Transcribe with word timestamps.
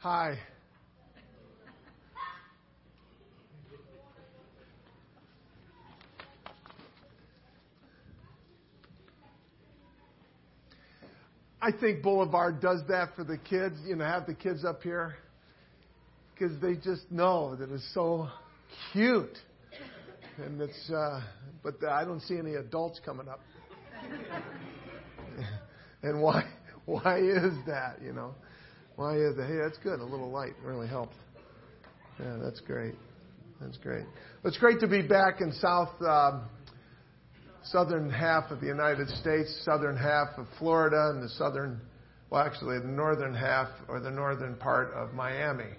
Hi. 0.00 0.38
I 11.60 11.70
think 11.70 12.02
Boulevard 12.02 12.62
does 12.62 12.80
that 12.88 13.10
for 13.14 13.24
the 13.24 13.36
kids, 13.36 13.76
you 13.86 13.94
know, 13.94 14.06
have 14.06 14.24
the 14.24 14.32
kids 14.32 14.64
up 14.64 14.82
here 14.82 15.16
because 16.32 16.58
they 16.62 16.76
just 16.76 17.02
know 17.10 17.54
that 17.56 17.70
it's 17.70 17.86
so 17.92 18.26
cute. 18.94 19.36
And 20.38 20.62
it's, 20.62 20.90
uh, 20.90 21.20
but 21.62 21.74
I 21.86 22.06
don't 22.06 22.20
see 22.20 22.38
any 22.38 22.54
adults 22.54 23.02
coming 23.04 23.28
up. 23.28 23.40
and 26.02 26.22
why, 26.22 26.44
why 26.86 27.18
is 27.18 27.52
that, 27.66 27.98
you 28.02 28.14
know? 28.14 28.34
Why 29.00 29.16
is? 29.16 29.34
Hey, 29.34 29.56
that's 29.56 29.78
good. 29.78 29.98
A 30.00 30.04
little 30.04 30.30
light 30.30 30.52
really 30.62 30.86
helped. 30.86 31.14
Yeah, 32.18 32.36
that's 32.38 32.60
great. 32.60 32.96
That's 33.58 33.78
great. 33.78 34.04
It's 34.44 34.58
great 34.58 34.78
to 34.80 34.86
be 34.86 35.00
back 35.00 35.40
in 35.40 35.54
South, 35.54 35.88
um, 36.02 36.42
southern 37.64 38.10
half 38.10 38.50
of 38.50 38.60
the 38.60 38.66
United 38.66 39.08
States, 39.08 39.58
southern 39.64 39.96
half 39.96 40.36
of 40.36 40.44
Florida, 40.58 41.12
and 41.14 41.22
the 41.22 41.30
southern, 41.30 41.80
well, 42.28 42.42
actually, 42.42 42.78
the 42.78 42.88
northern 42.88 43.34
half 43.34 43.68
or 43.88 44.00
the 44.00 44.10
northern 44.10 44.54
part 44.56 44.92
of 44.92 45.14
Miami. 45.14 45.72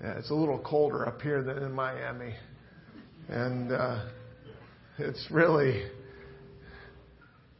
Yeah, 0.00 0.12
it's 0.12 0.30
a 0.30 0.34
little 0.34 0.60
colder 0.60 1.06
up 1.06 1.20
here 1.20 1.42
than 1.42 1.58
in 1.58 1.72
Miami. 1.72 2.34
And 3.28 3.70
uh, 3.70 4.06
it's 4.98 5.26
really, 5.30 5.82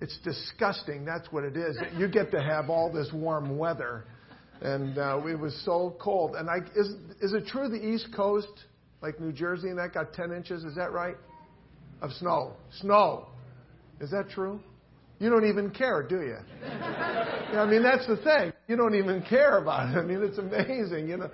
it's 0.01 0.19
disgusting. 0.25 1.05
That's 1.05 1.31
what 1.31 1.45
it 1.45 1.55
is. 1.55 1.77
You 1.99 2.09
get 2.09 2.31
to 2.31 2.41
have 2.41 2.71
all 2.71 2.91
this 2.91 3.11
warm 3.13 3.59
weather. 3.59 4.05
And 4.65 4.97
uh, 4.97 5.21
it 5.27 5.39
was 5.39 5.55
so 5.67 5.95
cold. 6.01 6.37
And 6.37 6.49
I, 6.49 6.57
is, 6.75 6.89
is 7.21 7.35
it 7.35 7.47
true 7.47 7.69
the 7.69 7.87
East 7.87 8.09
Coast, 8.17 8.49
like 9.03 9.21
New 9.21 9.31
Jersey, 9.31 9.69
and 9.69 9.79
that 9.79 9.93
got 9.93 10.15
10 10.15 10.33
inches? 10.33 10.65
Is 10.65 10.75
that 10.77 10.91
right? 10.91 11.17
Of 12.01 12.11
snow. 12.13 12.55
Snow. 12.81 13.27
Is 14.01 14.11
that 14.11 14.31
true? 14.31 14.59
You 15.19 15.29
don't 15.29 15.47
even 15.47 15.71
care, 15.71 16.03
do 16.03 16.17
you? 16.17 16.39
yeah, 16.63 17.61
I 17.61 17.67
mean, 17.67 17.83
that's 17.83 18.07
the 18.07 18.17
thing. 18.17 18.55
You 18.67 18.77
don't 18.77 18.95
even 18.95 19.23
care 19.29 19.59
about 19.59 19.95
it. 19.95 19.99
I 19.99 20.03
mean, 20.03 20.23
it's 20.23 20.39
amazing, 20.39 21.11
you 21.11 21.19
know. 21.19 21.31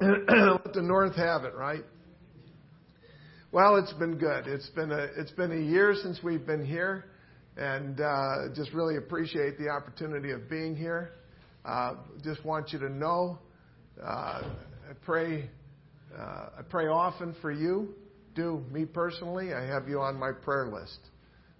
Let 0.64 0.72
the 0.72 0.82
North 0.82 1.16
have 1.16 1.44
it, 1.44 1.54
right? 1.54 1.84
Well, 3.52 3.76
it's 3.76 3.92
been 3.92 4.16
good. 4.16 4.46
It's 4.46 4.68
been 4.70 4.90
a 4.90 5.08
it's 5.16 5.30
been 5.30 5.52
a 5.52 5.70
year 5.70 5.94
since 6.02 6.22
we've 6.22 6.46
been 6.46 6.64
here, 6.64 7.04
and 7.56 8.00
uh, 8.00 8.54
just 8.54 8.72
really 8.72 8.96
appreciate 8.96 9.56
the 9.58 9.68
opportunity 9.68 10.32
of 10.32 10.50
being 10.50 10.76
here. 10.76 11.12
Uh, 11.66 11.94
just 12.22 12.44
want 12.44 12.72
you 12.72 12.78
to 12.78 12.88
know, 12.88 13.38
uh, 14.02 14.42
I 14.88 14.92
pray 15.04 15.50
uh, 16.16 16.48
I 16.58 16.62
pray 16.62 16.86
often 16.86 17.34
for 17.42 17.52
you. 17.52 17.94
Do 18.34 18.64
me 18.70 18.84
personally. 18.84 19.52
I 19.52 19.64
have 19.66 19.88
you 19.88 20.00
on 20.00 20.18
my 20.18 20.32
prayer 20.32 20.68
list. 20.68 20.98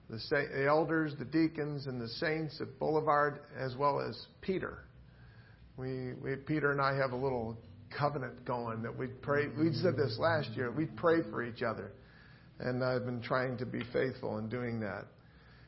The, 0.09 0.67
elders, 0.67 1.15
the 1.19 1.25
deacons, 1.25 1.87
and 1.87 2.01
the 2.01 2.09
saints 2.09 2.61
at 2.61 2.79
Boulevard, 2.79 3.41
as 3.59 3.75
well 3.77 4.01
as 4.01 4.17
Peter. 4.41 4.85
We, 5.77 6.13
we 6.23 6.37
Peter 6.37 6.71
and 6.71 6.81
I 6.81 6.95
have 6.95 7.13
a 7.13 7.17
little 7.17 7.57
covenant 7.97 8.45
going 8.45 8.83
that 8.83 8.97
we'd 8.97 9.21
pray. 9.21 9.49
We 9.49 9.73
said 9.73 9.97
this 9.97 10.17
last 10.19 10.51
year. 10.51 10.71
We'd 10.71 10.97
pray 10.97 11.23
for 11.31 11.43
each 11.43 11.63
other. 11.63 11.93
And 12.61 12.83
I've 12.83 13.05
been 13.05 13.21
trying 13.21 13.59
to 13.59 13.67
be 13.67 13.83
faithful 13.93 14.39
in 14.39 14.49
doing 14.49 14.81
that. 14.81 15.07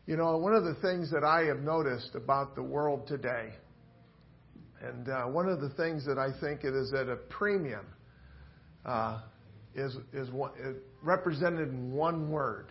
You 0.06 0.16
know, 0.16 0.38
one 0.38 0.54
of 0.54 0.64
the 0.64 0.76
things 0.76 1.10
that 1.10 1.24
I 1.24 1.44
have 1.46 1.58
noticed 1.58 2.14
about 2.14 2.54
the 2.54 2.62
world 2.62 3.06
today, 3.06 3.50
and 4.82 5.08
uh, 5.08 5.24
one 5.24 5.48
of 5.48 5.60
the 5.60 5.70
things 5.70 6.06
that 6.06 6.18
I 6.18 6.28
think 6.40 6.64
it 6.64 6.74
is 6.74 6.92
at 6.92 7.08
a 7.08 7.16
premium, 7.16 7.86
uh, 8.84 9.20
is, 9.74 9.96
is, 10.12 10.30
one, 10.30 10.52
represented 11.02 11.68
in 11.68 11.92
one 11.92 12.30
word. 12.30 12.66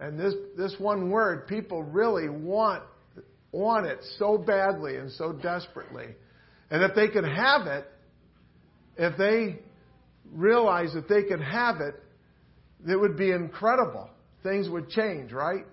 And 0.00 0.18
this, 0.18 0.34
this 0.56 0.74
one 0.78 1.10
word, 1.10 1.46
people 1.46 1.82
really 1.82 2.28
want, 2.28 2.82
want 3.52 3.86
it 3.86 3.98
so 4.18 4.38
badly 4.38 4.96
and 4.96 5.10
so 5.12 5.32
desperately. 5.32 6.06
And 6.70 6.82
if 6.82 6.94
they 6.94 7.08
could 7.08 7.24
have 7.24 7.66
it, 7.66 7.86
if 8.96 9.16
they 9.16 9.60
realize 10.32 10.92
that 10.94 11.08
they 11.08 11.22
could 11.24 11.40
have 11.40 11.80
it, 11.80 11.94
it 12.88 12.96
would 12.96 13.16
be 13.16 13.30
incredible. 13.30 14.10
Things 14.42 14.68
would 14.68 14.88
change, 14.88 15.32
right? 15.32 15.64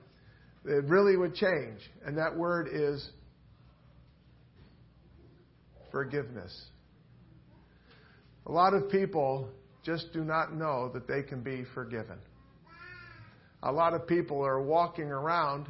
It 0.65 0.85
really 0.85 1.17
would 1.17 1.33
change. 1.33 1.79
And 2.05 2.17
that 2.17 2.35
word 2.35 2.69
is 2.71 3.09
forgiveness. 5.91 6.53
A 8.47 8.51
lot 8.51 8.73
of 8.73 8.89
people 8.89 9.49
just 9.83 10.13
do 10.13 10.23
not 10.23 10.53
know 10.53 10.89
that 10.93 11.07
they 11.07 11.23
can 11.23 11.41
be 11.41 11.65
forgiven. 11.73 12.17
A 13.63 13.71
lot 13.71 13.93
of 13.93 14.07
people 14.07 14.43
are 14.43 14.61
walking 14.61 15.11
around, 15.11 15.67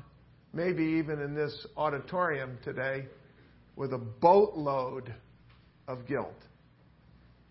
maybe 0.53 0.83
even 0.83 1.21
in 1.21 1.35
this 1.35 1.65
auditorium 1.75 2.57
today, 2.63 3.05
with 3.75 3.93
a 3.93 3.97
boatload 3.97 5.13
of 5.87 6.07
guilt 6.07 6.35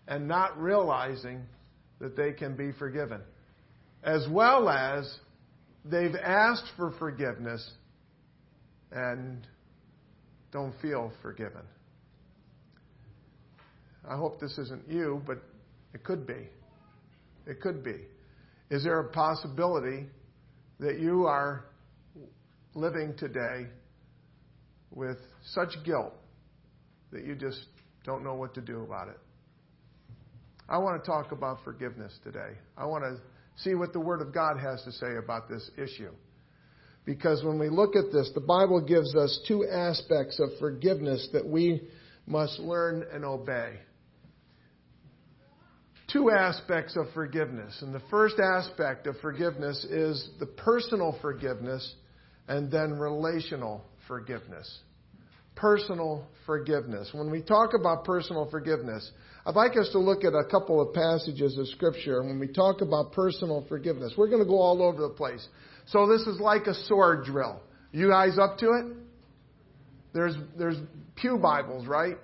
and 0.07 0.27
not 0.27 0.59
realizing 0.59 1.43
that 1.99 2.15
they 2.15 2.31
can 2.31 2.55
be 2.55 2.71
forgiven. 2.71 3.21
As 4.03 4.27
well 4.29 4.67
as 4.67 5.11
they've 5.85 6.15
asked 6.15 6.69
for 6.75 6.91
forgiveness 6.97 7.71
and 8.91 9.47
don't 10.51 10.73
feel 10.81 11.11
forgiven. 11.21 11.61
I 14.11 14.17
hope 14.17 14.41
this 14.41 14.57
isn't 14.57 14.89
you, 14.89 15.21
but 15.25 15.37
it 15.93 16.03
could 16.03 16.27
be. 16.27 16.49
It 17.47 17.61
could 17.61 17.81
be. 17.81 17.95
Is 18.69 18.83
there 18.83 18.99
a 18.99 19.09
possibility 19.09 20.07
that 20.81 20.99
you 20.99 21.27
are 21.27 21.63
living 22.75 23.13
today 23.17 23.67
with 24.93 25.17
such 25.53 25.69
guilt 25.85 26.11
that 27.13 27.23
you 27.23 27.35
just 27.35 27.59
don't 28.03 28.21
know 28.21 28.33
what 28.33 28.53
to 28.55 28.61
do 28.61 28.81
about 28.81 29.07
it? 29.07 29.17
I 30.67 30.77
want 30.77 31.01
to 31.01 31.09
talk 31.09 31.31
about 31.31 31.63
forgiveness 31.63 32.11
today. 32.21 32.57
I 32.77 32.85
want 32.85 33.05
to 33.05 33.17
see 33.63 33.75
what 33.75 33.93
the 33.93 34.01
Word 34.01 34.21
of 34.21 34.33
God 34.33 34.57
has 34.59 34.83
to 34.83 34.91
say 34.91 35.15
about 35.23 35.47
this 35.47 35.71
issue. 35.77 36.11
Because 37.05 37.45
when 37.45 37.57
we 37.57 37.69
look 37.69 37.95
at 37.95 38.11
this, 38.11 38.29
the 38.35 38.41
Bible 38.41 38.81
gives 38.81 39.15
us 39.15 39.39
two 39.47 39.65
aspects 39.71 40.37
of 40.41 40.49
forgiveness 40.59 41.29
that 41.31 41.47
we 41.47 41.87
must 42.27 42.59
learn 42.59 43.05
and 43.13 43.23
obey. 43.23 43.79
Two 46.11 46.29
aspects 46.31 46.97
of 46.97 47.05
forgiveness. 47.13 47.81
And 47.81 47.93
the 47.93 48.01
first 48.09 48.35
aspect 48.39 49.07
of 49.07 49.15
forgiveness 49.21 49.85
is 49.85 50.29
the 50.39 50.45
personal 50.45 51.17
forgiveness 51.21 51.95
and 52.47 52.71
then 52.71 52.99
relational 52.99 53.85
forgiveness. 54.07 54.79
Personal 55.55 56.27
forgiveness. 56.45 57.09
When 57.13 57.31
we 57.31 57.41
talk 57.41 57.73
about 57.79 58.03
personal 58.03 58.49
forgiveness, 58.49 59.09
I'd 59.45 59.55
like 59.55 59.77
us 59.77 59.89
to 59.93 59.99
look 59.99 60.23
at 60.23 60.33
a 60.33 60.43
couple 60.49 60.81
of 60.81 60.93
passages 60.93 61.57
of 61.57 61.67
Scripture. 61.69 62.23
When 62.23 62.39
we 62.39 62.47
talk 62.47 62.81
about 62.81 63.13
personal 63.13 63.65
forgiveness, 63.69 64.13
we're 64.17 64.29
going 64.29 64.43
to 64.43 64.49
go 64.49 64.59
all 64.59 64.81
over 64.83 65.01
the 65.01 65.13
place. 65.13 65.45
So 65.87 66.07
this 66.07 66.21
is 66.21 66.39
like 66.39 66.67
a 66.67 66.73
sword 66.73 67.25
drill. 67.25 67.61
You 67.91 68.09
guys 68.09 68.37
up 68.37 68.57
to 68.59 68.65
it? 68.65 68.95
There's, 70.13 70.35
there's 70.57 70.77
Pew 71.15 71.37
Bibles, 71.37 71.87
right? 71.87 72.15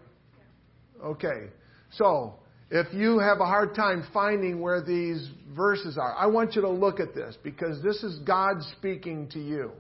Okay. 1.04 1.48
So, 1.92 2.36
if 2.70 2.94
you 2.94 3.20
have 3.20 3.40
a 3.40 3.46
hard 3.46 3.76
time 3.76 4.06
finding 4.14 4.60
where 4.60 4.84
these 4.84 5.30
verses 5.56 5.98
are, 5.98 6.14
I 6.16 6.26
want 6.28 6.56
you 6.56 6.62
to 6.62 6.70
look 6.70 7.00
at 7.00 7.16
this 7.16 7.38
because 7.42 7.82
this 7.82 8.04
is 8.04 8.20
God 8.20 8.58
speaking 8.78 9.30
to 9.30 9.40
you. 9.40 9.72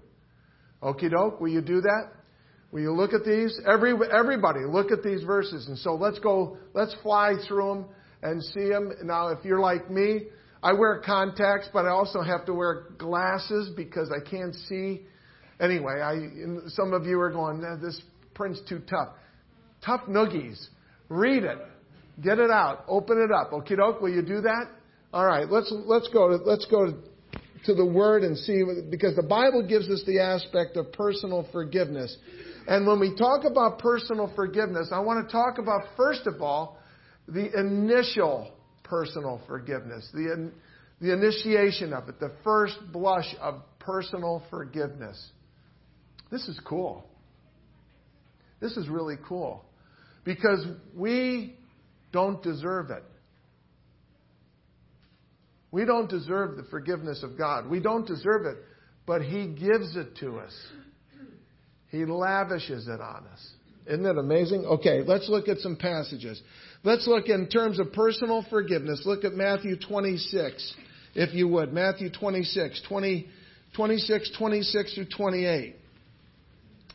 Okie 0.81 1.11
doke, 1.11 1.41
will 1.41 1.49
you 1.49 1.61
do 1.61 1.81
that? 1.81 2.11
Will 2.71 2.81
you 2.81 2.93
look 2.93 3.13
at 3.13 3.25
these? 3.25 3.59
Every, 3.67 3.93
everybody, 4.11 4.61
look 4.67 4.91
at 4.91 5.03
these 5.03 5.23
verses. 5.23 5.67
And 5.67 5.77
so 5.77 5.95
let's 5.95 6.19
go, 6.19 6.57
let's 6.73 6.95
fly 7.01 7.33
through 7.47 7.67
them 7.67 7.85
and 8.21 8.43
see 8.43 8.69
them. 8.69 8.93
Now, 9.03 9.29
if 9.29 9.43
you're 9.43 9.59
like 9.59 9.89
me, 9.89 10.23
I 10.63 10.73
wear 10.73 11.01
contacts, 11.05 11.69
but 11.73 11.85
I 11.85 11.89
also 11.89 12.21
have 12.21 12.45
to 12.45 12.53
wear 12.53 12.85
glasses 12.97 13.71
because 13.75 14.11
I 14.11 14.27
can't 14.29 14.55
see. 14.55 15.01
Anyway, 15.59 16.01
I, 16.01 16.69
some 16.69 16.93
of 16.93 17.05
you 17.05 17.19
are 17.19 17.31
going, 17.31 17.61
this 17.81 17.99
print's 18.33 18.61
too 18.67 18.81
tough. 18.89 19.09
Tough 19.85 20.01
noogies. 20.07 20.67
Read 21.09 21.43
it. 21.43 21.57
Get 22.21 22.39
it 22.39 22.49
out. 22.49 22.83
Open 22.87 23.21
it 23.21 23.31
up. 23.31 23.53
Okay, 23.53 23.75
doke, 23.75 24.01
will 24.01 24.09
you 24.09 24.21
do 24.21 24.41
that? 24.41 24.65
All 25.13 25.25
right, 25.25 25.49
let's, 25.49 25.73
let's 25.85 26.09
go 26.09 26.29
to, 26.29 26.43
let's 26.43 26.65
go 26.65 26.87
to, 26.87 26.93
to 27.65 27.73
the 27.73 27.85
Word 27.85 28.23
and 28.23 28.37
see, 28.37 28.63
because 28.89 29.15
the 29.15 29.23
Bible 29.23 29.65
gives 29.67 29.87
us 29.89 30.03
the 30.05 30.19
aspect 30.19 30.77
of 30.77 30.91
personal 30.91 31.47
forgiveness. 31.51 32.15
And 32.67 32.85
when 32.85 32.99
we 32.99 33.15
talk 33.15 33.45
about 33.45 33.79
personal 33.79 34.31
forgiveness, 34.35 34.89
I 34.91 34.99
want 34.99 35.25
to 35.25 35.31
talk 35.31 35.57
about, 35.57 35.81
first 35.95 36.27
of 36.27 36.41
all, 36.41 36.77
the 37.27 37.57
initial 37.59 38.51
personal 38.83 39.41
forgiveness, 39.47 40.09
the, 40.13 40.51
the 40.99 41.13
initiation 41.13 41.93
of 41.93 42.09
it, 42.09 42.19
the 42.19 42.33
first 42.43 42.75
blush 42.91 43.33
of 43.39 43.61
personal 43.79 44.43
forgiveness. 44.49 45.23
This 46.31 46.47
is 46.47 46.59
cool. 46.65 47.05
This 48.59 48.75
is 48.75 48.89
really 48.89 49.17
cool. 49.27 49.63
because 50.27 50.67
we 50.93 51.55
don't 52.11 52.41
deserve 52.41 52.89
it. 52.91 53.03
We 55.71 55.85
don't 55.85 56.09
deserve 56.09 56.55
the 56.55 56.63
forgiveness 56.63 57.23
of 57.23 57.37
God. 57.37 57.69
We 57.69 57.79
don't 57.79 58.07
deserve 58.07 58.45
it, 58.45 58.57
but 59.05 59.21
He 59.21 59.47
gives 59.47 59.95
it 59.95 60.15
to 60.21 60.37
us. 60.37 60.53
He 61.89 62.05
lavishes 62.05 62.87
it 62.87 63.01
on 63.01 63.25
us. 63.31 63.47
Isn't 63.85 64.03
that 64.03 64.17
amazing? 64.17 64.65
Okay, 64.65 65.01
let's 65.05 65.29
look 65.29 65.47
at 65.47 65.59
some 65.59 65.77
passages. 65.77 66.41
Let's 66.83 67.07
look 67.07 67.27
in 67.27 67.47
terms 67.47 67.79
of 67.79 67.93
personal 67.93 68.45
forgiveness. 68.49 69.03
Look 69.05 69.23
at 69.23 69.33
Matthew 69.33 69.77
26, 69.77 70.75
if 71.15 71.33
you 71.33 71.47
would. 71.47 71.71
Matthew 71.71 72.09
26, 72.11 72.81
20, 72.87 73.27
26, 73.75 74.31
26 74.37 74.93
through 74.93 75.07
28. 75.15 75.75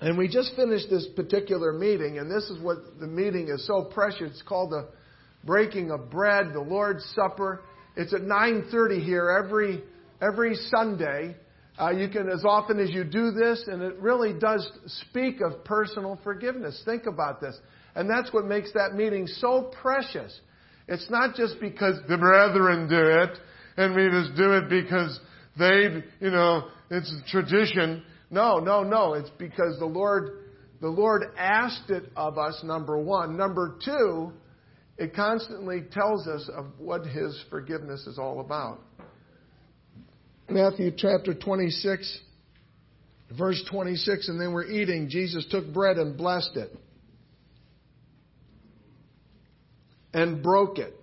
And 0.03 0.19
we 0.19 0.29
just 0.29 0.55
finished 0.56 0.91
this 0.91 1.06
particular 1.14 1.73
meeting, 1.73 2.19
and 2.19 2.31
this 2.31 2.44
is 2.50 2.61
what 2.61 2.79
the 3.00 3.06
meeting 3.06 3.49
is 3.49 3.67
so 3.67 3.85
precious. 3.85 4.32
It's 4.32 4.43
called 4.43 4.73
the 4.73 4.88
breaking 5.44 5.90
of 5.90 6.10
bread, 6.10 6.52
the 6.52 6.60
Lord's 6.60 7.04
Supper. 7.14 7.62
It's 7.96 8.12
at 8.12 8.22
9:30 8.22 9.04
here 9.04 9.30
every 9.30 9.82
every 10.20 10.54
Sunday. 10.54 11.36
Uh, 11.80 11.90
you 11.90 12.08
can, 12.08 12.28
as 12.28 12.44
often 12.44 12.78
as 12.78 12.90
you 12.90 13.02
do 13.02 13.30
this, 13.30 13.64
and 13.66 13.82
it 13.82 13.98
really 13.98 14.34
does 14.34 14.70
speak 14.86 15.40
of 15.40 15.64
personal 15.64 16.18
forgiveness. 16.22 16.80
Think 16.84 17.06
about 17.06 17.40
this. 17.40 17.58
And 17.94 18.08
that's 18.08 18.32
what 18.32 18.44
makes 18.44 18.72
that 18.72 18.92
meeting 18.92 19.26
so 19.26 19.70
precious. 19.80 20.38
It's 20.88 21.08
not 21.10 21.34
just 21.34 21.60
because 21.60 21.98
the 22.08 22.18
brethren 22.18 22.88
do 22.88 23.00
it, 23.00 23.38
and 23.76 23.94
we 23.94 24.08
just 24.10 24.36
do 24.36 24.52
it 24.52 24.68
because 24.68 25.18
they, 25.58 26.02
you 26.20 26.30
know, 26.30 26.68
it's 26.90 27.12
tradition. 27.30 28.02
No, 28.30 28.58
no, 28.58 28.82
no. 28.82 29.14
It's 29.14 29.30
because 29.38 29.78
the 29.78 29.86
Lord, 29.86 30.30
the 30.80 30.88
Lord 30.88 31.24
asked 31.38 31.90
it 31.90 32.10
of 32.16 32.38
us, 32.38 32.60
number 32.64 32.98
one. 32.98 33.36
Number 33.36 33.76
two, 33.84 34.32
it 35.02 35.16
constantly 35.16 35.82
tells 35.90 36.28
us 36.28 36.49
of 36.56 36.66
what 36.78 37.04
His 37.04 37.44
forgiveness 37.50 38.06
is 38.06 38.20
all 38.20 38.38
about. 38.38 38.78
Matthew 40.49 40.93
chapter 40.96 41.34
26, 41.34 42.20
verse 43.37 43.64
26, 43.69 44.28
and 44.28 44.40
then 44.40 44.52
we're 44.52 44.70
eating. 44.70 45.08
Jesus 45.08 45.44
took 45.50 45.72
bread 45.75 45.96
and 45.96 46.16
blessed 46.16 46.56
it 46.56 46.78
and 50.14 50.40
broke 50.40 50.78
it 50.78 50.94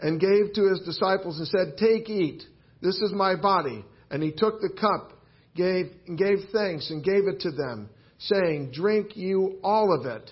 and 0.00 0.20
gave 0.20 0.52
to 0.52 0.68
his 0.68 0.80
disciples 0.84 1.38
and 1.38 1.48
said, 1.48 1.78
Take, 1.78 2.10
eat. 2.10 2.42
This 2.82 2.96
is 2.96 3.12
my 3.14 3.34
body. 3.34 3.82
And 4.10 4.22
he 4.22 4.30
took 4.30 4.60
the 4.60 4.76
cup, 4.78 5.12
gave, 5.54 5.86
gave 6.16 6.50
thanks, 6.52 6.90
and 6.90 7.02
gave 7.02 7.26
it 7.28 7.40
to 7.40 7.50
them, 7.50 7.88
saying, 8.18 8.72
Drink 8.74 9.16
you 9.16 9.58
all 9.62 9.98
of 9.98 10.04
it. 10.04 10.30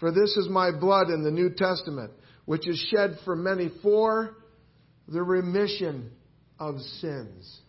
For 0.00 0.10
this 0.10 0.36
is 0.36 0.48
my 0.48 0.70
blood 0.70 1.10
in 1.10 1.22
the 1.22 1.30
New 1.30 1.50
Testament, 1.50 2.10
which 2.46 2.66
is 2.66 2.78
shed 2.90 3.18
for 3.24 3.36
many 3.36 3.70
for 3.82 4.34
the 5.06 5.22
remission 5.22 6.10
of 6.58 6.80
sins. 7.00 7.60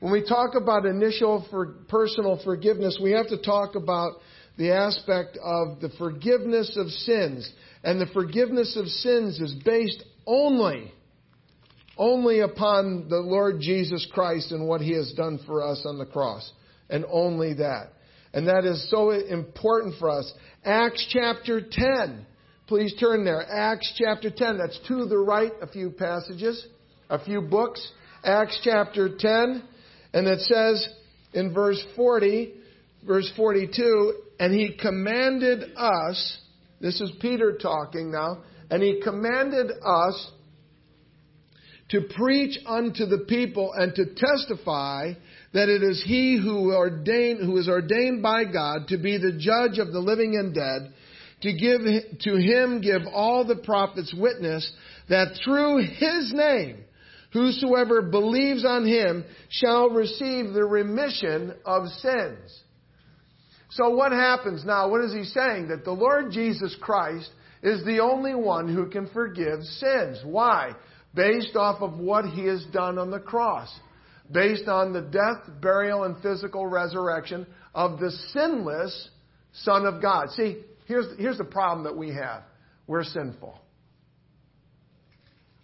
When 0.00 0.12
we 0.12 0.26
talk 0.26 0.54
about 0.54 0.86
initial 0.86 1.46
for 1.50 1.66
personal 1.88 2.40
forgiveness, 2.44 2.98
we 3.02 3.12
have 3.12 3.28
to 3.28 3.40
talk 3.42 3.74
about 3.74 4.12
the 4.56 4.70
aspect 4.72 5.38
of 5.42 5.80
the 5.80 5.90
forgiveness 5.98 6.76
of 6.76 6.88
sins. 6.88 7.50
And 7.82 8.00
the 8.00 8.06
forgiveness 8.06 8.76
of 8.76 8.86
sins 8.86 9.40
is 9.40 9.54
based 9.64 10.04
only, 10.26 10.92
only 11.96 12.40
upon 12.40 13.08
the 13.08 13.18
Lord 13.18 13.60
Jesus 13.60 14.06
Christ 14.12 14.52
and 14.52 14.68
what 14.68 14.80
He 14.80 14.92
has 14.92 15.12
done 15.12 15.40
for 15.46 15.66
us 15.66 15.84
on 15.86 15.98
the 15.98 16.06
cross. 16.06 16.50
And 16.90 17.04
only 17.10 17.54
that. 17.54 17.92
And 18.34 18.48
that 18.48 18.66
is 18.66 18.90
so 18.90 19.10
important 19.10 19.94
for 19.98 20.10
us. 20.10 20.30
Acts 20.64 21.06
chapter 21.10 21.62
10. 21.70 22.26
Please 22.66 22.94
turn 23.00 23.24
there. 23.24 23.46
Acts 23.50 23.94
chapter 23.96 24.30
10. 24.30 24.58
That's 24.58 24.78
to 24.88 25.06
the 25.06 25.18
right, 25.18 25.52
a 25.62 25.66
few 25.66 25.90
passages 25.90 26.66
a 27.10 27.24
few 27.24 27.40
books, 27.40 27.86
Acts 28.24 28.58
chapter 28.62 29.08
10, 29.16 29.62
and 30.12 30.26
it 30.26 30.40
says 30.40 30.88
in 31.32 31.52
verse 31.52 31.82
40, 31.96 32.54
verse 33.06 33.30
42, 33.36 34.14
and 34.40 34.52
he 34.52 34.76
commanded 34.80 35.76
us, 35.76 36.38
this 36.80 37.00
is 37.00 37.12
Peter 37.20 37.58
talking 37.60 38.10
now, 38.10 38.42
and 38.70 38.82
he 38.82 39.00
commanded 39.02 39.70
us 39.84 40.30
to 41.90 42.00
preach 42.16 42.58
unto 42.66 43.04
the 43.06 43.24
people 43.28 43.72
and 43.74 43.94
to 43.94 44.06
testify 44.14 45.12
that 45.54 45.70
it 45.70 45.82
is 45.82 46.04
he 46.06 46.38
who 46.40 46.74
ordained 46.74 47.40
who 47.40 47.56
is 47.56 47.68
ordained 47.68 48.22
by 48.22 48.44
God 48.44 48.88
to 48.88 48.98
be 48.98 49.16
the 49.16 49.32
judge 49.38 49.78
of 49.78 49.92
the 49.92 50.00
living 50.00 50.36
and 50.36 50.54
dead 50.54 50.92
to 51.40 51.52
give 51.52 51.80
to 52.20 52.36
him 52.36 52.82
give 52.82 53.02
all 53.12 53.46
the 53.46 53.56
prophets 53.56 54.14
witness 54.16 54.70
that 55.08 55.38
through 55.44 55.78
his 55.78 56.32
name 56.34 56.84
Whosoever 57.34 58.00
believes 58.00 58.64
on 58.64 58.86
him 58.86 59.24
shall 59.50 59.90
receive 59.90 60.52
the 60.52 60.64
remission 60.64 61.52
of 61.66 61.88
sins. 61.88 62.62
So 63.70 63.90
what 63.90 64.12
happens 64.12 64.64
now? 64.64 64.88
What 64.88 65.04
is 65.04 65.12
he 65.12 65.24
saying? 65.24 65.66
That 65.66 65.84
the 65.84 65.90
Lord 65.90 66.30
Jesus 66.30 66.76
Christ 66.80 67.28
is 67.60 67.84
the 67.84 67.98
only 67.98 68.36
one 68.36 68.72
who 68.72 68.88
can 68.88 69.08
forgive 69.08 69.64
sins. 69.64 70.20
Why? 70.24 70.76
Based 71.12 71.56
off 71.56 71.82
of 71.82 71.98
what 71.98 72.24
he 72.24 72.44
has 72.44 72.64
done 72.66 72.98
on 72.98 73.10
the 73.10 73.18
cross. 73.18 73.68
Based 74.30 74.68
on 74.68 74.92
the 74.92 75.02
death, 75.02 75.60
burial, 75.60 76.04
and 76.04 76.20
physical 76.22 76.66
resurrection 76.66 77.46
of 77.74 77.98
the 78.00 78.10
sinless 78.32 79.10
Son 79.52 79.86
of 79.86 80.02
God. 80.02 80.30
See, 80.30 80.62
here's, 80.86 81.06
here's 81.18 81.38
the 81.38 81.44
problem 81.44 81.84
that 81.84 81.96
we 81.96 82.08
have. 82.08 82.42
We're 82.86 83.04
sinful. 83.04 83.60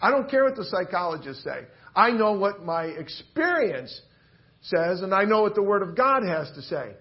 I 0.01 0.11
don't 0.11 0.31
care 0.31 0.45
what 0.45 0.57
the 0.57 0.65
psychologists 0.65 1.45
say. 1.45 1.67
I 1.95 2.11
know 2.11 2.33
what 2.33 2.65
my 2.65 2.85
experience 2.85 4.01
says, 4.63 5.03
and 5.03 5.15
I 5.15 5.25
know 5.25 5.43
what 5.43 5.55
the 5.55 5.63
Word 5.63 5.83
of 5.83 5.97
God 5.97 6.23
has 6.23 6.51
to 6.53 6.63
say. 6.63 6.93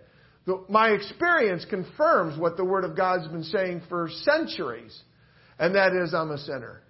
The, 0.45 0.63
my 0.67 0.89
experience 0.89 1.65
confirms 1.69 2.39
what 2.39 2.57
the 2.57 2.65
Word 2.65 2.83
of 2.83 2.97
God's 2.97 3.27
been 3.27 3.43
saying 3.43 3.83
for 3.87 4.09
centuries, 4.09 4.99
and 5.59 5.75
that 5.75 5.93
is, 5.93 6.13
I'm 6.13 6.31
a 6.31 6.37
sinner. 6.37 6.81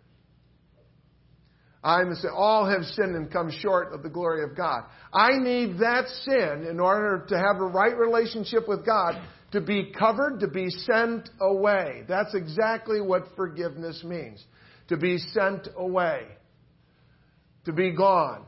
I'm 1.83 2.13
sinner. 2.15 2.33
All 2.33 2.69
have 2.69 2.83
sinned 2.83 3.15
and 3.15 3.31
come 3.31 3.51
short 3.51 3.93
of 3.93 4.03
the 4.03 4.09
glory 4.09 4.43
of 4.43 4.55
God. 4.55 4.83
I 5.13 5.37
need 5.37 5.79
that 5.79 6.07
sin 6.23 6.67
in 6.69 6.79
order 6.79 7.25
to 7.29 7.37
have 7.37 7.61
a 7.61 7.65
right 7.65 7.97
relationship 7.97 8.67
with 8.67 8.85
God 8.85 9.21
to 9.51 9.61
be 9.61 9.91
covered, 9.97 10.39
to 10.41 10.47
be 10.47 10.69
sent 10.69 11.29
away. 11.39 12.03
That's 12.07 12.35
exactly 12.35 13.01
what 13.01 13.23
forgiveness 13.35 14.03
means 14.03 14.43
to 14.89 14.97
be 14.97 15.19
sent 15.19 15.67
away, 15.77 16.23
to 17.65 17.71
be 17.71 17.95
gone. 17.95 18.43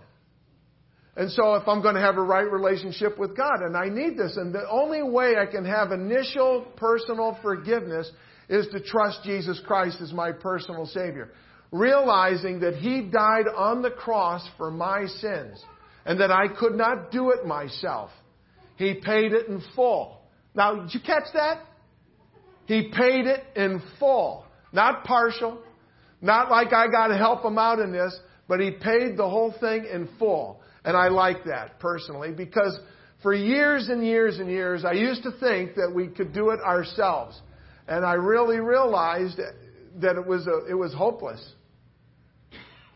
And 1.15 1.31
so 1.31 1.55
if 1.55 1.67
I'm 1.67 1.81
going 1.81 1.95
to 1.95 2.01
have 2.01 2.17
a 2.17 2.23
right 2.23 2.49
relationship 2.49 3.19
with 3.19 3.37
God, 3.37 3.61
and 3.61 3.77
I 3.77 3.89
need 3.89 4.17
this, 4.17 4.37
and 4.37 4.53
the 4.53 4.67
only 4.69 5.03
way 5.03 5.35
I 5.37 5.45
can 5.45 5.65
have 5.65 5.91
initial 5.91 6.65
personal 6.77 7.37
forgiveness 7.43 8.11
is 8.49 8.67
to 8.69 8.81
trust 8.81 9.19
Jesus 9.23 9.61
Christ 9.67 9.97
as 10.01 10.13
my 10.13 10.31
personal 10.31 10.85
Savior. 10.87 11.31
Realizing 11.71 12.59
that 12.61 12.75
He 12.75 13.01
died 13.01 13.45
on 13.55 13.81
the 13.81 13.91
cross 13.91 14.47
for 14.57 14.69
my 14.71 15.05
sins, 15.05 15.63
and 16.05 16.19
that 16.19 16.31
I 16.31 16.47
could 16.47 16.75
not 16.75 17.11
do 17.11 17.31
it 17.31 17.45
myself. 17.45 18.09
He 18.75 18.95
paid 18.95 19.31
it 19.31 19.47
in 19.47 19.61
full. 19.75 20.21
Now, 20.55 20.75
did 20.75 20.93
you 20.93 20.99
catch 20.99 21.31
that? 21.33 21.61
He 22.65 22.91
paid 22.93 23.25
it 23.25 23.43
in 23.55 23.81
full. 23.99 24.45
Not 24.73 25.03
partial, 25.03 25.61
not 26.21 26.49
like 26.49 26.73
I 26.73 26.87
got 26.87 27.07
to 27.07 27.17
help 27.17 27.43
him 27.43 27.57
out 27.57 27.79
in 27.79 27.91
this, 27.91 28.17
but 28.47 28.59
he 28.59 28.71
paid 28.71 29.17
the 29.17 29.29
whole 29.29 29.53
thing 29.59 29.85
in 29.91 30.07
full. 30.17 30.61
And 30.83 30.95
I 30.95 31.09
like 31.09 31.43
that 31.45 31.79
personally 31.79 32.31
because 32.31 32.77
for 33.21 33.33
years 33.33 33.89
and 33.89 34.05
years 34.05 34.39
and 34.39 34.49
years, 34.49 34.83
I 34.85 34.93
used 34.93 35.23
to 35.23 35.31
think 35.39 35.75
that 35.75 35.91
we 35.93 36.07
could 36.07 36.33
do 36.33 36.49
it 36.49 36.59
ourselves. 36.61 37.39
And 37.87 38.05
I 38.05 38.13
really 38.13 38.59
realized 38.59 39.39
that 39.99 40.15
it 40.15 40.25
was, 40.25 40.47
a, 40.47 40.71
it 40.71 40.73
was 40.75 40.93
hopeless. 40.93 41.45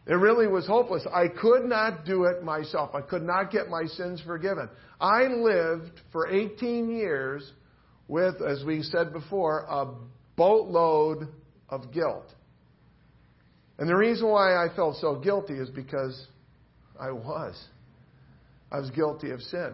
It 0.08 0.14
really 0.14 0.48
was 0.48 0.68
hopeless. 0.68 1.06
I 1.12 1.28
could 1.28 1.66
not 1.66 2.06
do 2.06 2.26
it 2.26 2.44
myself. 2.44 2.94
I 2.94 3.02
could 3.02 3.24
not 3.24 3.52
get 3.52 3.70
my 3.70 3.86
sins 3.86 4.22
forgiven. 4.26 4.70
I 5.02 5.24
lived 5.24 6.00
for 6.12 6.28
18 6.28 6.90
years 6.90 7.52
with, 8.08 8.36
as 8.42 8.64
we 8.64 8.84
said 8.84 9.12
before, 9.14 9.66
a 9.68 9.88
boatload 10.36 11.28
of 11.70 11.92
guilt. 11.92 12.28
And 13.80 13.90
the 13.90 13.96
reason 13.96 14.30
why 14.30 14.56
I 14.64 14.74
felt 14.76 14.98
so 14.98 15.16
guilty 15.16 15.56
is 15.56 15.70
because 15.70 16.28
I 17.00 17.12
was. 17.12 17.62
I 18.72 18.80
was 18.80 18.92
guilty 18.92 19.32
of 19.32 19.42
sin. 19.42 19.74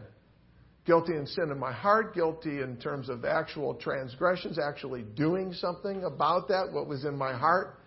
Guilty 0.85 1.13
in 1.13 1.27
sin 1.27 1.51
in 1.51 1.59
my 1.59 1.71
heart, 1.73 2.15
guilty 2.15 2.61
in 2.61 2.77
terms 2.77 3.09
of 3.09 3.25
actual 3.25 3.75
transgressions, 3.75 4.57
actually 4.57 5.03
doing 5.15 5.53
something 5.53 6.05
about 6.05 6.47
that, 6.47 6.71
what 6.71 6.88
was 6.88 7.05
in 7.05 7.15
my 7.15 7.33
heart. 7.33 7.80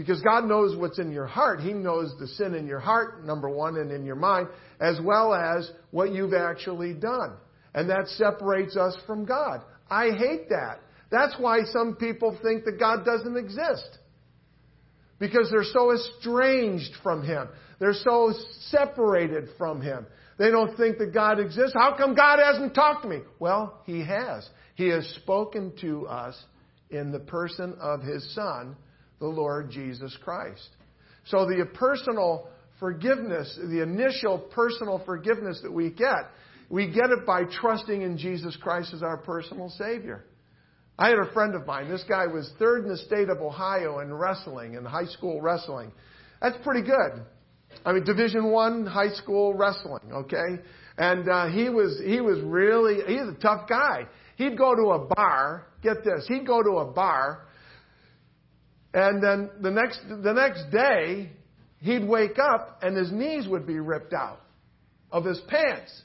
Because 0.00 0.22
God 0.22 0.46
knows 0.46 0.78
what's 0.78 0.98
in 0.98 1.12
your 1.12 1.26
heart. 1.26 1.60
He 1.60 1.74
knows 1.74 2.14
the 2.18 2.26
sin 2.26 2.54
in 2.54 2.66
your 2.66 2.80
heart, 2.80 3.26
number 3.26 3.50
one, 3.50 3.76
and 3.76 3.92
in 3.92 4.06
your 4.06 4.16
mind, 4.16 4.48
as 4.80 4.98
well 5.04 5.34
as 5.34 5.70
what 5.90 6.10
you've 6.10 6.32
actually 6.32 6.94
done. 6.94 7.34
And 7.74 7.90
that 7.90 8.08
separates 8.08 8.78
us 8.78 8.96
from 9.06 9.26
God. 9.26 9.60
I 9.90 10.12
hate 10.16 10.48
that. 10.48 10.78
That's 11.10 11.34
why 11.38 11.64
some 11.64 11.96
people 11.96 12.34
think 12.42 12.64
that 12.64 12.78
God 12.80 13.04
doesn't 13.04 13.36
exist. 13.36 13.98
Because 15.18 15.50
they're 15.50 15.64
so 15.64 15.92
estranged 15.92 16.94
from 17.02 17.22
Him. 17.22 17.48
They're 17.78 17.92
so 17.92 18.32
separated 18.70 19.50
from 19.58 19.82
Him. 19.82 20.06
They 20.38 20.50
don't 20.50 20.78
think 20.78 20.96
that 20.96 21.12
God 21.12 21.38
exists. 21.38 21.74
How 21.74 21.94
come 21.94 22.14
God 22.14 22.38
hasn't 22.42 22.74
talked 22.74 23.02
to 23.02 23.08
me? 23.10 23.18
Well, 23.38 23.82
He 23.84 24.02
has. 24.02 24.48
He 24.76 24.88
has 24.88 25.06
spoken 25.22 25.74
to 25.82 26.06
us 26.06 26.42
in 26.88 27.12
the 27.12 27.20
person 27.20 27.76
of 27.78 28.00
His 28.00 28.34
Son, 28.34 28.76
the 29.20 29.26
Lord 29.26 29.70
Jesus 29.70 30.16
Christ. 30.24 30.68
So 31.26 31.46
the 31.46 31.64
personal 31.74 32.48
forgiveness, 32.80 33.56
the 33.68 33.82
initial 33.82 34.38
personal 34.38 35.02
forgiveness 35.04 35.60
that 35.62 35.72
we 35.72 35.90
get, 35.90 36.30
we 36.68 36.86
get 36.86 37.10
it 37.10 37.26
by 37.26 37.42
trusting 37.44 38.02
in 38.02 38.16
Jesus 38.16 38.56
Christ 38.56 38.94
as 38.94 39.02
our 39.02 39.18
personal 39.18 39.68
Savior. 39.70 40.24
I 40.98 41.08
had 41.08 41.18
a 41.18 41.32
friend 41.32 41.54
of 41.54 41.66
mine. 41.66 41.88
This 41.88 42.04
guy 42.08 42.26
was 42.26 42.52
third 42.58 42.84
in 42.84 42.90
the 42.90 42.98
state 42.98 43.28
of 43.28 43.40
Ohio 43.40 44.00
in 44.00 44.12
wrestling, 44.12 44.74
in 44.74 44.84
high 44.84 45.06
school 45.06 45.40
wrestling. 45.40 45.92
That's 46.42 46.56
pretty 46.62 46.86
good. 46.86 47.24
I 47.84 47.92
mean, 47.92 48.04
Division 48.04 48.50
One 48.50 48.86
high 48.86 49.12
school 49.14 49.54
wrestling. 49.54 50.12
Okay, 50.12 50.62
and 50.98 51.28
uh, 51.28 51.46
he 51.48 51.68
was 51.68 52.00
he 52.04 52.20
was 52.20 52.40
really 52.42 52.96
he's 53.06 53.28
a 53.28 53.36
tough 53.40 53.68
guy. 53.68 54.02
He'd 54.36 54.58
go 54.58 54.74
to 54.74 54.90
a 54.92 55.06
bar. 55.14 55.66
Get 55.82 56.04
this. 56.04 56.26
He'd 56.28 56.46
go 56.46 56.62
to 56.62 56.78
a 56.78 56.92
bar, 56.92 57.46
and 58.92 59.22
then 59.22 59.50
the 59.60 59.70
next 59.70 60.00
the 60.08 60.32
next 60.32 60.70
day 60.70 61.30
he'd 61.80 62.06
wake 62.06 62.38
up 62.38 62.80
and 62.82 62.96
his 62.96 63.10
knees 63.12 63.48
would 63.48 63.66
be 63.66 63.78
ripped 63.78 64.12
out 64.12 64.40
of 65.10 65.24
his 65.24 65.40
pants. 65.48 66.02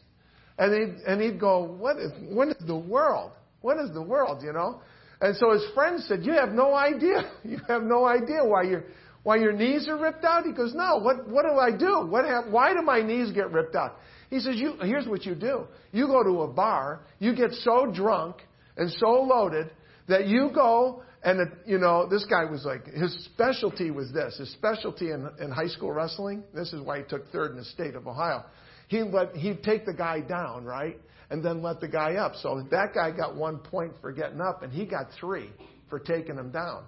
And 0.57 0.73
he'd, 0.73 1.03
and 1.05 1.21
he'd 1.21 1.39
go, 1.39 1.63
what 1.63 1.97
is, 1.97 2.11
what 2.29 2.47
is 2.47 2.63
the 2.65 2.77
world? 2.77 3.31
What 3.61 3.77
is 3.79 3.93
the 3.93 4.01
world, 4.01 4.41
you 4.43 4.53
know? 4.53 4.81
And 5.21 5.35
so 5.35 5.51
his 5.51 5.65
friends 5.73 6.05
said, 6.07 6.25
you 6.25 6.33
have 6.33 6.49
no 6.49 6.73
idea. 6.73 7.31
You 7.43 7.59
have 7.67 7.83
no 7.83 8.05
idea 8.05 8.43
why 8.43 8.63
your, 8.63 8.85
why 9.23 9.37
your 9.37 9.53
knees 9.53 9.87
are 9.87 9.97
ripped 9.97 10.23
out? 10.23 10.45
He 10.45 10.51
goes, 10.51 10.73
no, 10.73 10.97
what, 10.97 11.27
what 11.27 11.45
do 11.45 11.59
I 11.59 11.75
do? 11.75 12.07
What 12.07 12.25
have, 12.25 12.47
why 12.49 12.73
do 12.73 12.81
my 12.81 13.01
knees 13.01 13.31
get 13.31 13.51
ripped 13.51 13.75
out? 13.75 13.97
He 14.29 14.39
says, 14.39 14.55
you, 14.55 14.75
here's 14.81 15.07
what 15.07 15.25
you 15.25 15.35
do. 15.35 15.67
You 15.91 16.07
go 16.07 16.23
to 16.23 16.41
a 16.41 16.47
bar, 16.47 17.01
you 17.19 17.35
get 17.35 17.51
so 17.51 17.91
drunk 17.93 18.37
and 18.77 18.89
so 18.97 19.07
loaded 19.07 19.71
that 20.07 20.27
you 20.27 20.51
go 20.53 21.03
and, 21.25 21.39
it, 21.39 21.49
you 21.65 21.79
know, 21.79 22.07
this 22.07 22.23
guy 22.25 22.45
was 22.45 22.63
like, 22.65 22.85
his 22.85 23.25
specialty 23.25 23.89
was 23.89 24.13
this. 24.13 24.37
His 24.37 24.51
specialty 24.51 25.09
in, 25.09 25.27
in 25.39 25.49
high 25.49 25.67
school 25.67 25.91
wrestling, 25.91 26.43
this 26.53 26.71
is 26.71 26.81
why 26.81 26.99
he 26.99 27.03
took 27.03 27.31
third 27.31 27.49
in 27.51 27.57
the 27.57 27.65
state 27.65 27.95
of 27.95 28.07
Ohio. 28.07 28.45
He 28.89 29.01
let, 29.01 29.35
he'd 29.35 29.63
take 29.63 29.87
the 29.87 29.93
guy 29.93 30.21
down, 30.21 30.65
right? 30.65 30.97
And 31.31 31.43
then 31.43 31.63
let 31.63 31.81
the 31.81 31.87
guy 31.87 32.13
up. 32.13 32.33
So 32.35 32.63
that 32.69 32.93
guy 32.93 33.09
got 33.09 33.35
one 33.35 33.57
point 33.57 33.93
for 34.01 34.11
getting 34.11 34.39
up, 34.39 34.61
and 34.61 34.71
he 34.71 34.85
got 34.85 35.07
three 35.19 35.49
for 35.89 35.97
taking 35.97 36.35
him 36.35 36.51
down. 36.51 36.83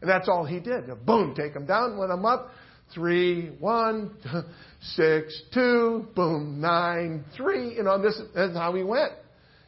And 0.00 0.08
that's 0.08 0.26
all 0.26 0.46
he 0.46 0.58
did. 0.58 0.84
Boom, 1.04 1.34
take 1.34 1.52
him 1.52 1.66
down, 1.66 1.98
let 1.98 2.08
him 2.08 2.24
up. 2.24 2.48
Three, 2.94 3.48
one, 3.60 4.16
six, 4.80 5.38
two, 5.52 6.08
boom, 6.16 6.62
nine, 6.62 7.26
three. 7.36 7.74
You 7.74 7.82
know, 7.82 8.00
this 8.00 8.14
is 8.14 8.56
how 8.56 8.74
he 8.74 8.82
went. 8.82 9.12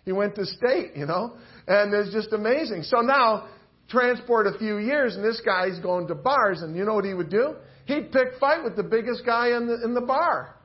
He 0.07 0.13
went 0.13 0.35
to 0.37 0.47
state, 0.47 0.93
you 0.97 1.05
know, 1.05 1.37
and 1.67 1.93
it's 1.93 2.13
just 2.13 2.33
amazing. 2.33 2.85
So 2.85 3.01
now 3.01 3.49
transport 3.89 4.47
a 4.47 4.59
few 4.59 4.79
years, 4.79 5.17
and 5.17 5.25
this 5.25 5.41
guy's 5.45 5.79
going 5.81 6.09
to 6.09 6.15
bars, 6.15 6.63
and 6.63 6.77
you 6.77 6.85
know 6.85 6.95
what 6.95 7.05
he 7.05 7.15
would 7.15 7.31
do? 7.31 7.55
He'd 7.87 8.13
pick 8.13 8.39
fight 8.41 8.65
with 8.65 8.77
the 8.77 8.83
biggest 8.83 9.25
guy 9.27 9.57
in 9.57 9.67
the 9.67 9.83
in 9.85 9.95
the 9.95 10.01
bar. 10.01 10.57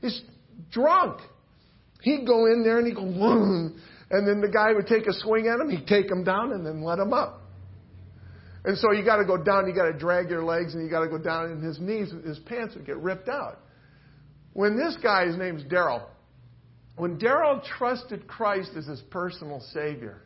He's 0.00 0.22
drunk. 0.70 1.20
He'd 2.02 2.26
go 2.26 2.46
in 2.46 2.62
there 2.62 2.78
and 2.78 2.86
he'd 2.86 2.94
go, 2.94 3.02
Vroom, 3.02 3.80
and 4.10 4.28
then 4.28 4.40
the 4.40 4.48
guy 4.48 4.72
would 4.72 4.86
take 4.86 5.06
a 5.06 5.12
swing 5.12 5.48
at 5.48 5.60
him. 5.60 5.68
He'd 5.68 5.86
take 5.86 6.08
him 6.08 6.22
down 6.22 6.52
and 6.52 6.64
then 6.64 6.82
let 6.82 6.98
him 6.98 7.12
up. 7.12 7.42
And 8.64 8.76
so 8.78 8.92
you 8.92 9.04
got 9.04 9.16
to 9.16 9.24
go 9.24 9.36
down. 9.36 9.66
You 9.66 9.74
got 9.74 9.90
to 9.90 9.98
drag 9.98 10.30
your 10.30 10.44
legs, 10.44 10.74
and 10.74 10.84
you 10.84 10.90
got 10.90 11.00
to 11.00 11.08
go 11.08 11.18
down, 11.18 11.46
and 11.46 11.64
his 11.64 11.80
knees, 11.80 12.12
his 12.24 12.38
pants 12.40 12.74
would 12.74 12.86
get 12.86 12.98
ripped 12.98 13.28
out. 13.28 13.60
When 14.52 14.76
this 14.76 14.96
guy, 15.02 15.26
his 15.26 15.36
name's 15.36 15.64
Daryl, 15.64 16.04
when 16.96 17.18
Daryl 17.18 17.62
trusted 17.64 18.26
Christ 18.26 18.70
as 18.76 18.86
his 18.86 19.00
personal 19.10 19.60
Savior, 19.72 20.22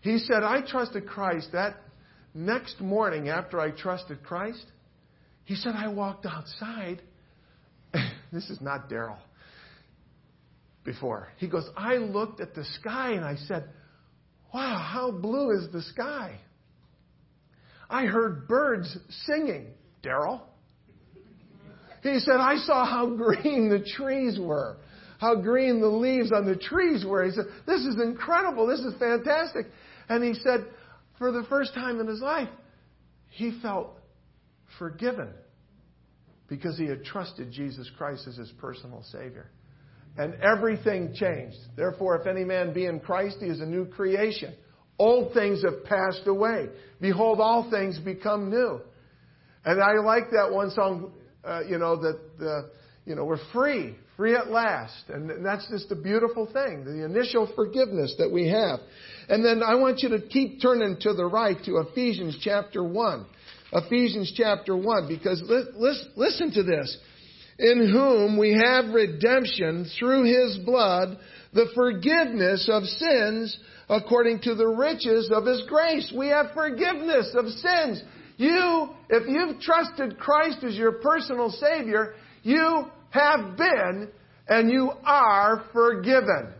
he 0.00 0.18
said, 0.18 0.42
I 0.42 0.60
trusted 0.66 1.06
Christ 1.06 1.48
that 1.52 1.76
next 2.34 2.80
morning 2.80 3.28
after 3.28 3.60
I 3.60 3.70
trusted 3.70 4.22
Christ. 4.22 4.64
He 5.44 5.54
said, 5.54 5.74
I 5.74 5.88
walked 5.88 6.26
outside. 6.26 7.02
this 8.32 8.48
is 8.50 8.60
not 8.60 8.88
Daryl. 8.88 9.18
Before. 10.84 11.28
He 11.36 11.48
goes, 11.48 11.68
I 11.76 11.96
looked 11.96 12.40
at 12.40 12.54
the 12.54 12.64
sky 12.64 13.12
and 13.12 13.24
I 13.24 13.36
said, 13.46 13.68
Wow, 14.54 14.78
how 14.78 15.10
blue 15.10 15.50
is 15.50 15.70
the 15.72 15.82
sky? 15.82 16.38
I 17.90 18.06
heard 18.06 18.48
birds 18.48 18.96
singing. 19.26 19.68
Daryl. 20.02 20.40
He 22.02 22.20
said, 22.20 22.36
I 22.36 22.56
saw 22.58 22.86
how 22.86 23.06
green 23.10 23.68
the 23.68 23.84
trees 23.96 24.38
were, 24.38 24.76
how 25.18 25.34
green 25.34 25.80
the 25.80 25.88
leaves 25.88 26.32
on 26.32 26.46
the 26.46 26.56
trees 26.56 27.04
were. 27.04 27.24
He 27.24 27.32
said, 27.32 27.46
This 27.66 27.80
is 27.80 28.00
incredible. 28.00 28.66
This 28.66 28.80
is 28.80 28.94
fantastic. 28.98 29.66
And 30.08 30.24
he 30.24 30.34
said, 30.34 30.66
for 31.18 31.32
the 31.32 31.44
first 31.48 31.74
time 31.74 32.00
in 32.00 32.06
his 32.06 32.20
life, 32.20 32.48
he 33.30 33.58
felt 33.60 33.98
forgiven 34.78 35.30
because 36.48 36.78
he 36.78 36.86
had 36.86 37.04
trusted 37.04 37.52
Jesus 37.52 37.90
Christ 37.96 38.26
as 38.26 38.36
his 38.36 38.50
personal 38.58 39.02
Savior. 39.12 39.50
And 40.16 40.34
everything 40.42 41.14
changed. 41.14 41.58
Therefore, 41.76 42.20
if 42.20 42.26
any 42.26 42.44
man 42.44 42.72
be 42.72 42.86
in 42.86 43.00
Christ, 43.00 43.36
he 43.40 43.46
is 43.46 43.60
a 43.60 43.66
new 43.66 43.86
creation. 43.86 44.54
Old 44.98 45.32
things 45.32 45.62
have 45.62 45.84
passed 45.84 46.26
away. 46.26 46.68
Behold, 47.00 47.38
all 47.40 47.70
things 47.70 47.98
become 48.00 48.50
new. 48.50 48.80
And 49.64 49.80
I 49.80 49.92
like 50.04 50.30
that 50.30 50.50
one 50.50 50.70
song, 50.70 51.12
uh, 51.44 51.60
you 51.68 51.78
know, 51.78 51.96
that, 51.96 52.18
uh, 52.40 52.68
you 53.04 53.14
know, 53.14 53.24
we're 53.24 53.38
free, 53.52 53.94
free 54.16 54.34
at 54.34 54.50
last. 54.50 55.04
And 55.08 55.44
that's 55.44 55.68
just 55.70 55.92
a 55.92 55.96
beautiful 55.96 56.46
thing, 56.46 56.84
the 56.84 57.04
initial 57.04 57.48
forgiveness 57.54 58.14
that 58.18 58.32
we 58.32 58.48
have. 58.48 58.80
And 59.28 59.44
then 59.44 59.62
I 59.62 59.74
want 59.74 60.02
you 60.02 60.08
to 60.10 60.20
keep 60.20 60.60
turning 60.60 60.96
to 61.00 61.12
the 61.12 61.26
right 61.26 61.56
to 61.64 61.78
Ephesians 61.78 62.38
chapter 62.40 62.82
1. 62.82 63.26
Ephesians 63.72 64.32
chapter 64.34 64.76
1, 64.76 65.08
because 65.08 65.42
listen 66.16 66.52
to 66.52 66.62
this. 66.62 66.96
In 67.58 67.90
whom 67.90 68.38
we 68.38 68.52
have 68.52 68.94
redemption 68.94 69.86
through 69.98 70.24
his 70.24 70.58
blood, 70.64 71.18
the 71.52 71.66
forgiveness 71.74 72.68
of 72.72 72.84
sins 72.84 73.58
according 73.88 74.40
to 74.42 74.54
the 74.54 74.66
riches 74.66 75.30
of 75.34 75.44
his 75.46 75.62
grace. 75.68 76.12
We 76.16 76.28
have 76.28 76.52
forgiveness 76.54 77.34
of 77.34 77.46
sins. 77.46 78.02
You, 78.36 78.90
if 79.10 79.28
you've 79.28 79.60
trusted 79.60 80.18
Christ 80.18 80.62
as 80.62 80.76
your 80.76 80.92
personal 80.92 81.50
Savior, 81.50 82.14
you 82.42 82.84
have 83.10 83.56
been 83.56 84.08
and 84.46 84.70
you 84.70 84.92
are 85.04 85.64
forgiven. 85.72 86.52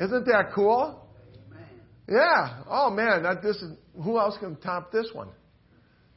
Isn't 0.00 0.24
that 0.26 0.52
cool? 0.54 1.01
Yeah. 2.12 2.62
Oh 2.68 2.90
man, 2.90 3.22
that, 3.22 3.42
this 3.42 3.56
is 3.56 3.72
who 4.02 4.18
else 4.18 4.36
can 4.38 4.56
top 4.56 4.92
this 4.92 5.08
one? 5.14 5.28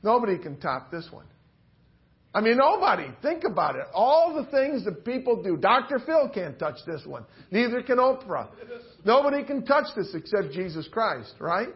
Nobody 0.03 0.37
can 0.37 0.59
top 0.59 0.91
this 0.91 1.07
one. 1.09 1.25
I 2.33 2.41
mean, 2.41 2.57
nobody. 2.57 3.07
Think 3.21 3.43
about 3.49 3.77
it. 3.77 3.85
All 3.93 4.35
the 4.35 4.51
things 4.51 4.83
that 4.83 5.05
people 5.05 5.41
do. 5.41 5.55
Dr. 5.55 5.99
Phil 6.05 6.29
can't 6.33 6.59
touch 6.59 6.75
this 6.85 7.01
one. 7.05 7.25
Neither 7.49 7.81
can 7.81 7.97
Oprah. 7.97 8.49
Nobody 9.05 9.45
can 9.45 9.65
touch 9.65 9.85
this 9.95 10.13
except 10.13 10.51
Jesus 10.51 10.85
Christ, 10.91 11.33
right? 11.39 11.69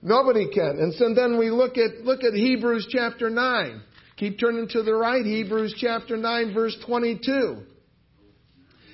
Nobody 0.00 0.48
can. 0.50 0.78
And 0.80 0.94
so 0.94 1.12
then 1.14 1.38
we 1.38 1.50
look 1.50 1.76
at 1.76 2.02
look 2.02 2.24
at 2.24 2.32
Hebrews 2.32 2.88
chapter 2.90 3.28
9. 3.28 3.82
Keep 4.16 4.38
turning 4.38 4.68
to 4.68 4.82
the 4.82 4.94
right, 4.94 5.24
Hebrews 5.24 5.74
chapter 5.78 6.16
9 6.16 6.54
verse 6.54 6.76
22. 6.86 7.58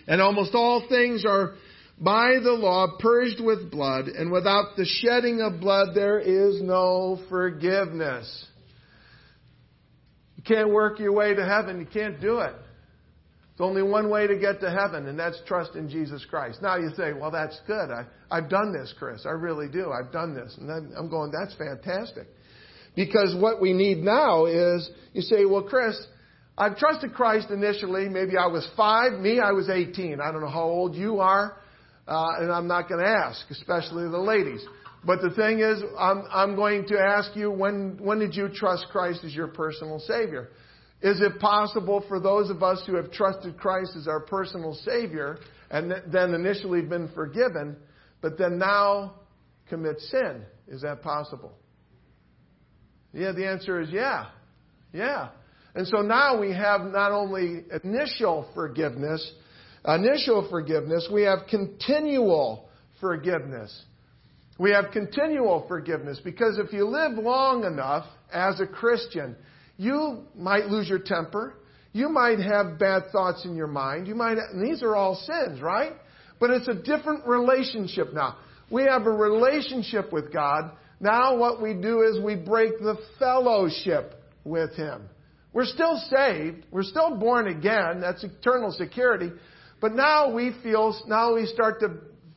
And 0.09 0.21
almost 0.21 0.57
all 0.57 0.87
things 0.88 1.25
are 1.25 1.54
by 2.00 2.38
the 2.42 2.52
law 2.52 2.97
purged 2.99 3.40
with 3.40 3.71
blood, 3.71 4.07
and 4.07 4.33
without 4.33 4.76
the 4.76 4.87
shedding 4.87 5.42
of 5.42 5.61
blood 5.61 5.88
there 5.95 6.19
is 6.19 6.62
no 6.62 7.21
forgiveness. 7.28 8.47
You 10.37 10.42
can't 10.42 10.71
work 10.71 10.99
your 10.99 11.12
way 11.12 11.35
to 11.35 11.45
heaven. 11.45 11.78
You 11.78 11.87
can't 11.87 12.19
do 12.19 12.38
it. 12.38 12.54
There's 13.61 13.69
only 13.69 13.83
one 13.83 14.09
way 14.09 14.26
to 14.26 14.38
get 14.38 14.61
to 14.61 14.71
heaven, 14.71 15.07
and 15.07 15.19
that's 15.19 15.38
trust 15.47 15.76
in 15.76 15.90
Jesus 15.90 16.25
Christ. 16.25 16.62
Now 16.62 16.76
you 16.76 16.88
say, 16.97 17.12
well, 17.12 17.30
that's 17.30 17.61
good. 17.66 17.90
I, 17.90 18.07
I've 18.30 18.49
done 18.49 18.73
this, 18.73 18.95
Chris. 18.99 19.26
I 19.26 19.33
really 19.33 19.69
do. 19.69 19.92
I've 19.92 20.11
done 20.11 20.35
this. 20.35 20.57
And 20.59 20.95
I'm 20.97 21.11
going, 21.11 21.30
that's 21.30 21.54
fantastic. 21.57 22.26
Because 22.97 23.37
what 23.38 23.61
we 23.61 23.75
need 23.75 23.99
now 23.99 24.47
is, 24.47 24.90
you 25.12 25.21
say, 25.21 25.45
well, 25.45 25.62
Chris, 25.62 25.95
I've 26.57 26.78
trusted 26.78 27.12
Christ 27.12 27.50
initially. 27.50 28.09
Maybe 28.09 28.38
I 28.38 28.47
was 28.47 28.66
five. 28.78 29.12
Me, 29.12 29.40
I 29.40 29.52
was 29.52 29.69
18. 29.69 30.21
I 30.23 30.33
don't 30.33 30.40
know 30.40 30.49
how 30.49 30.64
old 30.64 30.95
you 30.95 31.21
are. 31.21 31.57
Uh, 32.11 32.40
and 32.40 32.50
I'm 32.50 32.67
not 32.67 32.88
going 32.88 33.00
to 33.00 33.09
ask, 33.09 33.49
especially 33.50 34.09
the 34.09 34.19
ladies. 34.19 34.67
But 35.05 35.23
the 35.23 35.31
thing 35.31 35.61
is, 35.61 35.81
I'm, 35.99 36.25
I'm 36.31 36.57
going 36.57 36.87
to 36.88 36.99
ask 36.99 37.35
you, 37.37 37.50
when, 37.50 37.99
when 38.00 38.19
did 38.19 38.35
you 38.35 38.49
trust 38.52 38.87
Christ 38.90 39.21
as 39.25 39.35
your 39.35 39.47
personal 39.47 40.00
Savior? 40.00 40.50
Is 41.00 41.21
it 41.21 41.38
possible 41.38 42.05
for 42.09 42.21
those 42.21 42.50
of 42.50 42.62
us 42.62 42.83
who 42.87 42.97
have 42.97 43.11
trusted 43.12 43.57
Christ 43.57 43.93
as 43.97 44.09
our 44.09 44.21
personal 44.21 44.75
Savior 44.75 45.38
and 45.71 45.95
then 46.12 46.35
initially 46.35 46.83
been 46.83 47.09
forgiven, 47.14 47.76
but 48.21 48.37
then 48.37 48.59
now 48.59 49.14
commit 49.69 50.00
sin. 50.00 50.43
Is 50.69 50.83
that 50.83 51.02
possible? 51.02 51.52
Yeah, 53.14 53.33
the 53.33 53.47
answer 53.47 53.81
is 53.81 53.88
yeah. 53.90 54.26
Yeah. 54.93 55.31
And 55.75 55.87
so 55.87 55.99
now 55.99 56.38
we 56.40 56.52
have 56.52 56.81
not 56.83 57.12
only 57.12 57.64
initial 57.85 58.50
forgiveness, 58.55 59.33
initial 59.87 60.46
forgiveness, 60.50 61.08
we 61.12 61.22
have 61.22 61.40
continual 61.49 62.68
forgiveness. 63.00 63.84
We 64.58 64.72
have 64.72 64.92
continual 64.92 65.64
forgiveness 65.68 66.20
because 66.22 66.58
if 66.58 66.72
you 66.72 66.87
live 66.87 67.12
long 67.12 67.64
enough 67.64 68.06
as 68.32 68.60
a 68.60 68.66
Christian, 68.66 69.37
you 69.78 70.25
might 70.37 70.66
lose 70.66 70.88
your 70.88 70.99
temper. 70.99 71.54
You 71.92 72.10
might 72.10 72.38
have 72.38 72.78
bad 72.78 73.04
thoughts 73.10 73.44
in 73.44 73.56
your 73.56 73.66
mind. 73.66 74.06
You 74.06 74.14
might, 74.14 74.37
these 74.60 74.82
are 74.82 74.94
all 74.94 75.14
sins, 75.14 75.62
right? 75.62 75.92
But 76.38 76.50
it's 76.50 76.68
a 76.68 76.75
different 76.75 77.26
relationship 77.26 78.12
now. 78.12 78.37
We 78.70 78.84
have 78.84 79.06
a 79.06 79.10
relationship 79.10 80.12
with 80.12 80.32
God. 80.32 80.72
Now 81.00 81.37
what 81.37 81.62
we 81.62 81.75
do 81.75 82.02
is 82.02 82.22
we 82.22 82.37
break 82.37 82.78
the 82.78 82.96
fellowship 83.18 84.14
with 84.44 84.75
Him. 84.75 85.08
We're 85.52 85.64
still 85.64 85.96
saved. 86.10 86.66
We're 86.70 86.84
still 86.84 87.16
born 87.16 87.49
again. 87.49 88.00
That's 88.00 88.22
eternal 88.22 88.70
security. 88.72 89.32
But 89.80 89.94
now 89.94 90.32
we 90.32 90.52
feel, 90.62 90.94
now 91.06 91.34
we 91.34 91.46
start 91.46 91.80
to 91.80 91.94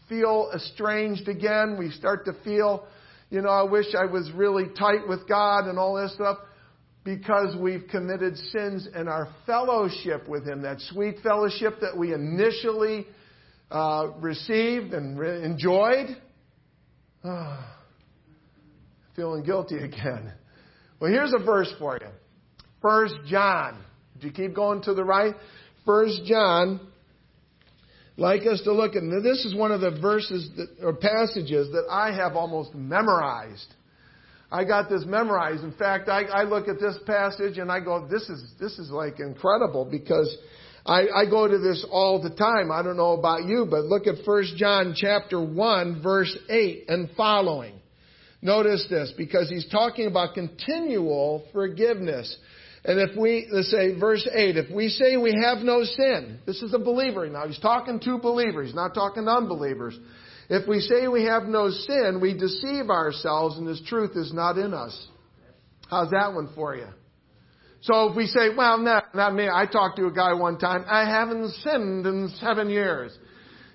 feel 0.07 0.49
estranged 0.55 1.27
again. 1.27 1.75
We 1.77 1.91
start 1.91 2.25
to 2.25 2.33
feel, 2.43 2.87
you 3.29 3.41
know, 3.41 3.49
I 3.49 3.63
wish 3.63 3.87
I 3.97 4.05
was 4.05 4.31
really 4.33 4.65
tight 4.77 5.07
with 5.07 5.27
God 5.27 5.67
and 5.67 5.77
all 5.77 6.01
this 6.01 6.13
stuff 6.13 6.37
because 7.03 7.55
we've 7.59 7.83
committed 7.91 8.37
sins 8.37 8.87
in 8.95 9.07
our 9.07 9.27
fellowship 9.45 10.27
with 10.27 10.47
Him. 10.47 10.61
That 10.61 10.79
sweet 10.79 11.17
fellowship 11.21 11.79
that 11.81 11.97
we 11.97 12.13
initially 12.13 13.07
uh, 13.69 14.11
received 14.19 14.93
and 14.93 15.19
re- 15.19 15.43
enjoyed. 15.43 16.15
Oh, 17.25 17.65
feeling 19.15 19.43
guilty 19.43 19.77
again. 19.77 20.31
Well, 20.99 21.11
here's 21.11 21.33
a 21.33 21.43
verse 21.43 21.71
for 21.77 21.97
you. 21.99 22.07
First 22.81 23.15
John. 23.27 23.83
Do 24.19 24.27
you 24.27 24.33
keep 24.33 24.55
going 24.55 24.81
to 24.83 24.93
the 24.93 25.03
right? 25.03 25.35
First 25.85 26.21
John. 26.25 26.79
Like 28.15 28.45
us 28.45 28.61
to 28.63 28.73
look 28.73 28.95
at. 28.95 29.01
This 29.23 29.43
is 29.45 29.55
one 29.55 29.71
of 29.71 29.81
the 29.81 29.99
verses 29.99 30.49
that, 30.57 30.85
or 30.85 30.93
passages 30.93 31.71
that 31.71 31.85
I 31.89 32.13
have 32.13 32.35
almost 32.35 32.75
memorized. 32.75 33.73
I 34.51 34.65
got 34.65 34.87
this 34.87 35.03
memorized. 35.05 35.63
In 35.63 35.73
fact, 35.73 36.09
I, 36.09 36.23
I 36.25 36.43
look 36.43 36.67
at 36.67 36.79
this 36.79 36.97
passage 37.07 37.57
and 37.57 37.71
I 37.71 37.79
go, 37.79 38.07
this 38.07 38.29
is, 38.29 38.53
this 38.59 38.77
is 38.77 38.91
like 38.91 39.19
incredible 39.19 39.83
because 39.89 40.37
I, 40.85 41.07
I 41.15 41.25
go 41.27 41.47
to 41.47 41.57
this 41.57 41.83
all 41.89 42.21
the 42.21 42.29
time. 42.29 42.71
I 42.71 42.83
don't 42.83 42.97
know 42.97 43.13
about 43.13 43.45
you, 43.45 43.65
but 43.67 43.85
look 43.85 44.05
at 44.05 44.25
1 44.25 44.43
John 44.57 44.93
chapter 44.95 45.43
1 45.43 46.03
verse 46.03 46.37
8 46.49 46.85
and 46.87 47.09
following. 47.17 47.79
Notice 48.43 48.85
this 48.89 49.11
because 49.17 49.49
he's 49.49 49.67
talking 49.71 50.05
about 50.05 50.35
continual 50.35 51.45
forgiveness. 51.51 52.37
And 52.85 52.99
if 52.99 53.15
we, 53.17 53.47
let's 53.51 53.71
say 53.71 53.97
verse 53.97 54.27
8, 54.31 54.57
if 54.57 54.69
we 54.69 54.89
say 54.89 55.15
we 55.15 55.33
have 55.41 55.59
no 55.59 55.83
sin, 55.83 56.39
this 56.45 56.61
is 56.61 56.73
a 56.73 56.79
believer 56.79 57.27
now. 57.29 57.47
He's 57.47 57.59
talking 57.59 57.99
to 58.01 58.17
believers, 58.17 58.73
not 58.73 58.93
talking 58.93 59.25
to 59.25 59.31
unbelievers. 59.31 59.97
If 60.49 60.67
we 60.67 60.81
say 60.81 61.07
we 61.07 61.23
have 61.23 61.43
no 61.43 61.69
sin, 61.69 62.19
we 62.21 62.37
deceive 62.37 62.89
ourselves 62.89 63.57
and 63.57 63.67
His 63.67 63.81
truth 63.87 64.17
is 64.17 64.33
not 64.33 64.57
in 64.57 64.73
us. 64.73 65.07
How's 65.89 66.11
that 66.11 66.33
one 66.33 66.49
for 66.53 66.75
you? 66.75 66.87
So 67.81 68.09
if 68.09 68.15
we 68.15 68.27
say, 68.27 68.49
well, 68.55 68.77
not, 68.77 69.13
not 69.13 69.33
me. 69.33 69.47
I 69.53 69.65
talked 69.65 69.97
to 69.97 70.07
a 70.07 70.11
guy 70.11 70.33
one 70.33 70.57
time. 70.57 70.85
I 70.87 71.09
haven't 71.09 71.51
sinned 71.55 72.05
in 72.05 72.29
seven 72.39 72.69
years. 72.69 73.17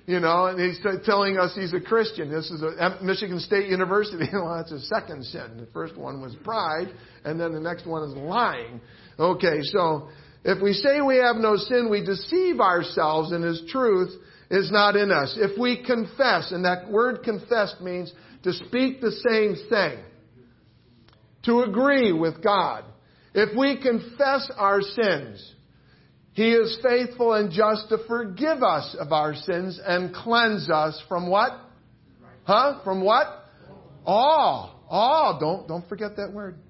You 0.09 0.21
know, 0.21 0.47
and 0.47 0.59
he's 0.59 0.81
telling 1.05 1.37
us 1.37 1.53
he's 1.55 1.75
a 1.75 1.81
Christian. 1.83 2.31
This 2.33 2.51
is 2.51 2.63
a 2.63 2.99
Michigan 3.03 3.39
State 3.41 3.69
University. 3.69 4.25
well, 4.33 4.57
that's 4.57 4.73
a 4.73 4.81
second 4.81 5.23
sin. 5.23 5.59
The 5.59 5.67
first 5.75 5.99
one 5.99 6.23
was 6.23 6.35
pride, 6.43 6.89
and 7.27 7.39
then 7.39 7.53
the 7.53 7.61
next 7.61 7.87
one 7.87 8.09
is 8.09 8.17
lying. 8.17 8.81
Okay, 9.19 9.59
so 9.65 10.09
if 10.45 10.63
we 10.63 10.73
say 10.73 11.03
we 11.03 11.19
have 11.19 11.37
no 11.37 11.57
sin, 11.57 11.91
we 11.91 12.03
deceive 12.03 12.59
ourselves 12.59 13.33
and 13.33 13.45
His 13.45 13.63
truth 13.69 14.11
is 14.51 14.73
not 14.73 14.97
in 14.97 15.13
us. 15.13 15.37
If 15.39 15.59
we 15.59 15.85
confess, 15.85 16.53
and 16.53 16.65
that 16.65 16.91
word 16.91 17.23
confess 17.23 17.75
means 17.83 18.11
to 18.45 18.55
speak 18.55 19.03
the 19.03 19.13
same 19.29 19.57
thing, 19.69 19.99
to 21.45 21.65
agree 21.65 22.15
with 22.15 22.43
God. 22.43 22.85
If 23.35 23.55
we 23.55 23.77
confess 23.77 24.51
our 24.57 24.81
sins, 24.81 25.55
He 26.39 26.53
is 26.53 26.79
faithful 26.85 27.33
and 27.35 27.51
just 27.51 27.89
to 27.89 27.99
forgive 28.07 28.63
us 28.63 28.95
of 29.01 29.11
our 29.11 29.35
sins 29.35 29.81
and 29.85 30.15
cleanse 30.15 30.71
us 30.71 31.03
from 31.09 31.29
what? 31.29 31.51
Huh? 32.45 32.79
From 32.85 33.03
what? 33.03 33.27
All. 34.07 34.85
All. 34.89 35.41
Don't, 35.41 35.67
don't 35.67 35.89
forget 35.89 36.15
that 36.15 36.33
word. 36.33 36.61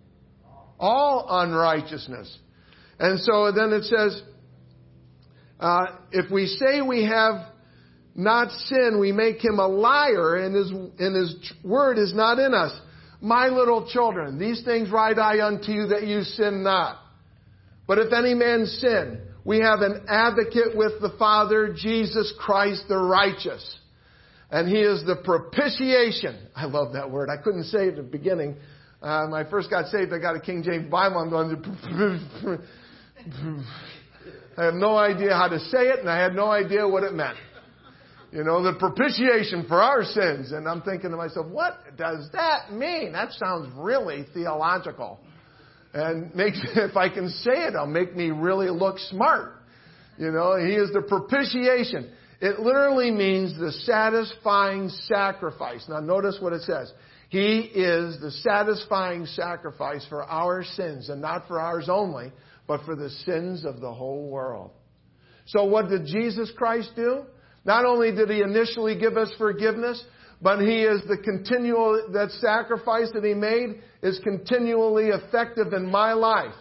All 0.80 1.26
unrighteousness. 1.28 2.38
And 2.98 3.20
so 3.20 3.52
then 3.52 3.74
it 3.74 3.84
says, 3.84 4.22
uh, 5.60 5.84
if 6.12 6.30
we 6.30 6.46
say 6.46 6.80
we 6.80 7.04
have 7.04 7.52
not 8.14 8.50
sin, 8.50 8.96
we 8.98 9.12
make 9.12 9.44
him 9.44 9.58
a 9.58 9.68
liar, 9.68 10.36
and 10.36 10.54
his, 10.54 10.70
and 10.70 11.14
his 11.14 11.52
word 11.62 11.98
is 11.98 12.14
not 12.14 12.38
in 12.38 12.54
us. 12.54 12.72
My 13.20 13.48
little 13.48 13.86
children, 13.86 14.38
these 14.38 14.64
things 14.64 14.90
write 14.90 15.18
I 15.18 15.46
unto 15.46 15.72
you 15.72 15.88
that 15.88 16.06
you 16.06 16.22
sin 16.22 16.62
not. 16.62 17.00
But 17.86 17.98
if 17.98 18.14
any 18.14 18.32
man 18.32 18.64
sin, 18.64 19.27
we 19.48 19.60
have 19.60 19.80
an 19.80 20.04
advocate 20.08 20.76
with 20.76 21.00
the 21.00 21.14
Father, 21.18 21.74
Jesus 21.74 22.34
Christ 22.38 22.84
the 22.86 22.98
righteous. 22.98 23.78
And 24.50 24.68
he 24.68 24.76
is 24.76 25.06
the 25.06 25.16
propitiation. 25.24 26.48
I 26.54 26.66
love 26.66 26.92
that 26.92 27.10
word. 27.10 27.30
I 27.30 27.42
couldn't 27.42 27.64
say 27.64 27.86
it 27.86 27.88
at 27.92 27.96
the 27.96 28.02
beginning. 28.02 28.56
Uh, 29.00 29.26
when 29.26 29.46
I 29.46 29.48
first 29.48 29.70
got 29.70 29.86
saved, 29.86 30.12
I 30.12 30.18
got 30.18 30.36
a 30.36 30.40
King 30.40 30.62
James 30.62 30.90
Bible. 30.90 31.16
I'm 31.16 31.30
going, 31.30 31.56
I 34.58 34.64
have 34.64 34.74
no 34.74 34.98
idea 34.98 35.34
how 35.34 35.48
to 35.48 35.58
say 35.58 35.88
it, 35.88 36.00
and 36.00 36.10
I 36.10 36.20
had 36.20 36.34
no 36.34 36.50
idea 36.50 36.86
what 36.86 37.02
it 37.02 37.14
meant. 37.14 37.38
You 38.30 38.44
know, 38.44 38.62
the 38.62 38.74
propitiation 38.78 39.64
for 39.66 39.80
our 39.80 40.04
sins. 40.04 40.52
And 40.52 40.68
I'm 40.68 40.82
thinking 40.82 41.08
to 41.08 41.16
myself, 41.16 41.46
what 41.46 41.96
does 41.96 42.28
that 42.34 42.70
mean? 42.70 43.12
That 43.12 43.32
sounds 43.32 43.72
really 43.74 44.26
theological. 44.34 45.20
And 45.94 46.34
makes, 46.34 46.60
if 46.76 46.96
I 46.96 47.08
can 47.08 47.28
say 47.28 47.64
it, 47.64 47.74
it'll 47.74 47.86
make 47.86 48.14
me 48.14 48.30
really 48.30 48.70
look 48.70 48.98
smart. 48.98 49.52
You 50.18 50.30
know, 50.30 50.56
He 50.56 50.74
is 50.74 50.92
the 50.92 51.02
propitiation. 51.02 52.12
It 52.40 52.60
literally 52.60 53.10
means 53.10 53.58
the 53.58 53.72
satisfying 53.72 54.90
sacrifice. 54.90 55.84
Now 55.88 56.00
notice 56.00 56.38
what 56.40 56.52
it 56.52 56.62
says. 56.62 56.92
He 57.30 57.58
is 57.60 58.20
the 58.20 58.30
satisfying 58.30 59.26
sacrifice 59.26 60.06
for 60.08 60.22
our 60.22 60.64
sins, 60.64 61.08
and 61.08 61.20
not 61.20 61.46
for 61.46 61.60
ours 61.60 61.88
only, 61.90 62.32
but 62.66 62.84
for 62.84 62.94
the 62.94 63.10
sins 63.10 63.64
of 63.64 63.80
the 63.80 63.92
whole 63.92 64.30
world. 64.30 64.70
So 65.46 65.64
what 65.64 65.88
did 65.88 66.06
Jesus 66.06 66.50
Christ 66.56 66.92
do? 66.94 67.22
Not 67.64 67.84
only 67.84 68.12
did 68.12 68.30
he 68.30 68.40
initially 68.40 68.98
give 68.98 69.16
us 69.16 69.30
forgiveness, 69.36 70.02
but 70.40 70.60
he 70.60 70.82
is 70.82 71.02
the 71.08 71.16
continual, 71.16 72.08
that 72.12 72.30
sacrifice 72.32 73.10
that 73.14 73.24
he 73.24 73.34
made 73.34 73.80
is 74.02 74.20
continually 74.22 75.08
effective 75.08 75.72
in 75.72 75.90
my 75.90 76.12
life. 76.12 76.54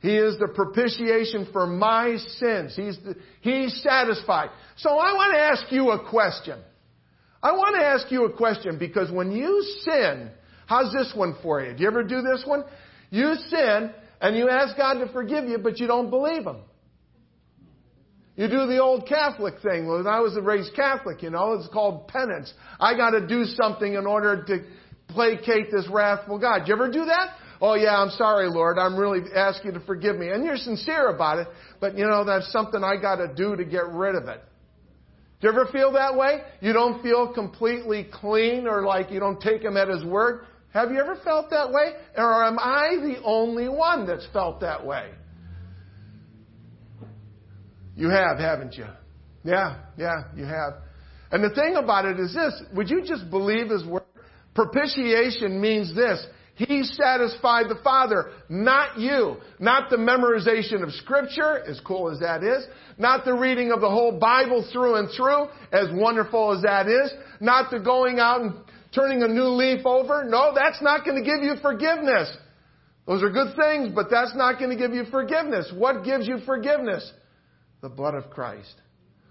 He 0.00 0.16
is 0.16 0.36
the 0.38 0.48
propitiation 0.48 1.48
for 1.52 1.66
my 1.66 2.16
sins. 2.38 2.74
He's, 2.74 2.98
the, 3.04 3.14
he's 3.40 3.82
satisfied. 3.82 4.50
So 4.76 4.90
I 4.90 5.12
want 5.14 5.34
to 5.34 5.40
ask 5.40 5.72
you 5.72 5.90
a 5.92 6.10
question. 6.10 6.58
I 7.42 7.52
want 7.52 7.76
to 7.76 7.82
ask 7.84 8.10
you 8.10 8.24
a 8.24 8.32
question 8.32 8.78
because 8.78 9.10
when 9.10 9.30
you 9.30 9.64
sin, 9.82 10.30
how's 10.66 10.92
this 10.92 11.12
one 11.14 11.36
for 11.42 11.62
you? 11.62 11.74
Do 11.74 11.82
you 11.82 11.88
ever 11.88 12.02
do 12.02 12.20
this 12.20 12.42
one? 12.44 12.64
You 13.10 13.34
sin 13.48 13.92
and 14.20 14.36
you 14.36 14.48
ask 14.48 14.76
God 14.76 14.94
to 14.94 15.12
forgive 15.12 15.44
you, 15.44 15.58
but 15.58 15.78
you 15.78 15.86
don't 15.86 16.10
believe 16.10 16.44
Him. 16.44 16.58
You 18.42 18.48
do 18.48 18.66
the 18.66 18.78
old 18.78 19.06
Catholic 19.06 19.60
thing. 19.62 19.86
When 19.86 20.04
I 20.08 20.18
was 20.18 20.36
raised 20.42 20.74
Catholic, 20.74 21.22
you 21.22 21.30
know, 21.30 21.52
it's 21.52 21.68
called 21.72 22.08
penance. 22.08 22.52
I 22.80 22.96
got 22.96 23.10
to 23.10 23.24
do 23.24 23.44
something 23.44 23.94
in 23.94 24.04
order 24.04 24.42
to 24.46 24.64
placate 25.06 25.70
this 25.70 25.86
wrathful 25.88 26.40
God. 26.40 26.58
Did 26.58 26.68
you 26.68 26.74
ever 26.74 26.90
do 26.90 27.04
that? 27.04 27.36
Oh 27.60 27.74
yeah, 27.74 27.96
I'm 27.96 28.10
sorry, 28.10 28.48
Lord. 28.50 28.78
I'm 28.80 28.96
really 28.96 29.20
asking 29.32 29.74
you 29.74 29.78
to 29.78 29.86
forgive 29.86 30.16
me. 30.16 30.30
And 30.30 30.44
you're 30.44 30.56
sincere 30.56 31.10
about 31.10 31.38
it, 31.38 31.46
but 31.78 31.96
you 31.96 32.04
know, 32.04 32.24
that's 32.24 32.50
something 32.50 32.82
I 32.82 33.00
got 33.00 33.18
to 33.18 33.32
do 33.32 33.54
to 33.54 33.64
get 33.64 33.86
rid 33.90 34.16
of 34.16 34.26
it. 34.26 34.42
Do 35.40 35.46
you 35.46 35.52
ever 35.52 35.66
feel 35.70 35.92
that 35.92 36.16
way? 36.16 36.40
You 36.60 36.72
don't 36.72 37.00
feel 37.00 37.32
completely 37.32 38.08
clean 38.12 38.66
or 38.66 38.82
like 38.82 39.12
you 39.12 39.20
don't 39.20 39.40
take 39.40 39.62
him 39.62 39.76
at 39.76 39.86
his 39.86 40.04
word? 40.04 40.46
Have 40.74 40.90
you 40.90 40.98
ever 40.98 41.14
felt 41.22 41.48
that 41.50 41.70
way? 41.70 41.92
Or 42.16 42.44
am 42.44 42.58
I 42.58 42.96
the 43.00 43.22
only 43.22 43.68
one 43.68 44.04
that's 44.04 44.26
felt 44.32 44.58
that 44.62 44.84
way? 44.84 45.12
You 47.96 48.08
have, 48.10 48.38
haven't 48.38 48.74
you? 48.74 48.86
Yeah, 49.44 49.78
yeah, 49.98 50.24
you 50.36 50.44
have. 50.44 50.74
And 51.30 51.42
the 51.42 51.54
thing 51.54 51.76
about 51.76 52.04
it 52.04 52.20
is 52.20 52.34
this 52.34 52.62
would 52.74 52.90
you 52.90 53.02
just 53.04 53.30
believe 53.30 53.70
his 53.70 53.84
word? 53.84 54.02
Propitiation 54.54 55.60
means 55.60 55.94
this. 55.94 56.24
He 56.54 56.84
satisfied 56.84 57.70
the 57.70 57.78
Father, 57.82 58.30
not 58.50 58.98
you. 58.98 59.36
Not 59.58 59.88
the 59.88 59.96
memorization 59.96 60.82
of 60.82 60.92
Scripture, 60.92 61.64
as 61.66 61.80
cool 61.80 62.10
as 62.10 62.20
that 62.20 62.44
is. 62.44 62.66
Not 62.98 63.24
the 63.24 63.32
reading 63.32 63.72
of 63.72 63.80
the 63.80 63.88
whole 63.88 64.18
Bible 64.18 64.68
through 64.70 64.96
and 64.96 65.08
through, 65.16 65.46
as 65.72 65.88
wonderful 65.92 66.52
as 66.54 66.62
that 66.62 66.88
is. 66.88 67.12
not 67.40 67.70
the 67.70 67.78
going 67.78 68.18
out 68.18 68.42
and 68.42 68.52
turning 68.94 69.22
a 69.22 69.28
new 69.28 69.48
leaf 69.48 69.86
over. 69.86 70.24
No, 70.24 70.52
that's 70.54 70.82
not 70.82 71.06
going 71.06 71.22
to 71.22 71.24
give 71.24 71.42
you 71.42 71.54
forgiveness. 71.62 72.36
Those 73.06 73.22
are 73.22 73.30
good 73.30 73.56
things, 73.56 73.90
but 73.94 74.08
that's 74.10 74.36
not 74.36 74.58
going 74.58 74.70
to 74.70 74.76
give 74.76 74.92
you 74.92 75.04
forgiveness. 75.10 75.72
What 75.74 76.04
gives 76.04 76.28
you 76.28 76.38
forgiveness? 76.44 77.10
The 77.82 77.88
blood 77.88 78.14
of 78.14 78.30
Christ. 78.30 78.74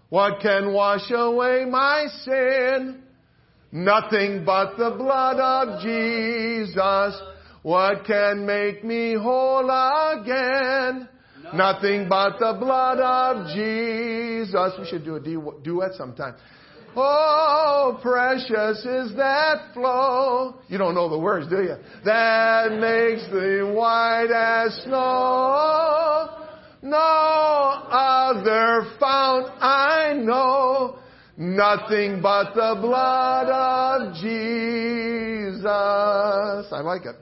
What 0.09 0.41
can 0.41 0.73
wash 0.73 1.09
away 1.09 1.63
my 1.63 2.07
sin? 2.25 3.01
Nothing 3.71 4.43
but 4.45 4.75
the 4.77 4.91
blood 4.97 5.39
of 5.39 5.81
Jesus. 5.81 7.21
What 7.63 8.03
can 8.05 8.45
make 8.45 8.83
me 8.83 9.13
whole 9.13 9.69
again? 9.69 11.07
Nothing 11.53 12.09
but 12.09 12.39
the 12.39 12.57
blood 12.59 12.99
of 12.99 13.55
Jesus. 13.55 14.73
We 14.77 14.85
should 14.85 15.05
do 15.05 15.15
a 15.15 15.61
duet 15.63 15.93
sometime. 15.93 16.35
Oh, 16.93 17.99
precious 18.01 18.79
is 18.79 19.15
that 19.15 19.73
flow. 19.73 20.59
You 20.67 20.77
don't 20.77 20.93
know 20.93 21.07
the 21.07 21.17
words, 21.17 21.47
do 21.47 21.63
you? 21.63 21.77
That 22.03 22.71
makes 22.73 23.23
the 23.31 23.71
white 23.73 24.29
as 24.29 24.75
snow. 24.83 26.40
No 26.81 26.97
other 26.97 28.91
fount 28.99 29.49
I 29.61 30.13
know. 30.13 30.97
Nothing 31.37 32.21
but 32.21 32.53
the 32.53 32.77
blood 32.81 33.49
of 33.49 34.13
Jesus. 34.15 35.63
I 35.65 36.81
like 36.83 37.05
it. 37.05 37.15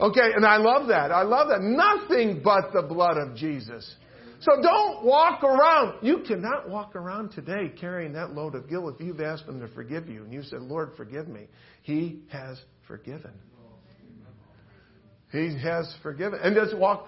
Okay, 0.00 0.32
and 0.34 0.44
I 0.44 0.56
love 0.56 0.88
that. 0.88 1.12
I 1.12 1.22
love 1.22 1.48
that. 1.48 1.62
Nothing 1.62 2.40
but 2.42 2.72
the 2.72 2.82
blood 2.82 3.16
of 3.16 3.36
Jesus. 3.36 3.94
So 4.40 4.60
don't 4.60 5.04
walk 5.04 5.42
around. 5.42 6.02
You 6.02 6.18
cannot 6.26 6.68
walk 6.68 6.96
around 6.96 7.30
today 7.30 7.72
carrying 7.80 8.12
that 8.12 8.34
load 8.34 8.54
of 8.54 8.68
guilt 8.68 8.94
if 8.94 9.06
you've 9.06 9.20
asked 9.20 9.44
Him 9.44 9.60
to 9.60 9.68
forgive 9.68 10.08
you 10.08 10.24
and 10.24 10.32
you 10.32 10.42
said, 10.42 10.60
Lord, 10.60 10.90
forgive 10.96 11.28
me. 11.28 11.46
He 11.82 12.20
has 12.30 12.60
forgiven. 12.86 13.32
He 15.32 15.56
has 15.62 15.92
forgiven. 16.02 16.38
And 16.42 16.54
just 16.54 16.76
walk, 16.76 17.06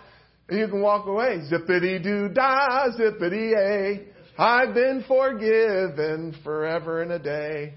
you 0.51 0.69
can 0.69 0.81
walk 0.81 1.07
away. 1.07 1.41
Zippity 1.51 2.03
doo 2.03 2.29
dah, 2.29 2.89
zippity 2.99 3.53
a. 3.57 4.07
I've 4.39 4.75
been 4.75 5.05
forgiven 5.09 6.37
forever 6.45 7.03
and 7.03 7.13
a 7.13 7.19
day. 7.19 7.75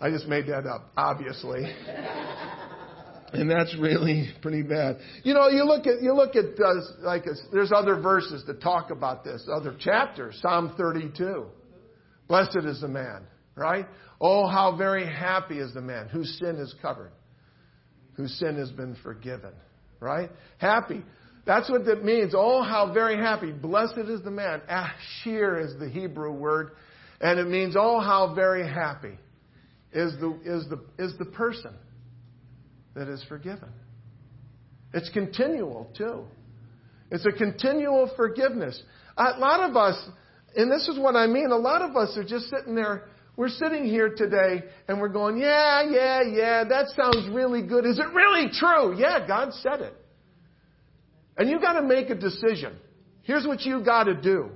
I 0.00 0.10
just 0.10 0.26
made 0.26 0.46
that 0.46 0.66
up, 0.66 0.92
obviously. 0.96 1.64
And 3.32 3.50
that's 3.50 3.76
really 3.78 4.30
pretty 4.40 4.62
bad. 4.62 4.98
You 5.22 5.34
know, 5.34 5.48
you 5.48 5.64
look 5.64 5.86
at 5.86 6.00
you 6.00 6.14
look 6.14 6.34
at 6.34 6.58
uh, 6.58 6.74
like 7.00 7.26
a, 7.26 7.32
there's 7.52 7.72
other 7.72 8.00
verses 8.00 8.44
that 8.46 8.62
talk 8.62 8.90
about 8.90 9.24
this, 9.24 9.46
other 9.52 9.76
chapters. 9.78 10.38
Psalm 10.40 10.74
32. 10.78 11.44
Blessed 12.26 12.58
is 12.64 12.80
the 12.80 12.88
man, 12.88 13.26
right? 13.54 13.86
Oh, 14.20 14.46
how 14.46 14.76
very 14.76 15.06
happy 15.06 15.58
is 15.58 15.74
the 15.74 15.80
man 15.80 16.08
whose 16.08 16.38
sin 16.38 16.56
is 16.56 16.74
covered, 16.80 17.12
whose 18.14 18.32
sin 18.38 18.56
has 18.56 18.70
been 18.70 18.96
forgiven, 19.02 19.52
right? 20.00 20.30
Happy. 20.58 21.02
That's 21.46 21.70
what 21.70 21.84
that 21.86 22.04
means. 22.04 22.34
Oh, 22.36 22.62
how 22.62 22.92
very 22.92 23.16
happy. 23.16 23.52
Blessed 23.52 23.98
is 24.08 24.22
the 24.22 24.30
man. 24.30 24.60
Ashir 24.68 25.58
is 25.58 25.78
the 25.78 25.88
Hebrew 25.88 26.32
word, 26.32 26.72
and 27.20 27.38
it 27.38 27.48
means 27.48 27.74
oh, 27.78 28.00
how 28.00 28.34
very 28.34 28.68
happy 28.68 29.18
is 29.92 30.12
the 30.20 30.38
is 30.44 30.66
the 30.68 30.84
is 31.02 31.14
the 31.18 31.24
person 31.24 31.74
that 32.94 33.08
is 33.08 33.24
forgiven. 33.28 33.70
It's 34.92 35.10
continual, 35.10 35.90
too. 35.96 36.24
It's 37.10 37.26
a 37.26 37.32
continual 37.32 38.10
forgiveness. 38.16 38.80
A 39.16 39.38
lot 39.38 39.68
of 39.68 39.76
us, 39.76 39.96
and 40.56 40.70
this 40.70 40.88
is 40.88 40.98
what 40.98 41.16
I 41.16 41.26
mean, 41.26 41.50
a 41.50 41.56
lot 41.56 41.82
of 41.82 41.96
us 41.96 42.16
are 42.16 42.24
just 42.24 42.48
sitting 42.50 42.74
there. 42.74 43.04
We're 43.38 43.50
sitting 43.50 43.84
here 43.84 44.12
today 44.16 44.64
and 44.88 45.00
we're 45.00 45.10
going, 45.10 45.38
yeah, 45.38 45.88
yeah, 45.88 46.22
yeah, 46.22 46.64
that 46.64 46.88
sounds 46.96 47.32
really 47.32 47.62
good. 47.62 47.86
Is 47.86 48.00
it 48.00 48.12
really 48.12 48.50
true? 48.52 48.98
Yeah, 48.98 49.24
God 49.28 49.52
said 49.62 49.80
it. 49.80 49.94
And 51.36 51.48
you 51.48 51.60
got 51.60 51.74
to 51.74 51.82
make 51.82 52.10
a 52.10 52.16
decision. 52.16 52.76
Here's 53.22 53.46
what 53.46 53.60
you 53.60 53.84
got 53.84 54.04
to 54.04 54.20
do. 54.20 54.50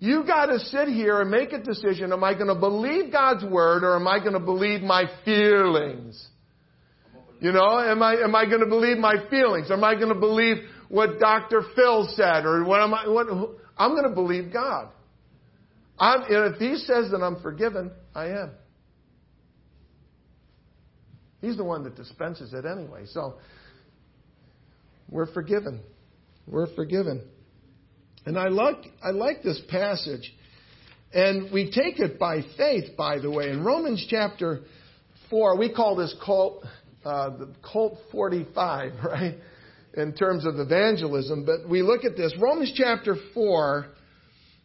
You 0.00 0.22
got 0.26 0.46
to 0.46 0.58
sit 0.58 0.88
here 0.88 1.22
and 1.22 1.30
make 1.30 1.54
a 1.54 1.60
decision. 1.60 2.12
Am 2.12 2.22
I 2.22 2.34
going 2.34 2.48
to 2.48 2.54
believe 2.54 3.10
God's 3.10 3.42
word 3.42 3.84
or 3.84 3.96
am 3.96 4.06
I 4.06 4.18
going 4.18 4.34
to 4.34 4.38
believe 4.38 4.82
my 4.82 5.06
feelings? 5.24 6.22
You 7.40 7.52
know, 7.52 7.78
am 7.78 8.02
I, 8.02 8.16
am 8.16 8.34
I 8.34 8.44
going 8.44 8.60
to 8.60 8.66
believe 8.66 8.98
my 8.98 9.14
feelings? 9.30 9.70
Am 9.70 9.82
I 9.82 9.94
going 9.94 10.12
to 10.12 10.14
believe 10.20 10.58
what 10.90 11.18
Dr. 11.20 11.62
Phil 11.74 12.06
said? 12.16 12.44
Or 12.44 12.64
what 12.64 12.82
am 12.82 12.92
I, 12.92 13.08
what, 13.08 13.28
I'm 13.78 13.92
going 13.92 14.06
to 14.06 14.14
believe 14.14 14.52
God. 14.52 14.90
I'm, 15.98 16.24
if 16.28 16.58
he 16.58 16.76
says 16.76 17.10
that 17.12 17.22
I'm 17.22 17.40
forgiven, 17.40 17.90
I 18.14 18.26
am. 18.26 18.50
He's 21.40 21.56
the 21.56 21.64
one 21.64 21.84
that 21.84 21.96
dispenses 21.96 22.52
it 22.52 22.64
anyway. 22.66 23.04
So, 23.06 23.34
we're 25.08 25.32
forgiven. 25.32 25.80
We're 26.46 26.72
forgiven. 26.74 27.22
And 28.26 28.38
I 28.38 28.48
like, 28.48 28.76
I 29.02 29.10
like 29.10 29.42
this 29.42 29.60
passage. 29.68 30.34
And 31.12 31.52
we 31.52 31.70
take 31.70 31.98
it 31.98 32.18
by 32.18 32.42
faith, 32.56 32.96
by 32.96 33.18
the 33.18 33.30
way. 33.30 33.50
In 33.50 33.64
Romans 33.64 34.06
chapter 34.08 34.60
4, 35.30 35.56
we 35.58 35.72
call 35.72 35.96
this 35.96 36.14
cult 36.24 36.64
uh, 37.04 37.30
the 37.30 37.48
Colt 37.62 37.98
45, 38.12 38.92
right, 39.04 39.36
in 39.94 40.12
terms 40.14 40.46
of 40.46 40.58
evangelism. 40.58 41.44
But 41.46 41.68
we 41.68 41.82
look 41.82 42.04
at 42.04 42.16
this, 42.16 42.34
Romans 42.38 42.72
chapter 42.74 43.16
4, 43.34 43.86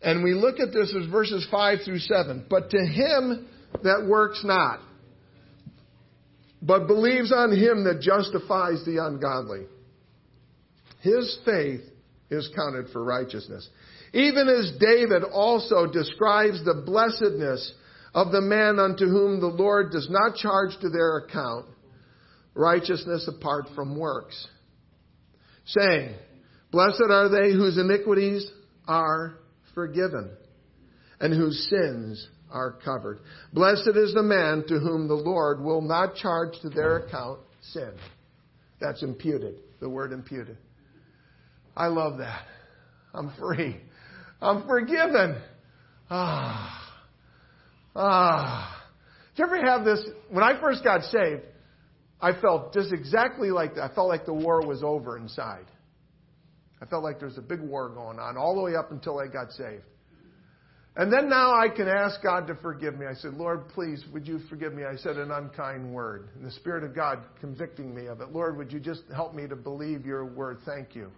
and 0.06 0.24
we 0.24 0.36
look 0.36 0.60
at 0.60 0.72
this 0.72 0.96
as 0.96 1.10
verses 1.10 1.48
5 1.50 1.80
through 1.84 1.98
7. 1.98 2.46
But 2.48 2.70
to 2.70 2.78
him 2.78 3.48
that 3.84 4.06
works 4.08 4.42
not, 4.44 4.80
but 6.62 6.86
believes 6.86 7.34
on 7.34 7.52
him 7.52 7.84
that 7.86 8.02
justifies 8.02 8.86
the 8.86 9.04
ungodly, 9.04 9.66
his 11.02 11.40
faith 11.44 11.82
is 12.30 12.48
counted 12.56 12.92
for 12.94 13.04
righteousness. 13.04 13.68
Even 14.14 14.48
as 14.48 14.78
David 14.80 15.24
also 15.24 15.92
describes 15.92 16.64
the 16.64 16.84
blessedness 16.86 17.74
of 18.14 18.32
the 18.32 18.42
man 18.42 18.78
unto 18.78 19.06
whom 19.06 19.40
the 19.40 19.48
Lord 19.48 19.92
does 19.92 20.08
not 20.10 20.36
charge 20.36 20.80
to 20.82 20.90
their 20.90 21.18
account 21.18 21.66
righteousness 22.54 23.28
apart 23.28 23.66
from 23.74 23.98
works, 23.98 24.48
saying, 25.66 26.14
Blessed 26.72 27.10
are 27.10 27.28
they 27.28 27.52
whose 27.52 27.78
iniquities 27.78 28.50
are 28.88 29.40
forgiven 29.76 30.32
and 31.20 31.34
whose 31.34 31.68
sins 31.70 32.28
are 32.50 32.72
covered. 32.84 33.20
Blessed 33.54 33.92
is 33.96 34.14
the 34.14 34.24
man 34.24 34.64
to 34.68 34.80
whom 34.80 35.08
the 35.08 35.14
Lord 35.14 35.62
will 35.62 35.82
not 35.82 36.16
charge 36.16 36.60
to 36.62 36.70
their 36.70 36.98
account 36.98 37.40
sin. 37.62 37.94
That's 38.80 39.04
imputed, 39.04 39.56
the 39.80 39.90
word 39.90 40.12
imputed. 40.12 40.58
I 41.76 41.88
love 41.88 42.18
that. 42.20 42.46
I'm 43.14 43.32
free. 43.40 43.78
I'm 44.42 44.66
forgiven. 44.66 45.42
Ah. 46.10 46.96
Ah. 47.96 48.84
Did 49.36 49.42
you 49.42 49.46
ever 49.46 49.66
have 49.66 49.86
this? 49.86 50.06
When 50.30 50.44
I 50.44 50.60
first 50.60 50.84
got 50.84 51.02
saved, 51.04 51.44
I 52.22 52.40
felt 52.40 52.74
just 52.74 52.94
exactly 52.94 53.52
like 53.52 53.76
that. 53.76 53.92
I 53.92 53.96
felt 53.96 54.08
like 54.08 54.26
the 54.26 54.34
war 54.34 54.66
was 54.66 54.84
over 54.84 55.18
inside. 55.18 55.66
I 56.82 56.86
felt 56.86 57.04
like 57.04 57.20
there 57.20 57.28
was 57.28 57.38
a 57.38 57.42
big 57.42 57.62
war 57.62 57.90
going 57.90 58.20
on 58.20 58.38
all 58.38 58.56
the 58.56 58.62
way 58.62 58.76
up 58.76 58.92
until 58.92 59.20
I 59.20 59.28
got 59.28 59.52
saved. 59.52 59.84
And 60.98 61.12
then 61.12 61.28
now 61.30 61.54
I 61.54 61.68
can 61.68 61.90
ask 61.90 62.24
God 62.24 62.48
to 62.48 62.56
forgive 62.56 62.98
me. 62.98 63.06
I 63.06 63.16
said, 63.16 63.34
Lord, 63.34 63.68
please, 63.70 64.04
would 64.14 64.26
you 64.26 64.40
forgive 64.50 64.74
me? 64.74 64.84
I 64.86 64.96
said 64.96 65.18
an 65.18 65.30
unkind 65.30 65.94
word. 65.94 66.30
And 66.36 66.46
the 66.46 66.52
Spirit 66.52 66.86
of 66.86 66.96
God 66.96 67.20
convicting 67.42 67.94
me 67.94 68.06
of 68.06 68.22
it. 68.22 68.32
Lord, 68.32 68.58
would 68.58 68.72
you 68.72 68.80
just 68.80 69.02
help 69.14 69.34
me 69.34 69.46
to 69.48 69.58
believe 69.58 70.06
your 70.06 70.26
word? 70.26 70.60
Thank 70.66 70.96
you. 70.96 71.12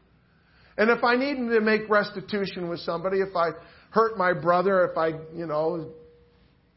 And 0.80 0.90
if 0.90 1.04
I 1.04 1.16
needed 1.16 1.50
to 1.50 1.62
make 1.62 1.88
restitution 1.90 2.70
with 2.70 2.80
somebody, 2.80 3.18
if 3.20 3.36
I 3.36 3.50
hurt 3.92 4.18
my 4.18 4.34
brother, 4.34 4.84
if 4.86 4.98
I, 4.98 5.10
you 5.36 5.46
know, 5.46 5.92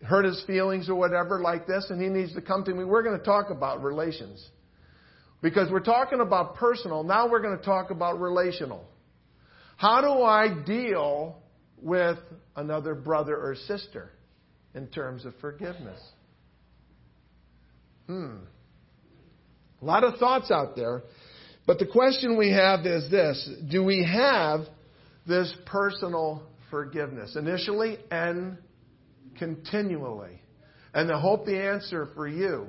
hurt 0.02 0.24
his 0.24 0.42
feelings 0.46 0.88
or 0.88 0.94
whatever 0.94 1.40
like 1.40 1.66
this, 1.66 1.86
and 1.90 2.00
he 2.00 2.08
needs 2.08 2.34
to 2.34 2.42
come 2.42 2.64
to 2.64 2.74
me. 2.74 2.84
We're 2.84 3.02
going 3.02 3.18
to 3.18 3.24
talk 3.24 3.50
about 3.50 3.82
relations. 3.82 4.46
Because 5.42 5.70
we're 5.70 5.80
talking 5.80 6.20
about 6.20 6.56
personal, 6.56 7.02
now 7.02 7.28
we're 7.28 7.40
going 7.40 7.58
to 7.58 7.64
talk 7.64 7.90
about 7.90 8.20
relational. 8.20 8.84
How 9.76 10.02
do 10.02 10.22
I 10.22 10.62
deal 10.64 11.38
with 11.80 12.18
another 12.56 12.94
brother 12.94 13.36
or 13.36 13.54
sister 13.54 14.10
in 14.74 14.88
terms 14.88 15.24
of 15.24 15.34
forgiveness? 15.40 16.00
Hmm. 18.06 18.36
A 19.80 19.84
lot 19.84 20.04
of 20.04 20.18
thoughts 20.18 20.50
out 20.50 20.76
there. 20.76 21.02
But 21.66 21.78
the 21.78 21.86
question 21.86 22.36
we 22.36 22.50
have 22.50 22.84
is 22.84 23.10
this 23.10 23.48
Do 23.70 23.84
we 23.84 24.04
have 24.04 24.62
this 25.26 25.54
personal 25.66 26.42
forgiveness? 26.70 27.36
Initially 27.36 27.98
and 28.10 28.58
continually. 29.38 30.42
And 30.92 31.10
I 31.10 31.20
hope 31.20 31.46
the 31.46 31.58
answer 31.58 32.08
for 32.14 32.26
you 32.26 32.66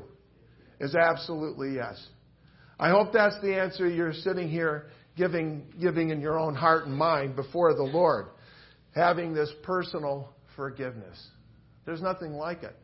is 0.80 0.96
absolutely 0.96 1.74
yes. 1.76 2.02
I 2.82 2.90
hope 2.90 3.14
that's 3.14 3.40
the 3.42 3.56
answer 3.56 3.88
you're 3.88 4.12
sitting 4.12 4.50
here 4.50 4.88
giving, 5.16 5.68
giving 5.80 6.10
in 6.10 6.20
your 6.20 6.40
own 6.40 6.56
heart 6.56 6.88
and 6.88 6.98
mind 6.98 7.36
before 7.36 7.76
the 7.76 7.84
Lord. 7.84 8.30
Having 8.96 9.36
this 9.36 9.54
personal 9.62 10.34
forgiveness. 10.56 11.28
There's 11.86 12.02
nothing 12.02 12.34
like 12.34 12.64
it. 12.64 12.76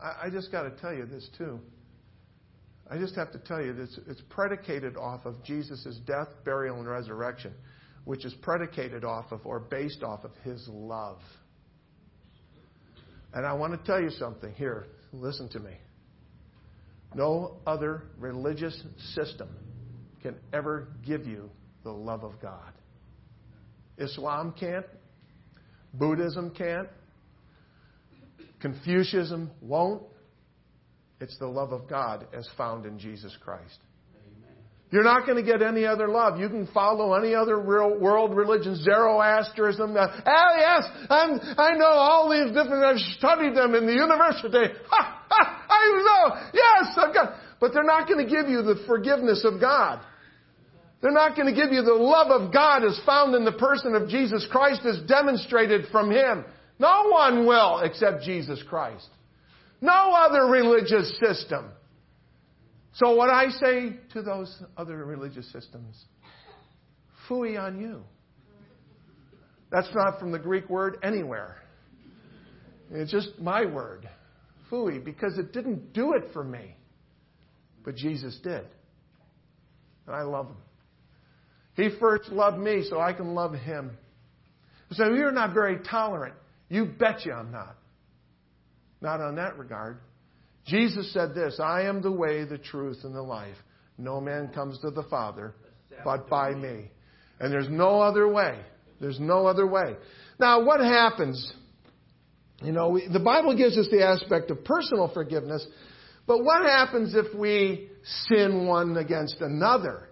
I, 0.00 0.26
I 0.26 0.30
just 0.30 0.52
got 0.52 0.62
to 0.62 0.70
tell 0.80 0.94
you 0.94 1.04
this 1.04 1.28
too. 1.36 1.58
I 2.88 2.96
just 2.96 3.16
have 3.16 3.32
to 3.32 3.38
tell 3.38 3.60
you 3.60 3.72
this 3.72 3.98
it's 4.06 4.22
predicated 4.30 4.96
off 4.96 5.26
of 5.26 5.42
Jesus' 5.42 5.98
death, 6.06 6.28
burial, 6.44 6.78
and 6.78 6.86
resurrection, 6.86 7.52
which 8.04 8.24
is 8.24 8.34
predicated 8.34 9.04
off 9.04 9.32
of 9.32 9.44
or 9.44 9.58
based 9.58 10.04
off 10.04 10.22
of 10.22 10.30
his 10.44 10.64
love. 10.68 11.18
And 13.32 13.44
I 13.44 13.52
want 13.54 13.72
to 13.72 13.84
tell 13.84 14.00
you 14.00 14.10
something 14.10 14.52
here. 14.52 14.86
Listen 15.12 15.48
to 15.50 15.58
me. 15.58 15.72
No 17.14 17.56
other 17.66 18.04
religious 18.18 18.82
system 19.14 19.48
can 20.22 20.36
ever 20.52 20.88
give 21.06 21.26
you 21.26 21.50
the 21.84 21.92
love 21.92 22.24
of 22.24 22.40
God. 22.40 22.72
Islam 23.98 24.54
can't. 24.58 24.86
Buddhism 25.92 26.50
can't. 26.50 26.88
Confucianism 28.60 29.50
won't. 29.60 30.02
It's 31.20 31.38
the 31.38 31.46
love 31.46 31.72
of 31.72 31.88
God 31.88 32.26
as 32.32 32.48
found 32.56 32.86
in 32.86 32.98
Jesus 32.98 33.36
Christ. 33.40 33.78
You're 34.90 35.04
not 35.04 35.26
going 35.26 35.44
to 35.44 35.50
get 35.50 35.60
any 35.60 35.86
other 35.86 36.08
love. 36.08 36.38
You 36.38 36.48
can 36.48 36.68
follow 36.68 37.14
any 37.14 37.34
other 37.34 37.58
real 37.58 37.98
world 37.98 38.36
religion, 38.36 38.76
Zoroastrianism. 38.76 39.96
Uh, 39.96 40.06
oh 40.24 40.56
yes, 40.56 41.06
I'm, 41.10 41.40
I 41.58 41.74
know 41.76 41.86
all 41.86 42.30
these 42.30 42.54
different. 42.54 42.84
I've 42.84 42.98
studied 43.18 43.56
them 43.56 43.74
in 43.74 43.86
the 43.86 43.92
university. 43.92 44.72
Ha, 44.90 45.13
I. 46.24 46.50
Yes, 46.52 46.96
I've 46.96 47.14
got. 47.14 47.34
But 47.60 47.72
they're 47.72 47.84
not 47.84 48.08
going 48.08 48.26
to 48.26 48.30
give 48.30 48.48
you 48.48 48.62
the 48.62 48.82
forgiveness 48.86 49.44
of 49.44 49.60
God. 49.60 50.00
They're 51.00 51.12
not 51.12 51.36
going 51.36 51.54
to 51.54 51.60
give 51.60 51.72
you 51.72 51.82
the 51.82 51.94
love 51.94 52.28
of 52.30 52.52
God 52.52 52.84
as 52.84 52.98
found 53.04 53.34
in 53.34 53.44
the 53.44 53.52
person 53.52 53.94
of 53.94 54.08
Jesus 54.08 54.46
Christ 54.50 54.82
as 54.86 55.00
demonstrated 55.06 55.86
from 55.92 56.10
Him. 56.10 56.44
No 56.78 57.08
one 57.08 57.46
will 57.46 57.80
except 57.80 58.22
Jesus 58.22 58.62
Christ. 58.68 59.08
No 59.80 60.12
other 60.12 60.46
religious 60.46 61.18
system. 61.18 61.70
So 62.94 63.14
what 63.14 63.28
I 63.28 63.48
say 63.50 63.96
to 64.12 64.22
those 64.22 64.62
other 64.76 65.04
religious 65.04 65.50
systems, 65.52 66.04
fooey 67.28 67.60
on 67.60 67.80
you. 67.80 68.02
That's 69.70 69.88
not 69.94 70.20
from 70.20 70.30
the 70.30 70.38
Greek 70.38 70.70
word 70.70 70.98
anywhere. 71.02 71.56
It's 72.90 73.10
just 73.10 73.38
my 73.40 73.66
word, 73.66 74.08
fooey, 74.70 75.04
because 75.04 75.38
it 75.38 75.52
didn't 75.52 75.92
do 75.92 76.14
it 76.14 76.32
for 76.32 76.44
me. 76.44 76.76
But 77.84 77.96
Jesus 77.96 78.38
did. 78.42 78.64
And 80.06 80.16
I 80.16 80.22
love 80.22 80.48
him. 80.48 80.56
He 81.74 81.98
first 81.98 82.30
loved 82.30 82.58
me 82.58 82.86
so 82.88 83.00
I 83.00 83.12
can 83.12 83.34
love 83.34 83.52
him. 83.54 83.92
So 84.92 85.12
you're 85.12 85.32
not 85.32 85.54
very 85.54 85.78
tolerant. 85.78 86.34
You 86.68 86.86
betcha 86.86 87.32
I'm 87.32 87.50
not. 87.50 87.76
Not 89.00 89.20
on 89.20 89.36
that 89.36 89.58
regard. 89.58 89.98
Jesus 90.66 91.12
said 91.12 91.34
this 91.34 91.58
I 91.60 91.82
am 91.82 92.00
the 92.00 92.12
way, 92.12 92.44
the 92.44 92.58
truth, 92.58 92.98
and 93.04 93.14
the 93.14 93.22
life. 93.22 93.56
No 93.98 94.20
man 94.20 94.48
comes 94.48 94.78
to 94.80 94.90
the 94.90 95.02
Father 95.04 95.54
but 96.04 96.28
by 96.28 96.52
me. 96.52 96.90
And 97.40 97.52
there's 97.52 97.68
no 97.68 98.00
other 98.00 98.26
way. 98.28 98.58
There's 99.00 99.20
no 99.20 99.46
other 99.46 99.66
way. 99.66 99.96
Now, 100.38 100.64
what 100.64 100.80
happens? 100.80 101.52
You 102.64 102.72
know, 102.72 102.88
we, 102.90 103.08
the 103.08 103.20
Bible 103.20 103.56
gives 103.56 103.76
us 103.76 103.88
the 103.90 104.04
aspect 104.04 104.50
of 104.50 104.64
personal 104.64 105.10
forgiveness, 105.12 105.66
but 106.26 106.42
what 106.42 106.64
happens 106.64 107.14
if 107.14 107.34
we 107.34 107.90
sin 108.28 108.66
one 108.66 108.96
against 108.96 109.40
another? 109.40 110.08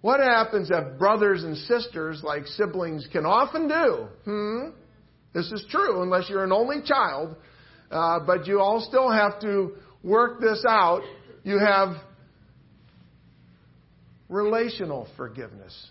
What 0.00 0.20
happens 0.20 0.70
if 0.70 0.98
brothers 0.98 1.42
and 1.42 1.56
sisters, 1.56 2.22
like 2.22 2.46
siblings 2.46 3.08
can 3.10 3.26
often 3.26 3.68
do? 3.68 4.06
Hmm? 4.24 4.70
This 5.34 5.50
is 5.50 5.66
true, 5.70 6.02
unless 6.02 6.30
you're 6.30 6.44
an 6.44 6.52
only 6.52 6.82
child. 6.84 7.36
Uh, 7.90 8.20
but 8.20 8.46
you 8.46 8.60
all 8.60 8.80
still 8.80 9.10
have 9.10 9.40
to 9.40 9.76
work 10.04 10.40
this 10.40 10.64
out. 10.68 11.02
You 11.42 11.58
have 11.58 11.96
relational 14.28 15.08
forgiveness. 15.16 15.88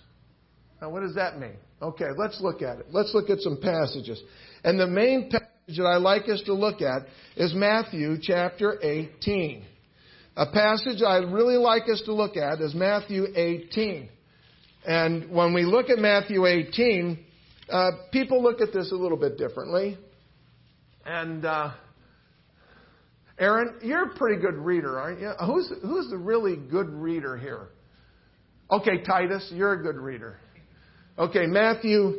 Now, 0.81 0.89
what 0.91 1.01
does 1.01 1.15
that 1.15 1.39
mean? 1.39 1.57
Okay, 1.81 2.09
let's 2.15 2.39
look 2.39 2.61
at 2.61 2.79
it. 2.79 2.87
Let's 2.91 3.13
look 3.13 3.29
at 3.29 3.39
some 3.39 3.59
passages. 3.61 4.21
And 4.63 4.79
the 4.79 4.87
main 4.87 5.29
that 5.67 5.83
I 5.83 5.97
like 5.97 6.29
us 6.29 6.41
to 6.45 6.53
look 6.53 6.81
at 6.81 7.07
is 7.35 7.53
Matthew 7.53 8.15
chapter 8.21 8.79
18. 8.81 9.65
A 10.37 10.45
passage 10.45 11.01
I'd 11.05 11.31
really 11.31 11.57
like 11.57 11.89
us 11.91 12.01
to 12.05 12.13
look 12.13 12.37
at 12.37 12.61
is 12.61 12.73
Matthew 12.73 13.25
18. 13.35 14.07
And 14.85 15.29
when 15.29 15.53
we 15.53 15.65
look 15.65 15.89
at 15.89 15.97
Matthew 15.97 16.45
18, 16.45 17.19
uh, 17.69 17.89
people 18.13 18.41
look 18.41 18.61
at 18.61 18.71
this 18.71 18.93
a 18.93 18.95
little 18.95 19.17
bit 19.17 19.37
differently. 19.37 19.97
And 21.05 21.43
uh, 21.43 21.73
Aaron, 23.37 23.79
you're 23.83 24.11
a 24.11 24.15
pretty 24.15 24.41
good 24.41 24.55
reader, 24.55 24.97
aren't 24.97 25.19
you? 25.19 25.31
Who's 25.45 25.69
who's 25.81 26.09
the 26.09 26.17
really 26.17 26.55
good 26.55 26.89
reader 26.89 27.35
here? 27.35 27.67
Okay, 28.71 29.03
Titus, 29.03 29.51
you're 29.53 29.73
a 29.73 29.83
good 29.83 29.97
reader. 29.97 30.37
Okay, 31.19 31.45
Matthew 31.45 32.13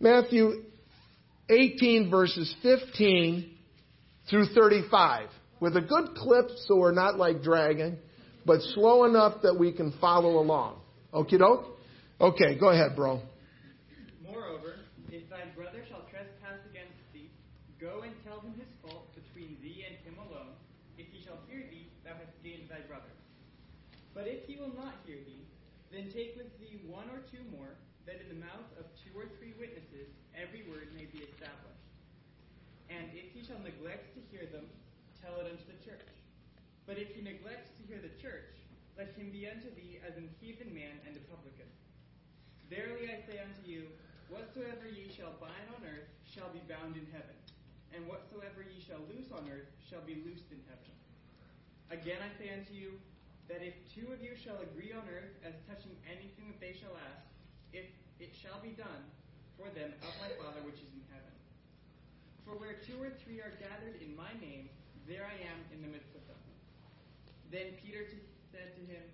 Matthew 0.00 0.63
18 1.48 2.10
verses 2.10 2.54
15 2.62 3.50
through 4.30 4.46
35 4.54 5.28
with 5.60 5.76
a 5.76 5.80
good 5.80 6.14
clip 6.16 6.48
so 6.66 6.76
we're 6.76 6.92
not 6.92 7.16
like 7.18 7.42
dragging, 7.42 7.98
but 8.46 8.60
slow 8.74 9.04
enough 9.04 9.42
that 9.42 9.58
we 9.58 9.72
can 9.72 9.92
follow 10.00 10.38
along. 10.38 10.80
Okie 11.12 11.38
doke? 11.38 11.78
Okay, 12.20 12.58
go 12.58 12.70
ahead, 12.70 12.96
bro. 12.96 13.20
Moreover, 14.22 14.76
if 15.10 15.28
thy 15.28 15.44
brother 15.54 15.84
shall 15.88 16.02
trespass 16.10 16.60
against 16.70 16.96
thee, 17.12 17.30
go 17.80 18.02
and 18.02 18.12
tell 18.24 18.40
him 18.40 18.54
his 18.56 18.68
fault 18.82 19.08
between 19.14 19.56
thee 19.60 19.84
and 19.84 19.96
him 20.02 20.16
alone. 20.18 20.56
If 20.96 21.06
he 21.12 21.22
shall 21.24 21.38
hear 21.48 21.64
thee, 21.70 21.88
thou 22.04 22.16
hast 22.16 22.32
gained 22.42 22.68
thy 22.70 22.80
brother. 22.88 23.12
But 24.14 24.26
if 24.26 24.46
he 24.46 24.56
will 24.56 24.72
not 24.72 25.00
hear 25.04 25.20
thee, 25.26 25.44
then 25.92 26.10
take 26.10 26.36
with 26.36 26.50
thee 26.58 26.80
one 26.88 27.06
or 27.12 27.22
two 27.30 27.42
more, 27.54 27.76
that 28.06 28.20
in 28.20 28.28
the 28.28 28.40
mouth 28.40 28.68
of 28.78 28.84
two 29.06 29.14
or 29.16 29.28
three 29.38 29.54
witnesses 29.56 30.12
every 30.34 30.66
word 30.66 30.90
may 30.92 31.06
be 31.08 31.24
established. 31.24 31.88
And 32.90 33.08
if 33.14 33.32
he 33.32 33.43
shall 33.54 33.62
neglect 33.62 34.10
to 34.18 34.20
hear 34.34 34.50
them, 34.50 34.66
tell 35.22 35.38
it 35.38 35.46
unto 35.46 35.62
the 35.70 35.78
church. 35.86 36.10
But 36.90 36.98
if 36.98 37.14
he 37.14 37.22
neglects 37.22 37.70
to 37.78 37.86
hear 37.86 38.02
the 38.02 38.10
church, 38.18 38.50
let 38.98 39.14
him 39.14 39.30
be 39.30 39.46
unto 39.46 39.70
thee 39.78 40.02
as 40.02 40.18
an 40.18 40.26
heathen 40.42 40.74
man 40.74 40.98
and 41.06 41.14
a 41.14 41.22
publican. 41.30 41.70
Verily 42.66 43.14
I 43.14 43.22
say 43.22 43.38
unto 43.38 43.62
you, 43.62 43.86
whatsoever 44.26 44.90
ye 44.90 45.06
shall 45.06 45.38
bind 45.38 45.70
on 45.70 45.86
earth 45.86 46.10
shall 46.26 46.50
be 46.50 46.66
bound 46.66 46.98
in 46.98 47.06
heaven, 47.14 47.38
and 47.94 48.02
whatsoever 48.10 48.66
ye 48.66 48.82
shall 48.82 49.02
loose 49.06 49.30
on 49.30 49.46
earth 49.46 49.70
shall 49.86 50.02
be 50.02 50.18
loosed 50.26 50.50
in 50.50 50.58
heaven. 50.66 50.90
Again 51.94 52.18
I 52.26 52.34
say 52.34 52.50
unto 52.50 52.74
you, 52.74 52.98
that 53.46 53.62
if 53.62 53.78
two 53.94 54.10
of 54.10 54.18
you 54.18 54.34
shall 54.34 54.58
agree 54.66 54.90
on 54.90 55.06
earth 55.06 55.30
as 55.46 55.54
touching 55.70 55.94
anything 56.10 56.50
that 56.50 56.58
they 56.58 56.74
shall 56.74 56.98
ask, 57.14 57.22
if 57.70 57.86
it 58.18 58.34
shall 58.34 58.58
be 58.58 58.74
done 58.74 59.04
for 59.54 59.70
them 59.78 59.94
of 60.02 60.10
my 60.18 60.32
Father 60.42 60.58
which 60.66 60.82
is 60.82 60.90
in. 60.90 61.03
For 62.44 62.52
where 62.60 62.76
two 62.84 63.00
or 63.00 63.08
three 63.24 63.40
are 63.40 63.56
gathered 63.56 63.96
in 64.04 64.12
my 64.12 64.28
name, 64.40 64.68
there 65.08 65.24
I 65.24 65.36
am 65.48 65.64
in 65.72 65.80
the 65.80 65.88
midst 65.88 66.12
of 66.12 66.20
them. 66.28 66.40
Then 67.48 67.76
Peter 67.80 68.04
t- 68.04 68.20
said 68.52 68.76
to 68.76 68.82
him 68.84 69.04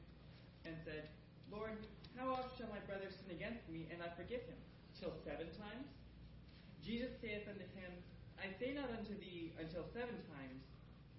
and 0.66 0.74
said, 0.82 1.10
Lord, 1.50 1.78
how 2.18 2.34
oft 2.34 2.58
shall 2.58 2.70
my 2.70 2.82
brother 2.90 3.06
sin 3.06 3.30
against 3.30 3.66
me, 3.70 3.86
and 3.90 4.02
I 4.02 4.10
forgive 4.18 4.42
him? 4.46 4.58
Till 4.98 5.14
seven 5.22 5.46
times? 5.54 5.86
Jesus 6.82 7.14
saith 7.22 7.46
unto 7.46 7.66
him, 7.78 7.90
I 8.38 8.50
say 8.58 8.74
not 8.74 8.90
unto 8.90 9.14
thee 9.18 9.52
until 9.60 9.86
seven 9.94 10.16
times, 10.34 10.62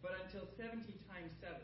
but 0.04 0.18
until 0.26 0.48
seventy 0.58 1.00
times 1.08 1.32
seven. 1.40 1.64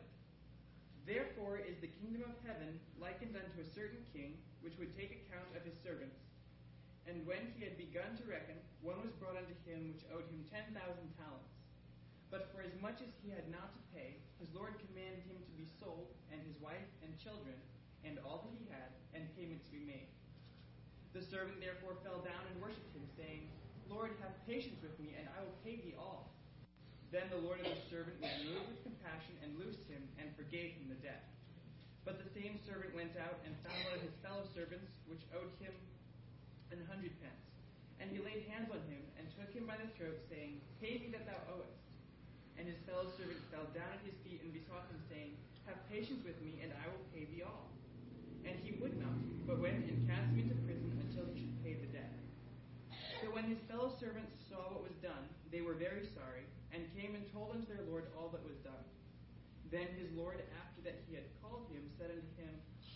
Therefore 1.08 1.60
is 1.60 1.80
the 1.80 1.92
kingdom 2.04 2.28
of 2.28 2.36
heaven 2.44 2.80
likened 3.00 3.36
unto 3.36 3.64
a 3.64 3.68
certain 3.68 4.04
king, 4.12 4.38
which 4.62 4.78
would 4.78 4.96
take 4.96 5.24
account 5.24 5.48
of 5.56 5.64
his 5.64 5.76
servants. 5.80 6.27
And 7.08 7.24
when 7.24 7.56
he 7.56 7.64
had 7.64 7.80
begun 7.80 8.20
to 8.20 8.28
reckon, 8.28 8.60
one 8.84 9.00
was 9.00 9.16
brought 9.16 9.40
unto 9.40 9.56
him 9.64 9.88
which 9.88 10.04
owed 10.12 10.28
him 10.28 10.44
ten 10.52 10.68
thousand 10.76 11.08
talents. 11.16 11.56
But 12.28 12.52
for 12.52 12.60
as 12.60 12.76
much 12.84 13.00
as 13.00 13.16
he 13.24 13.32
had 13.32 13.48
not 13.48 13.72
to 13.72 13.82
pay, 13.96 14.20
his 14.44 14.52
Lord 14.52 14.76
commanded 14.76 15.24
him 15.24 15.40
to 15.40 15.54
be 15.56 15.64
sold, 15.80 16.12
and 16.28 16.44
his 16.44 16.60
wife 16.60 16.84
and 17.00 17.16
children, 17.16 17.56
and 18.04 18.20
all 18.28 18.44
that 18.44 18.56
he 18.60 18.68
had, 18.68 18.92
and 19.16 19.32
payment 19.40 19.64
to 19.64 19.72
be 19.72 19.88
made. 19.88 20.12
The 21.16 21.24
servant 21.24 21.64
therefore 21.64 21.96
fell 22.04 22.20
down 22.20 22.44
and 22.52 22.60
worshipped 22.60 22.92
him, 22.92 23.08
saying, 23.16 23.48
Lord, 23.88 24.12
have 24.20 24.36
patience 24.44 24.84
with 24.84 25.00
me, 25.00 25.16
and 25.16 25.32
I 25.32 25.40
will 25.48 25.56
pay 25.64 25.80
thee 25.80 25.96
all. 25.96 26.36
Then 27.16 27.32
the 27.32 27.40
Lord 27.40 27.64
of 27.64 27.72
the 27.72 27.88
servant 27.88 28.20
was 28.20 28.36
moved 28.44 28.68
with 28.68 28.84
compassion 28.84 29.40
and 29.40 29.56
loosed 29.56 29.88
him 29.88 30.04
and 30.20 30.28
forgave 30.36 30.76
him 30.76 30.92
the 30.92 31.00
debt. 31.00 31.24
But 32.04 32.20
the 32.20 32.28
same 32.36 32.60
servant 32.68 32.92
went 32.92 33.16
out 33.16 33.40
and 33.48 33.56
found 33.64 33.80
one 33.88 33.96
of 33.96 34.04
his 34.04 34.16
fellow 34.20 34.44
servants 34.52 34.92
which 35.08 35.24
owed 35.32 35.56
him 35.64 35.72
an 36.72 36.84
hundred 36.92 37.16
pence. 37.24 37.48
And 37.98 38.14
he 38.14 38.22
laid 38.22 38.46
hands 38.52 38.70
on 38.70 38.82
him 38.86 39.02
and 39.18 39.26
took 39.34 39.50
him 39.54 39.66
by 39.66 39.80
the 39.80 39.90
throat, 39.98 40.22
saying, 40.30 40.62
Pay 40.78 41.02
me 41.02 41.08
that 41.16 41.26
thou 41.26 41.40
owest. 41.58 41.82
And 42.58 42.66
his 42.66 42.78
fellow 42.90 43.10
servant 43.18 43.42
fell 43.54 43.70
down 43.74 43.90
at 43.90 44.02
his 44.06 44.18
feet 44.26 44.42
and 44.42 44.54
besought 44.54 44.90
him, 44.90 45.02
saying, 45.10 45.38
Have 45.70 45.78
patience 45.90 46.26
with 46.26 46.38
me, 46.42 46.62
and 46.62 46.74
I 46.74 46.86
will 46.90 47.06
pay 47.14 47.26
thee 47.30 47.46
all. 47.46 47.70
And 48.46 48.58
he 48.62 48.78
would 48.82 48.98
not, 48.98 49.18
but 49.46 49.62
went 49.62 49.86
and 49.86 50.06
cast 50.10 50.30
him 50.34 50.46
into 50.46 50.58
prison 50.66 50.94
until 51.04 51.26
he 51.34 51.46
should 51.46 51.58
pay 51.62 51.76
the 51.78 51.90
debt. 51.94 52.14
So 53.22 53.34
when 53.34 53.50
his 53.50 53.62
fellow 53.66 53.94
servants 53.98 54.38
saw 54.46 54.70
what 54.74 54.86
was 54.86 54.98
done, 55.02 55.26
they 55.50 55.62
were 55.62 55.74
very 55.74 56.06
sorry, 56.14 56.46
and 56.70 56.86
came 56.94 57.18
and 57.18 57.26
told 57.34 57.58
unto 57.58 57.66
their 57.70 57.86
Lord 57.90 58.10
all 58.14 58.30
that 58.30 58.46
was 58.46 58.58
done. 58.62 58.86
Then 59.74 59.90
his 60.00 60.08
Lord, 60.16 60.40
after 60.64 60.80
that 60.88 61.04
he 61.10 61.18
had 61.18 61.28
called 61.44 61.68
him, 61.74 61.84
said 62.00 62.14
unto 62.14 62.32
him, 62.40 62.54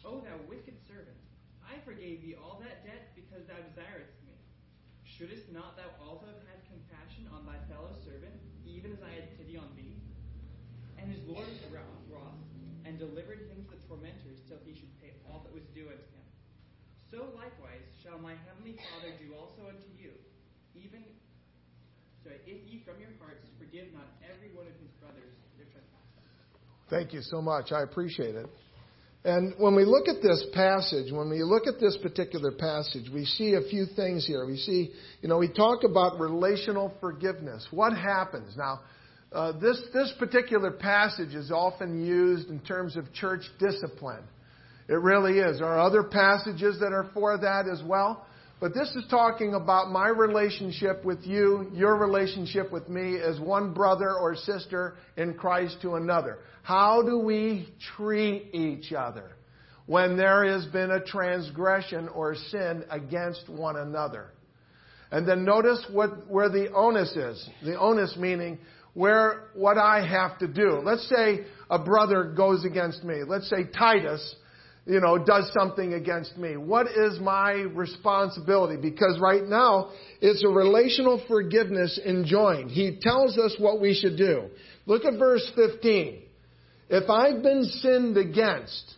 O 0.08 0.24
thou 0.24 0.40
wicked 0.48 0.78
servant, 0.88 1.18
I 1.62 1.78
forgave 1.84 2.24
thee 2.24 2.40
all 2.40 2.64
that 2.64 2.84
debt 2.88 3.11
because 3.32 3.48
thou 3.48 3.56
desiredst 3.72 4.20
me. 4.28 4.36
Shouldest 5.08 5.48
not 5.56 5.80
thou 5.80 5.88
also 6.04 6.28
have 6.28 6.44
had 6.52 6.60
compassion 6.68 7.32
on 7.32 7.48
thy 7.48 7.56
fellow 7.72 7.96
servant, 8.04 8.36
even 8.68 8.92
as 8.92 9.00
I 9.00 9.16
had 9.16 9.32
pity 9.40 9.56
on 9.56 9.72
thee? 9.80 10.04
And 11.00 11.08
his 11.08 11.24
Lord 11.24 11.48
was 11.48 11.64
wroth, 11.72 12.44
and 12.84 13.00
delivered 13.00 13.48
him 13.48 13.64
to 13.64 13.72
the 13.72 13.80
tormentors 13.88 14.44
till 14.52 14.60
he 14.68 14.76
should 14.76 14.92
pay 15.00 15.16
all 15.32 15.40
that 15.48 15.56
was 15.56 15.64
due 15.72 15.88
unto 15.88 16.04
him. 16.12 16.28
So 17.08 17.32
likewise 17.32 17.88
shall 18.04 18.20
my 18.20 18.36
heavenly 18.44 18.76
Father 18.92 19.16
do 19.16 19.32
also 19.32 19.72
unto 19.72 19.88
you, 19.96 20.12
even 20.76 21.00
so 22.24 22.30
if 22.46 22.60
ye 22.68 22.84
from 22.84 23.00
your 23.00 23.16
hearts 23.18 23.48
forgive 23.58 23.90
not 23.96 24.12
every 24.22 24.52
one 24.54 24.68
of 24.68 24.76
his 24.78 24.92
brothers 25.00 25.34
their 25.56 25.72
trespasses. 25.72 26.20
Thank 26.92 27.14
you 27.16 27.22
so 27.24 27.42
much. 27.42 27.72
I 27.72 27.82
appreciate 27.84 28.36
it. 28.36 28.48
And 29.24 29.54
when 29.60 29.76
we 29.76 29.86
look 29.86 30.08
at 30.08 30.22
this 30.24 30.44
passage, 30.52 31.12
when 31.12 31.30
we 31.30 31.44
look 31.44 31.68
at 31.68 31.80
this 31.80 31.96
particular 32.02 32.52
passage, 32.52 33.06
we 33.14 33.26
see 33.26 33.54
a 33.54 33.62
few 33.70 33.86
things 33.96 34.26
here. 34.26 34.46
We 34.48 34.58
see, 34.58 34.92
you 35.22 35.30
know, 35.30 35.38
we 35.38 35.48
talk 35.48 35.84
about 35.84 36.20
relational 36.20 36.92
forgiveness. 37.00 37.68
What 37.70 37.96
happens? 37.96 38.56
Now, 38.58 38.80
uh, 39.32 39.60
this, 39.60 39.80
this 39.94 40.12
particular 40.18 40.72
passage 40.72 41.36
is 41.36 41.52
often 41.52 42.04
used 42.04 42.50
in 42.50 42.60
terms 42.62 42.98
of 42.98 43.14
church 43.14 43.44
discipline. 43.60 44.24
It 44.90 44.96
really 44.96 45.38
is. 45.38 45.60
There 45.60 45.68
are 45.68 45.80
other 45.80 46.04
passages 46.04 46.80
that 46.80 46.92
are 46.92 47.10
for 47.14 47.38
that 47.38 47.68
as 47.72 47.82
well. 47.86 48.26
But 48.62 48.76
this 48.76 48.90
is 48.90 49.04
talking 49.10 49.56
about 49.56 49.90
my 49.90 50.10
relationship 50.10 51.04
with 51.04 51.26
you, 51.26 51.72
your 51.74 51.98
relationship 51.98 52.72
with 52.72 52.88
me 52.88 53.20
as 53.20 53.40
one 53.40 53.74
brother 53.74 54.14
or 54.14 54.36
sister 54.36 54.98
in 55.18 55.34
Christ 55.34 55.78
to 55.82 55.96
another. 55.96 56.38
How 56.62 57.02
do 57.02 57.18
we 57.18 57.74
treat 57.98 58.54
each 58.54 58.94
other 58.94 59.32
when 59.88 60.16
there 60.16 60.46
has 60.46 60.68
been 60.68 60.92
a 60.92 61.04
transgression 61.04 62.08
or 62.10 62.36
sin 62.36 62.86
against 62.92 63.50
one 63.50 63.78
another? 63.78 64.28
And 65.10 65.28
then 65.28 65.44
notice 65.44 65.84
what, 65.92 66.30
where 66.30 66.50
the 66.50 66.72
onus 66.72 67.12
is. 67.16 67.50
The 67.64 67.80
onus 67.80 68.16
meaning 68.16 68.60
where, 68.94 69.50
what 69.56 69.80
I 69.80 70.06
have 70.06 70.38
to 70.38 70.48
do. 70.48 70.82
Let's 70.84 71.10
say 71.10 71.46
a 71.68 71.80
brother 71.80 72.32
goes 72.38 72.64
against 72.64 73.04
me. 73.04 73.24
Let's 73.26 73.50
say 73.50 73.64
Titus 73.64 74.36
you 74.92 75.00
know, 75.00 75.18
does 75.18 75.50
something 75.54 75.94
against 75.94 76.38
me? 76.38 76.58
What 76.58 76.88
is 76.88 77.18
my 77.22 77.52
responsibility? 77.54 78.76
Because 78.76 79.18
right 79.22 79.46
now, 79.46 79.92
it's 80.20 80.44
a 80.44 80.50
relational 80.50 81.24
forgiveness 81.30 81.98
enjoined. 82.06 82.72
He 82.72 83.00
tells 83.02 83.38
us 83.38 83.56
what 83.58 83.80
we 83.80 83.94
should 83.94 84.18
do. 84.18 84.50
Look 84.86 85.06
at 85.06 85.18
verse 85.18 85.50
15. 85.56 86.24
If 86.90 87.10
I've 87.10 87.42
been 87.42 87.64
sinned 87.64 88.18
against, 88.18 88.96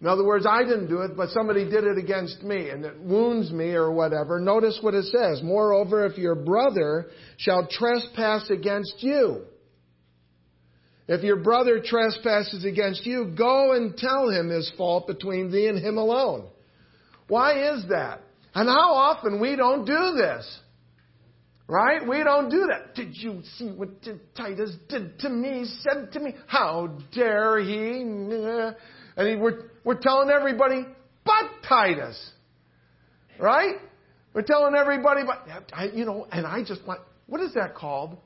in 0.00 0.08
other 0.08 0.24
words, 0.24 0.46
I 0.50 0.64
didn't 0.64 0.88
do 0.88 1.02
it, 1.02 1.16
but 1.16 1.28
somebody 1.28 1.64
did 1.64 1.84
it 1.84 1.96
against 1.96 2.42
me 2.42 2.70
and 2.70 2.84
it 2.84 2.98
wounds 2.98 3.52
me 3.52 3.74
or 3.74 3.92
whatever, 3.92 4.40
notice 4.40 4.80
what 4.82 4.94
it 4.94 5.04
says. 5.04 5.42
Moreover, 5.44 6.06
if 6.06 6.18
your 6.18 6.34
brother 6.34 7.06
shall 7.36 7.68
trespass 7.70 8.50
against 8.50 8.94
you, 8.98 9.42
if 11.08 11.22
your 11.22 11.36
brother 11.36 11.80
trespasses 11.82 12.64
against 12.64 13.06
you, 13.06 13.32
go 13.36 13.72
and 13.72 13.96
tell 13.96 14.28
him 14.28 14.50
his 14.50 14.70
fault 14.76 15.06
between 15.06 15.50
thee 15.50 15.66
and 15.66 15.78
him 15.78 15.96
alone. 15.96 16.46
Why 17.28 17.74
is 17.74 17.84
that? 17.88 18.20
And 18.54 18.68
how 18.68 18.92
often 18.92 19.40
we 19.40 19.56
don't 19.56 19.84
do 19.84 20.14
this? 20.16 20.60
Right? 21.66 22.06
We 22.06 22.22
don't 22.22 22.50
do 22.50 22.68
that. 22.70 22.94
Did 22.94 23.14
you 23.14 23.42
see 23.56 23.70
what 23.70 23.88
Titus 24.36 24.74
did 24.88 25.18
to 25.20 25.28
me, 25.28 25.64
said 25.80 26.12
to 26.12 26.20
me? 26.20 26.34
How 26.46 26.98
dare 27.14 27.58
he? 27.60 28.00
And 28.00 29.40
we're, 29.40 29.70
we're 29.84 30.00
telling 30.00 30.30
everybody, 30.30 30.86
but 31.24 31.44
Titus. 31.68 32.32
Right? 33.38 33.76
We're 34.34 34.42
telling 34.42 34.74
everybody, 34.74 35.22
but, 35.26 35.94
you 35.94 36.04
know, 36.04 36.26
and 36.30 36.46
I 36.46 36.64
just 36.64 36.86
want, 36.86 37.00
what 37.26 37.40
is 37.40 37.54
that 37.54 37.74
called? 37.74 38.16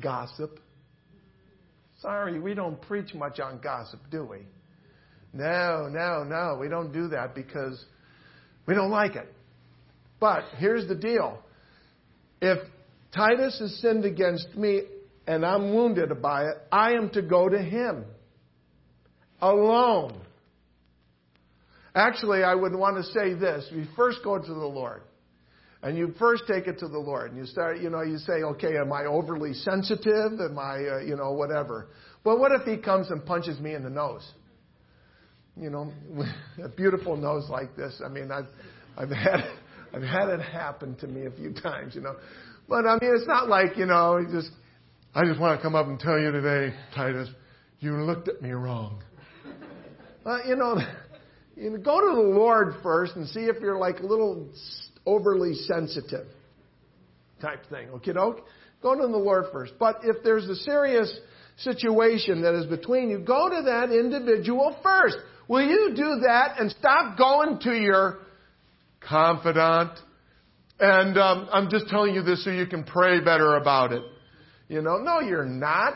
Gossip. 0.00 0.58
Sorry, 2.00 2.40
we 2.40 2.54
don't 2.54 2.80
preach 2.82 3.14
much 3.14 3.40
on 3.40 3.60
gossip, 3.60 4.00
do 4.10 4.24
we? 4.24 4.38
No, 5.32 5.88
no, 5.90 6.24
no. 6.24 6.56
We 6.58 6.68
don't 6.68 6.92
do 6.92 7.08
that 7.08 7.34
because 7.34 7.84
we 8.66 8.74
don't 8.74 8.90
like 8.90 9.16
it. 9.16 9.32
But 10.18 10.44
here's 10.56 10.88
the 10.88 10.94
deal. 10.94 11.38
If 12.40 12.58
Titus 13.14 13.58
has 13.60 13.78
sinned 13.80 14.04
against 14.04 14.56
me 14.56 14.82
and 15.26 15.44
I'm 15.44 15.74
wounded 15.74 16.10
by 16.22 16.44
it, 16.44 16.56
I 16.72 16.92
am 16.92 17.10
to 17.10 17.22
go 17.22 17.48
to 17.48 17.58
him 17.58 18.04
alone. 19.40 20.20
Actually, 21.94 22.42
I 22.44 22.54
would 22.54 22.74
want 22.74 22.96
to 22.96 23.12
say 23.12 23.34
this. 23.34 23.68
We 23.74 23.88
first 23.96 24.18
go 24.24 24.38
to 24.38 24.46
the 24.46 24.54
Lord. 24.54 25.02
And 25.82 25.96
you 25.96 26.14
first 26.18 26.44
take 26.46 26.66
it 26.66 26.78
to 26.80 26.88
the 26.88 26.98
Lord, 26.98 27.30
and 27.32 27.38
you 27.38 27.46
start, 27.46 27.80
you 27.80 27.88
know, 27.88 28.02
you 28.02 28.18
say, 28.18 28.42
okay, 28.42 28.76
am 28.76 28.92
I 28.92 29.06
overly 29.06 29.54
sensitive? 29.54 30.32
Am 30.38 30.58
I, 30.58 30.76
uh, 30.76 30.98
you 30.98 31.16
know, 31.16 31.32
whatever. 31.32 31.88
But 32.22 32.38
what 32.38 32.52
if 32.52 32.62
he 32.62 32.76
comes 32.76 33.10
and 33.10 33.24
punches 33.24 33.58
me 33.60 33.74
in 33.74 33.82
the 33.82 33.90
nose? 33.90 34.28
You 35.56 35.70
know, 35.70 35.92
a 36.64 36.68
beautiful 36.68 37.16
nose 37.16 37.48
like 37.48 37.76
this. 37.76 38.00
I 38.04 38.08
mean, 38.08 38.30
I've, 38.30 38.48
I've 38.98 39.08
had, 39.08 39.40
I've 39.94 40.02
had 40.02 40.28
it 40.28 40.40
happen 40.40 40.96
to 40.96 41.06
me 41.06 41.26
a 41.26 41.30
few 41.30 41.54
times, 41.54 41.94
you 41.94 42.02
know. 42.02 42.16
But 42.68 42.86
I 42.86 42.98
mean, 43.00 43.14
it's 43.14 43.26
not 43.26 43.48
like, 43.48 43.76
you 43.78 43.86
know, 43.86 44.24
just, 44.30 44.50
I 45.14 45.24
just 45.24 45.40
want 45.40 45.58
to 45.58 45.62
come 45.62 45.74
up 45.74 45.86
and 45.86 45.98
tell 45.98 46.18
you 46.18 46.30
today, 46.30 46.74
Titus, 46.94 47.28
you 47.80 47.94
looked 48.02 48.28
at 48.28 48.42
me 48.42 48.50
wrong. 48.50 49.02
Uh, 50.26 50.38
you 50.46 50.56
know, 50.56 50.78
you 51.56 51.70
know, 51.70 51.78
go 51.78 52.00
to 52.00 52.14
the 52.14 52.28
Lord 52.38 52.74
first 52.82 53.16
and 53.16 53.26
see 53.28 53.40
if 53.40 53.56
you're 53.60 53.78
like 53.78 54.00
a 54.00 54.06
little 54.06 54.50
overly 55.06 55.54
sensitive 55.54 56.26
type 57.40 57.68
thing. 57.70 57.88
Okay, 57.90 58.12
doke? 58.12 58.44
Go 58.82 58.94
to 58.94 59.02
the 59.02 59.18
Lord 59.18 59.46
first. 59.52 59.74
But 59.78 60.00
if 60.04 60.22
there's 60.22 60.48
a 60.48 60.56
serious 60.56 61.12
situation 61.58 62.42
that 62.42 62.54
is 62.54 62.66
between 62.66 63.10
you, 63.10 63.18
go 63.18 63.48
to 63.48 63.62
that 63.62 63.90
individual 63.90 64.76
first. 64.82 65.16
Will 65.48 65.66
you 65.66 65.92
do 65.94 66.20
that 66.26 66.60
and 66.60 66.70
stop 66.70 67.18
going 67.18 67.58
to 67.60 67.72
your 67.72 68.18
confidant? 69.00 69.98
And 70.78 71.18
um, 71.18 71.48
I'm 71.52 71.68
just 71.68 71.88
telling 71.88 72.14
you 72.14 72.22
this 72.22 72.44
so 72.44 72.50
you 72.50 72.66
can 72.66 72.84
pray 72.84 73.20
better 73.20 73.56
about 73.56 73.92
it. 73.92 74.02
You 74.68 74.80
know, 74.80 74.96
no, 74.98 75.20
you're 75.20 75.44
not. 75.44 75.94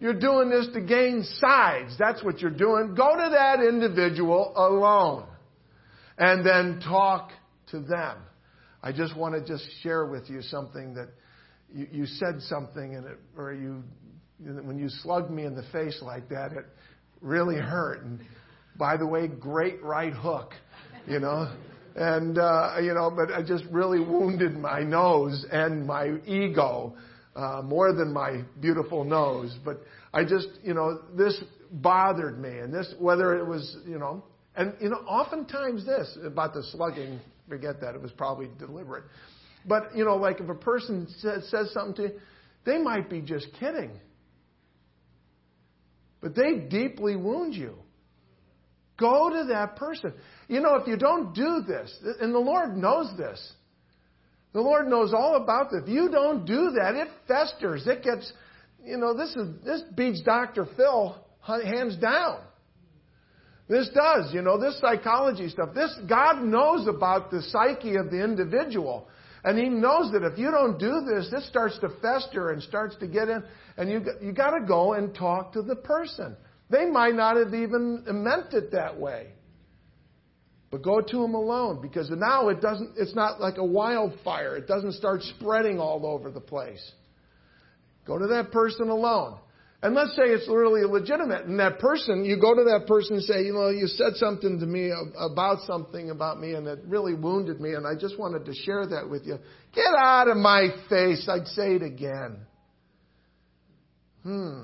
You're 0.00 0.18
doing 0.18 0.48
this 0.48 0.68
to 0.74 0.80
gain 0.80 1.24
sides. 1.38 1.96
That's 1.98 2.22
what 2.24 2.40
you're 2.40 2.50
doing. 2.50 2.94
Go 2.94 3.16
to 3.16 3.30
that 3.30 3.60
individual 3.60 4.52
alone 4.56 5.26
and 6.16 6.44
then 6.44 6.80
talk 6.80 7.30
to 7.70 7.80
them. 7.80 8.18
I 8.82 8.92
just 8.92 9.16
want 9.16 9.34
to 9.34 9.40
just 9.40 9.64
share 9.82 10.06
with 10.06 10.30
you 10.30 10.40
something 10.42 10.94
that 10.94 11.08
you, 11.72 11.86
you 11.90 12.06
said 12.06 12.40
something 12.42 12.94
and 12.94 13.06
it, 13.06 13.18
or 13.36 13.52
you, 13.52 13.82
when 14.38 14.78
you 14.78 14.88
slugged 14.88 15.30
me 15.30 15.44
in 15.44 15.54
the 15.54 15.64
face 15.72 16.00
like 16.02 16.28
that, 16.28 16.52
it 16.52 16.64
really 17.20 17.56
hurt. 17.56 18.04
And 18.04 18.20
by 18.76 18.96
the 18.96 19.06
way, 19.06 19.26
great 19.26 19.82
right 19.82 20.12
hook, 20.12 20.52
you 21.06 21.18
know. 21.18 21.52
And, 21.96 22.38
uh, 22.38 22.76
you 22.80 22.94
know, 22.94 23.10
but 23.10 23.32
I 23.32 23.42
just 23.42 23.64
really 23.72 23.98
wounded 23.98 24.56
my 24.56 24.84
nose 24.84 25.44
and 25.50 25.84
my 25.84 26.18
ego 26.26 26.96
uh, 27.34 27.62
more 27.62 27.92
than 27.92 28.12
my 28.12 28.42
beautiful 28.60 29.02
nose. 29.02 29.58
But 29.64 29.82
I 30.14 30.22
just, 30.22 30.48
you 30.62 30.74
know, 30.74 31.00
this 31.16 31.42
bothered 31.72 32.38
me. 32.38 32.58
And 32.58 32.72
this, 32.72 32.94
whether 33.00 33.36
it 33.36 33.44
was, 33.44 33.78
you 33.84 33.98
know, 33.98 34.22
and, 34.54 34.74
you 34.80 34.90
know, 34.90 34.98
oftentimes 34.98 35.84
this 35.84 36.16
about 36.24 36.54
the 36.54 36.62
slugging 36.70 37.18
forget 37.48 37.80
that. 37.80 37.94
It 37.94 38.02
was 38.02 38.12
probably 38.12 38.48
deliberate. 38.58 39.04
But, 39.66 39.96
you 39.96 40.04
know, 40.04 40.16
like 40.16 40.40
if 40.40 40.48
a 40.48 40.54
person 40.54 41.06
says, 41.18 41.48
says 41.50 41.70
something 41.72 41.94
to 41.94 42.02
you, 42.02 42.20
they 42.64 42.78
might 42.78 43.08
be 43.08 43.20
just 43.20 43.48
kidding. 43.58 43.92
But 46.20 46.34
they 46.34 46.66
deeply 46.68 47.16
wound 47.16 47.54
you. 47.54 47.74
Go 48.98 49.30
to 49.30 49.44
that 49.50 49.76
person. 49.76 50.12
You 50.48 50.60
know, 50.60 50.74
if 50.76 50.86
you 50.88 50.96
don't 50.96 51.32
do 51.32 51.62
this, 51.66 51.96
and 52.20 52.34
the 52.34 52.38
Lord 52.38 52.76
knows 52.76 53.16
this, 53.16 53.52
the 54.52 54.60
Lord 54.60 54.88
knows 54.88 55.12
all 55.14 55.36
about 55.36 55.70
this. 55.70 55.82
If 55.84 55.88
you 55.88 56.08
don't 56.10 56.44
do 56.44 56.72
that, 56.80 56.94
it 56.96 57.08
festers. 57.28 57.86
It 57.86 58.02
gets, 58.02 58.32
you 58.84 58.96
know, 58.96 59.14
this 59.16 59.30
is 59.36 59.64
this 59.64 59.82
beats 59.94 60.22
Dr. 60.22 60.66
Phil 60.76 61.16
hands 61.42 61.96
down. 61.96 62.40
This 63.68 63.88
does, 63.94 64.32
you 64.32 64.40
know, 64.40 64.58
this 64.58 64.78
psychology 64.80 65.48
stuff. 65.48 65.74
This 65.74 65.94
God 66.08 66.42
knows 66.42 66.88
about 66.88 67.30
the 67.30 67.42
psyche 67.42 67.96
of 67.96 68.10
the 68.10 68.22
individual. 68.22 69.08
And 69.44 69.58
he 69.58 69.68
knows 69.68 70.10
that 70.12 70.24
if 70.24 70.38
you 70.38 70.50
don't 70.50 70.78
do 70.78 71.02
this, 71.06 71.28
this 71.30 71.46
starts 71.46 71.78
to 71.80 71.90
fester 72.02 72.50
and 72.50 72.62
starts 72.62 72.96
to 72.96 73.06
get 73.06 73.28
in, 73.28 73.42
and 73.76 73.90
you 73.90 74.04
you 74.20 74.32
got 74.32 74.50
to 74.50 74.64
go 74.66 74.94
and 74.94 75.14
talk 75.14 75.52
to 75.52 75.62
the 75.62 75.76
person. 75.76 76.36
They 76.70 76.86
might 76.86 77.14
not 77.14 77.36
have 77.36 77.54
even 77.54 78.04
meant 78.06 78.52
it 78.52 78.72
that 78.72 78.98
way. 78.98 79.28
But 80.70 80.82
go 80.82 81.00
to 81.00 81.22
them 81.22 81.34
alone 81.34 81.80
because 81.80 82.10
now 82.10 82.48
it 82.48 82.60
doesn't, 82.60 82.92
it's 82.98 83.14
not 83.14 83.40
like 83.40 83.56
a 83.56 83.64
wildfire. 83.64 84.56
It 84.56 84.66
doesn't 84.66 84.92
start 84.92 85.22
spreading 85.22 85.80
all 85.80 86.04
over 86.04 86.30
the 86.30 86.40
place. 86.40 86.92
Go 88.06 88.18
to 88.18 88.26
that 88.26 88.50
person 88.50 88.90
alone. 88.90 89.38
And 89.80 89.94
let's 89.94 90.16
say 90.16 90.22
it's 90.24 90.48
really 90.48 90.82
legitimate. 90.84 91.44
And 91.44 91.60
that 91.60 91.78
person, 91.78 92.24
you 92.24 92.40
go 92.40 92.52
to 92.52 92.64
that 92.64 92.88
person 92.88 93.16
and 93.16 93.24
say, 93.24 93.42
you 93.44 93.52
know, 93.52 93.68
you 93.68 93.86
said 93.86 94.14
something 94.14 94.58
to 94.58 94.66
me 94.66 94.92
about 95.16 95.60
something 95.66 96.10
about 96.10 96.40
me 96.40 96.54
and 96.54 96.66
it 96.66 96.80
really 96.84 97.14
wounded 97.14 97.60
me 97.60 97.74
and 97.74 97.86
I 97.86 97.94
just 97.94 98.18
wanted 98.18 98.44
to 98.46 98.54
share 98.54 98.86
that 98.88 99.08
with 99.08 99.24
you. 99.24 99.38
Get 99.74 99.94
out 99.96 100.26
of 100.26 100.36
my 100.36 100.68
face. 100.88 101.28
I'd 101.28 101.46
say 101.46 101.76
it 101.76 101.82
again. 101.82 102.38
Hmm. 104.24 104.62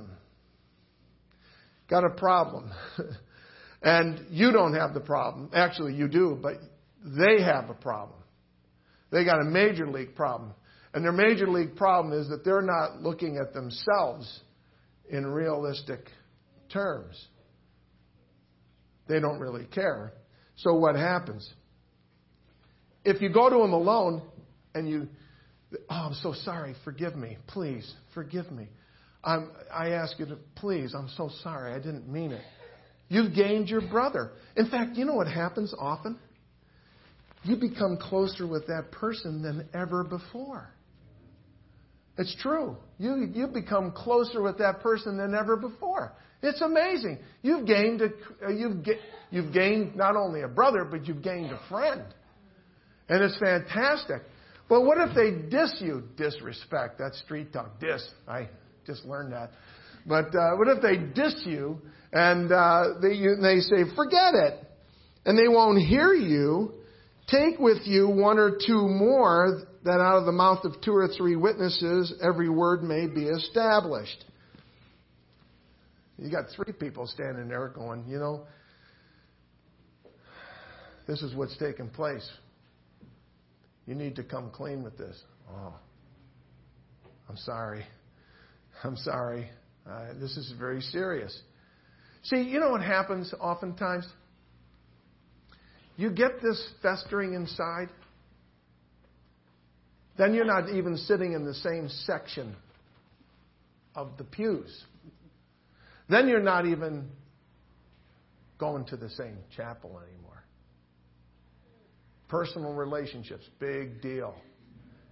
Got 1.88 2.04
a 2.04 2.10
problem. 2.10 2.72
and 3.82 4.26
you 4.30 4.50
don't 4.50 4.74
have 4.74 4.94
the 4.94 5.00
problem. 5.00 5.50
Actually, 5.54 5.94
you 5.94 6.08
do, 6.08 6.36
but 6.42 6.54
they 7.04 7.40
have 7.40 7.70
a 7.70 7.74
problem. 7.74 8.18
They 9.12 9.24
got 9.24 9.40
a 9.40 9.44
major 9.44 9.86
league 9.86 10.16
problem. 10.16 10.54
And 10.92 11.04
their 11.04 11.12
major 11.12 11.46
league 11.46 11.76
problem 11.76 12.18
is 12.18 12.28
that 12.30 12.44
they're 12.44 12.62
not 12.62 13.00
looking 13.00 13.36
at 13.36 13.54
themselves 13.54 14.40
in 15.08 15.26
realistic 15.26 16.00
terms. 16.72 17.28
They 19.08 19.20
don't 19.20 19.38
really 19.38 19.66
care. 19.66 20.12
So 20.56 20.74
what 20.74 20.96
happens? 20.96 21.48
If 23.04 23.20
you 23.20 23.28
go 23.28 23.50
to 23.50 23.56
him 23.56 23.72
alone 23.72 24.22
and 24.74 24.88
you, 24.88 25.08
oh, 25.90 25.94
I'm 25.94 26.14
so 26.14 26.32
sorry, 26.32 26.74
forgive 26.84 27.14
me, 27.14 27.36
please, 27.48 27.92
forgive 28.14 28.50
me. 28.50 28.68
I'm, 29.22 29.50
I 29.72 29.90
ask 29.90 30.18
you 30.18 30.26
to, 30.26 30.38
please, 30.56 30.94
I'm 30.94 31.08
so 31.16 31.30
sorry, 31.42 31.72
I 31.72 31.78
didn't 31.78 32.08
mean 32.08 32.32
it. 32.32 32.42
You've 33.08 33.34
gained 33.34 33.68
your 33.68 33.82
brother. 33.82 34.32
In 34.56 34.68
fact, 34.70 34.96
you 34.96 35.04
know 35.04 35.14
what 35.14 35.28
happens 35.28 35.74
often? 35.78 36.18
You 37.42 37.56
become 37.56 37.98
closer 38.00 38.46
with 38.46 38.66
that 38.68 38.90
person 38.90 39.42
than 39.42 39.68
ever 39.74 40.02
before. 40.02 40.73
It's 42.16 42.34
true. 42.40 42.76
You, 42.98 43.28
you 43.32 43.48
become 43.48 43.92
closer 43.92 44.40
with 44.42 44.58
that 44.58 44.80
person 44.80 45.16
than 45.16 45.34
ever 45.34 45.56
before. 45.56 46.12
It's 46.42 46.60
amazing. 46.60 47.18
You've 47.42 47.66
gained 47.66 48.02
a, 48.02 48.52
you've, 48.52 48.86
you've 49.30 49.52
gained 49.52 49.96
not 49.96 50.14
only 50.14 50.42
a 50.42 50.48
brother, 50.48 50.84
but 50.84 51.06
you've 51.06 51.22
gained 51.22 51.50
a 51.50 51.60
friend. 51.68 52.02
And 53.08 53.22
it's 53.22 53.38
fantastic. 53.38 54.22
But 54.68 54.82
what 54.82 54.98
if 54.98 55.14
they 55.14 55.48
diss 55.48 55.74
you? 55.80 56.04
Disrespect. 56.16 56.98
That's 56.98 57.18
street 57.20 57.52
talk. 57.52 57.80
Diss. 57.80 58.06
I 58.28 58.48
just 58.86 59.04
learned 59.04 59.32
that. 59.32 59.50
But 60.06 60.34
uh, 60.34 60.56
what 60.56 60.68
if 60.68 60.82
they 60.82 60.96
diss 60.96 61.42
you 61.46 61.78
and 62.12 62.52
uh, 62.52 63.00
they, 63.00 63.14
you, 63.14 63.36
they 63.40 63.60
say, 63.60 63.94
forget 63.96 64.34
it, 64.34 64.54
and 65.24 65.38
they 65.38 65.48
won't 65.48 65.80
hear 65.80 66.12
you? 66.12 66.74
Take 67.28 67.58
with 67.58 67.78
you 67.86 68.08
one 68.08 68.38
or 68.38 68.58
two 68.66 68.86
more 68.86 69.62
that 69.84 70.00
out 70.00 70.18
of 70.18 70.24
the 70.24 70.32
mouth 70.32 70.64
of 70.64 70.80
two 70.82 70.94
or 70.94 71.08
three 71.08 71.36
witnesses 71.36 72.14
every 72.22 72.48
word 72.48 72.82
may 72.82 73.06
be 73.06 73.24
established. 73.24 74.24
You 76.18 76.30
got 76.30 76.44
three 76.54 76.72
people 76.72 77.06
standing 77.06 77.48
there 77.48 77.68
going, 77.68 78.04
you 78.08 78.18
know, 78.18 78.46
this 81.06 81.22
is 81.22 81.34
what's 81.34 81.56
taking 81.58 81.90
place. 81.90 82.26
You 83.86 83.94
need 83.94 84.16
to 84.16 84.22
come 84.22 84.50
clean 84.50 84.82
with 84.82 84.96
this. 84.96 85.20
Oh, 85.50 85.74
I'm 87.28 87.36
sorry. 87.36 87.84
I'm 88.82 88.96
sorry. 88.96 89.50
Uh, 89.88 90.14
this 90.18 90.36
is 90.36 90.52
very 90.58 90.80
serious. 90.80 91.38
See, 92.22 92.40
you 92.40 92.58
know 92.58 92.70
what 92.70 92.80
happens 92.80 93.34
oftentimes? 93.38 94.06
You 95.96 96.10
get 96.10 96.40
this 96.42 96.72
festering 96.80 97.34
inside 97.34 97.88
then 100.16 100.34
you're 100.34 100.44
not 100.44 100.70
even 100.70 100.96
sitting 100.96 101.32
in 101.32 101.44
the 101.44 101.54
same 101.54 101.88
section 101.88 102.54
of 103.94 104.16
the 104.16 104.24
pews. 104.24 104.84
Then 106.08 106.28
you're 106.28 106.40
not 106.40 106.66
even 106.66 107.08
going 108.58 108.84
to 108.86 108.96
the 108.96 109.10
same 109.10 109.38
chapel 109.56 109.90
anymore. 109.90 110.44
Personal 112.28 112.72
relationships, 112.72 113.44
big 113.58 114.00
deal. 114.00 114.34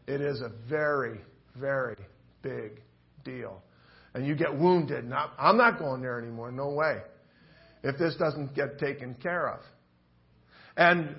It 0.07 0.21
is 0.21 0.41
a 0.41 0.51
very, 0.69 1.21
very 1.57 1.97
big 2.43 2.81
deal. 3.25 3.63
And 4.15 4.27
you 4.27 4.35
get 4.35 4.57
wounded. 4.57 5.11
I'm 5.39 5.57
not 5.57 5.79
going 5.79 6.03
there 6.03 6.21
anymore. 6.21 6.53
No 6.53 6.71
way. 6.71 6.99
If 7.83 7.99
this 7.99 8.15
doesn't 8.17 8.55
get 8.55 8.79
taken 8.79 9.15
care 9.15 9.49
of. 9.49 9.61
And 10.77 11.17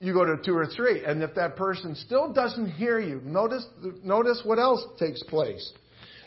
you 0.00 0.12
go 0.12 0.24
to 0.24 0.36
two 0.42 0.56
or 0.56 0.66
three. 0.66 1.04
And 1.04 1.22
if 1.22 1.34
that 1.34 1.56
person 1.56 1.94
still 1.94 2.32
doesn't 2.32 2.70
hear 2.72 2.98
you, 2.98 3.20
notice, 3.24 3.66
notice 4.02 4.40
what 4.44 4.58
else 4.58 4.84
takes 4.98 5.22
place. 5.24 5.72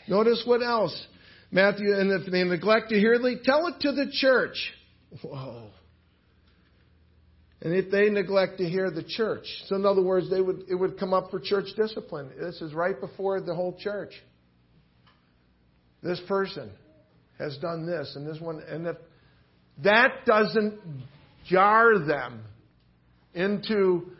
Notice 0.08 0.42
what 0.46 0.62
else. 0.62 1.06
Matthew, 1.50 1.94
and 1.94 2.10
if 2.10 2.30
they 2.30 2.44
neglect 2.44 2.90
to 2.90 2.98
hear 2.98 3.18
thee, 3.18 3.36
tell 3.44 3.66
it 3.68 3.80
to 3.80 3.92
the 3.92 4.06
church. 4.10 4.72
Whoa. 5.22 5.68
And 7.60 7.74
if 7.74 7.90
they 7.90 8.10
neglect 8.10 8.58
to 8.58 8.68
hear 8.68 8.90
the 8.90 9.04
church, 9.04 9.44
so 9.66 9.76
in 9.76 9.86
other 9.86 10.02
words, 10.02 10.28
they 10.28 10.40
would, 10.40 10.64
it 10.68 10.74
would 10.74 10.98
come 10.98 11.14
up 11.14 11.30
for 11.30 11.38
church 11.38 11.66
discipline. 11.76 12.30
This 12.38 12.60
is 12.60 12.74
right 12.74 12.98
before 13.00 13.40
the 13.40 13.54
whole 13.54 13.76
church. 13.78 14.12
This 16.02 16.20
person 16.26 16.70
has 17.38 17.56
done 17.58 17.86
this 17.86 18.14
and 18.16 18.26
this 18.26 18.40
one, 18.40 18.60
and 18.68 18.86
if 18.86 18.96
that 19.84 20.24
doesn't 20.26 20.80
jar 21.46 21.98
them 22.04 22.42
into 23.34 24.12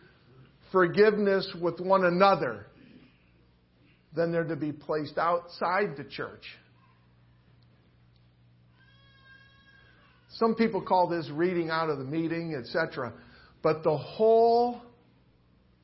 forgiveness 0.71 1.55
with 1.61 1.81
one 1.81 2.05
another, 2.05 2.67
then 4.15 4.33
they're 4.33 4.45
to 4.45 4.57
be 4.57 4.73
placed 4.73 5.19
outside 5.19 5.97
the 5.97 6.05
church. 6.05 6.45
Some 10.37 10.55
people 10.55 10.81
call 10.81 11.09
this 11.09 11.29
reading 11.31 11.71
out 11.71 11.91
of 11.91 11.99
the 11.99 12.05
meeting, 12.05 12.55
etc. 12.59 13.13
But 13.63 13.83
the 13.83 13.97
whole 13.97 14.81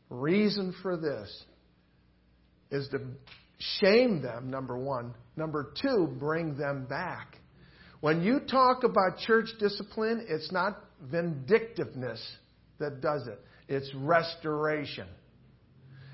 reason 0.08 0.74
for 0.82 0.96
this 0.96 1.44
is 2.70 2.88
to 2.88 3.00
shame 3.80 4.22
them, 4.22 4.50
number 4.50 4.76
one. 4.76 5.14
Number 5.36 5.72
two, 5.80 6.14
bring 6.18 6.56
them 6.56 6.86
back. 6.86 7.36
When 8.00 8.22
you 8.22 8.40
talk 8.40 8.84
about 8.84 9.18
church 9.18 9.48
discipline, 9.58 10.24
it's 10.28 10.50
not 10.52 10.82
vindictiveness 11.02 12.20
that 12.78 13.00
does 13.00 13.26
it. 13.26 13.40
It's 13.68 13.92
restoration. 13.94 15.06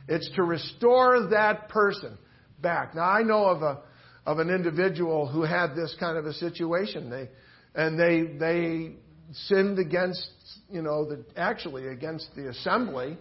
It's 0.08 0.30
to 0.36 0.42
restore 0.42 1.28
that 1.30 1.68
person 1.68 2.18
back. 2.60 2.94
Now 2.94 3.08
I 3.08 3.22
know 3.22 3.46
of 3.46 3.62
a 3.62 3.80
of 4.26 4.38
an 4.38 4.50
individual 4.50 5.26
who 5.26 5.42
had 5.42 5.74
this 5.74 5.94
kind 6.00 6.16
of 6.16 6.26
a 6.26 6.32
situation. 6.32 7.10
They 7.10 7.28
and 7.74 7.98
they 7.98 8.36
they 8.38 8.96
sinned 9.32 9.78
against 9.78 10.28
you 10.70 10.82
know 10.82 11.08
the 11.08 11.24
actually 11.36 11.88
against 11.88 12.34
the 12.34 12.48
assembly, 12.48 13.16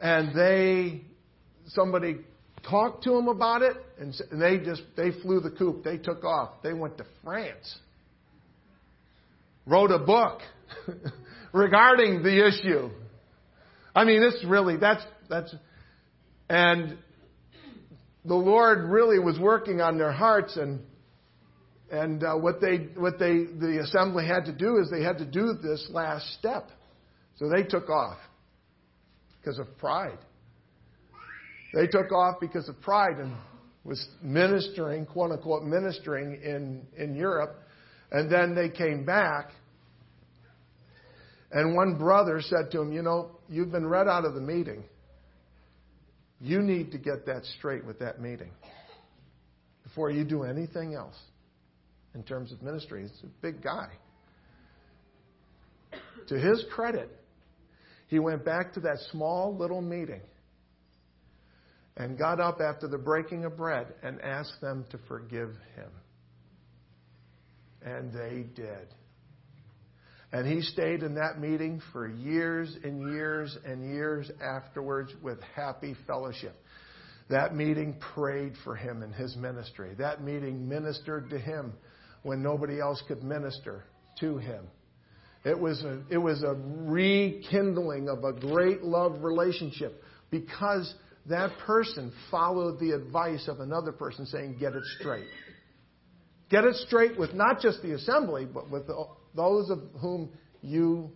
and 0.00 0.34
they 0.34 1.02
somebody 1.68 2.18
talked 2.68 3.04
to 3.04 3.10
them 3.10 3.28
about 3.28 3.62
it, 3.62 3.76
and, 3.98 4.14
and 4.30 4.40
they 4.40 4.58
just 4.58 4.82
they 4.96 5.12
flew 5.22 5.40
the 5.40 5.50
coop. 5.50 5.84
They 5.84 5.98
took 5.98 6.24
off. 6.24 6.62
They 6.62 6.72
went 6.72 6.98
to 6.98 7.06
France. 7.22 7.76
Wrote 9.66 9.90
a 9.90 9.98
book. 9.98 10.40
regarding 11.56 12.22
the 12.22 12.46
issue. 12.46 12.90
I 13.94 14.04
mean, 14.04 14.20
this 14.20 14.44
really, 14.46 14.76
that's, 14.76 15.02
that's, 15.28 15.54
and 16.50 16.98
the 18.24 18.34
Lord 18.34 18.90
really 18.90 19.18
was 19.18 19.38
working 19.38 19.80
on 19.80 19.96
their 19.96 20.12
hearts 20.12 20.56
and, 20.56 20.80
and 21.90 22.22
uh, 22.22 22.34
what 22.34 22.60
they, 22.60 22.88
what 22.96 23.18
they, 23.18 23.44
the 23.44 23.80
assembly 23.82 24.26
had 24.26 24.44
to 24.46 24.52
do 24.52 24.78
is 24.78 24.90
they 24.90 25.02
had 25.02 25.18
to 25.18 25.24
do 25.24 25.54
this 25.62 25.88
last 25.90 26.26
step. 26.38 26.68
So 27.36 27.48
they 27.48 27.62
took 27.62 27.88
off 27.88 28.18
because 29.40 29.58
of 29.58 29.78
pride. 29.78 30.18
They 31.72 31.86
took 31.86 32.12
off 32.12 32.36
because 32.40 32.68
of 32.68 32.80
pride 32.82 33.18
and 33.18 33.34
was 33.84 34.06
ministering, 34.20 35.06
quote 35.06 35.30
unquote, 35.30 35.62
ministering 35.62 36.40
in, 36.42 36.86
in 36.96 37.14
Europe. 37.14 37.62
And 38.10 38.30
then 38.30 38.54
they 38.54 38.68
came 38.68 39.04
back 39.04 39.52
and 41.52 41.74
one 41.74 41.96
brother 41.96 42.40
said 42.40 42.70
to 42.72 42.80
him, 42.80 42.92
You 42.92 43.02
know, 43.02 43.38
you've 43.48 43.70
been 43.70 43.86
read 43.86 44.08
out 44.08 44.24
of 44.24 44.34
the 44.34 44.40
meeting. 44.40 44.84
You 46.40 46.60
need 46.60 46.92
to 46.92 46.98
get 46.98 47.26
that 47.26 47.44
straight 47.58 47.84
with 47.84 47.98
that 48.00 48.20
meeting 48.20 48.50
before 49.82 50.10
you 50.10 50.24
do 50.24 50.42
anything 50.42 50.94
else 50.94 51.18
in 52.14 52.22
terms 52.22 52.52
of 52.52 52.62
ministry. 52.62 53.02
He's 53.02 53.22
a 53.22 53.26
big 53.40 53.62
guy. 53.62 53.88
To 56.28 56.38
his 56.38 56.64
credit, 56.72 57.10
he 58.08 58.18
went 58.18 58.44
back 58.44 58.74
to 58.74 58.80
that 58.80 58.98
small 59.10 59.56
little 59.56 59.80
meeting 59.80 60.20
and 61.96 62.18
got 62.18 62.40
up 62.40 62.60
after 62.60 62.88
the 62.88 62.98
breaking 62.98 63.44
of 63.44 63.56
bread 63.56 63.86
and 64.02 64.20
asked 64.20 64.60
them 64.60 64.84
to 64.90 64.98
forgive 65.08 65.50
him. 65.76 65.90
And 67.82 68.12
they 68.12 68.44
did. 68.54 68.88
And 70.32 70.46
he 70.46 70.60
stayed 70.60 71.02
in 71.02 71.14
that 71.14 71.40
meeting 71.40 71.80
for 71.92 72.08
years 72.08 72.76
and 72.82 73.12
years 73.12 73.56
and 73.64 73.92
years 73.92 74.30
afterwards 74.42 75.12
with 75.22 75.38
happy 75.54 75.94
fellowship. 76.06 76.54
That 77.28 77.54
meeting 77.54 77.96
prayed 78.14 78.54
for 78.64 78.76
him 78.76 79.02
in 79.02 79.12
his 79.12 79.36
ministry. 79.36 79.94
That 79.98 80.22
meeting 80.22 80.68
ministered 80.68 81.30
to 81.30 81.38
him 81.38 81.72
when 82.22 82.42
nobody 82.42 82.80
else 82.80 83.02
could 83.06 83.22
minister 83.22 83.84
to 84.20 84.38
him. 84.38 84.66
It 85.44 85.58
was 85.58 85.82
a, 85.84 86.02
it 86.10 86.18
was 86.18 86.42
a 86.42 86.54
rekindling 86.54 88.08
of 88.08 88.24
a 88.24 88.32
great 88.32 88.82
love 88.82 89.22
relationship 89.22 90.02
because 90.30 90.92
that 91.26 91.56
person 91.64 92.12
followed 92.30 92.80
the 92.80 92.90
advice 92.92 93.46
of 93.48 93.60
another 93.60 93.92
person 93.92 94.26
saying, 94.26 94.56
get 94.58 94.74
it 94.74 94.82
straight. 94.98 95.26
Get 96.50 96.64
it 96.64 96.74
straight 96.76 97.18
with 97.18 97.34
not 97.34 97.60
just 97.60 97.82
the 97.82 97.92
assembly, 97.92 98.44
but 98.44 98.70
with 98.70 98.86
the, 98.86 99.06
those 99.36 99.70
of 99.70 99.80
whom 100.00 100.30
you 100.62 101.10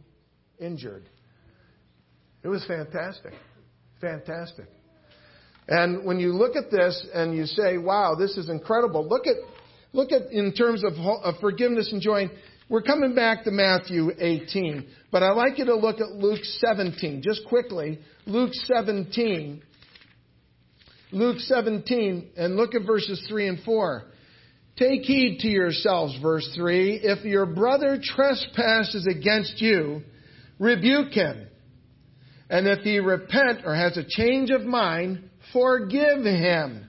injured. 0.58 1.08
It 2.42 2.48
was 2.48 2.64
fantastic. 2.66 3.32
Fantastic. 4.00 4.66
And 5.68 6.04
when 6.04 6.18
you 6.18 6.32
look 6.32 6.56
at 6.56 6.70
this 6.70 7.06
and 7.14 7.34
you 7.34 7.46
say, 7.46 7.78
wow, 7.78 8.14
this 8.18 8.36
is 8.36 8.48
incredible, 8.48 9.06
look 9.08 9.26
at, 9.26 9.36
look 9.92 10.10
at 10.12 10.32
in 10.32 10.52
terms 10.52 10.82
of, 10.84 10.94
of 10.94 11.34
forgiveness 11.40 11.92
and 11.92 12.00
joy. 12.00 12.30
We're 12.68 12.82
coming 12.82 13.14
back 13.14 13.44
to 13.44 13.50
Matthew 13.50 14.10
18, 14.18 14.86
but 15.10 15.22
I'd 15.22 15.32
like 15.32 15.58
you 15.58 15.64
to 15.66 15.74
look 15.74 16.00
at 16.00 16.10
Luke 16.12 16.40
17, 16.42 17.22
just 17.22 17.42
quickly. 17.48 17.98
Luke 18.26 18.52
17. 18.52 19.62
Luke 21.12 21.38
17, 21.40 22.30
and 22.36 22.56
look 22.56 22.74
at 22.74 22.82
verses 22.86 23.24
3 23.28 23.48
and 23.48 23.60
4. 23.64 24.04
Take 24.80 25.02
heed 25.02 25.40
to 25.40 25.48
yourselves, 25.48 26.16
verse 26.22 26.48
3. 26.56 27.00
If 27.02 27.22
your 27.26 27.44
brother 27.44 28.00
trespasses 28.02 29.06
against 29.06 29.60
you, 29.60 30.00
rebuke 30.58 31.12
him. 31.12 31.46
And 32.48 32.66
if 32.66 32.78
he 32.78 32.98
repent 32.98 33.60
or 33.66 33.74
has 33.74 33.98
a 33.98 34.04
change 34.08 34.48
of 34.48 34.62
mind, 34.62 35.28
forgive 35.52 36.24
him. 36.24 36.88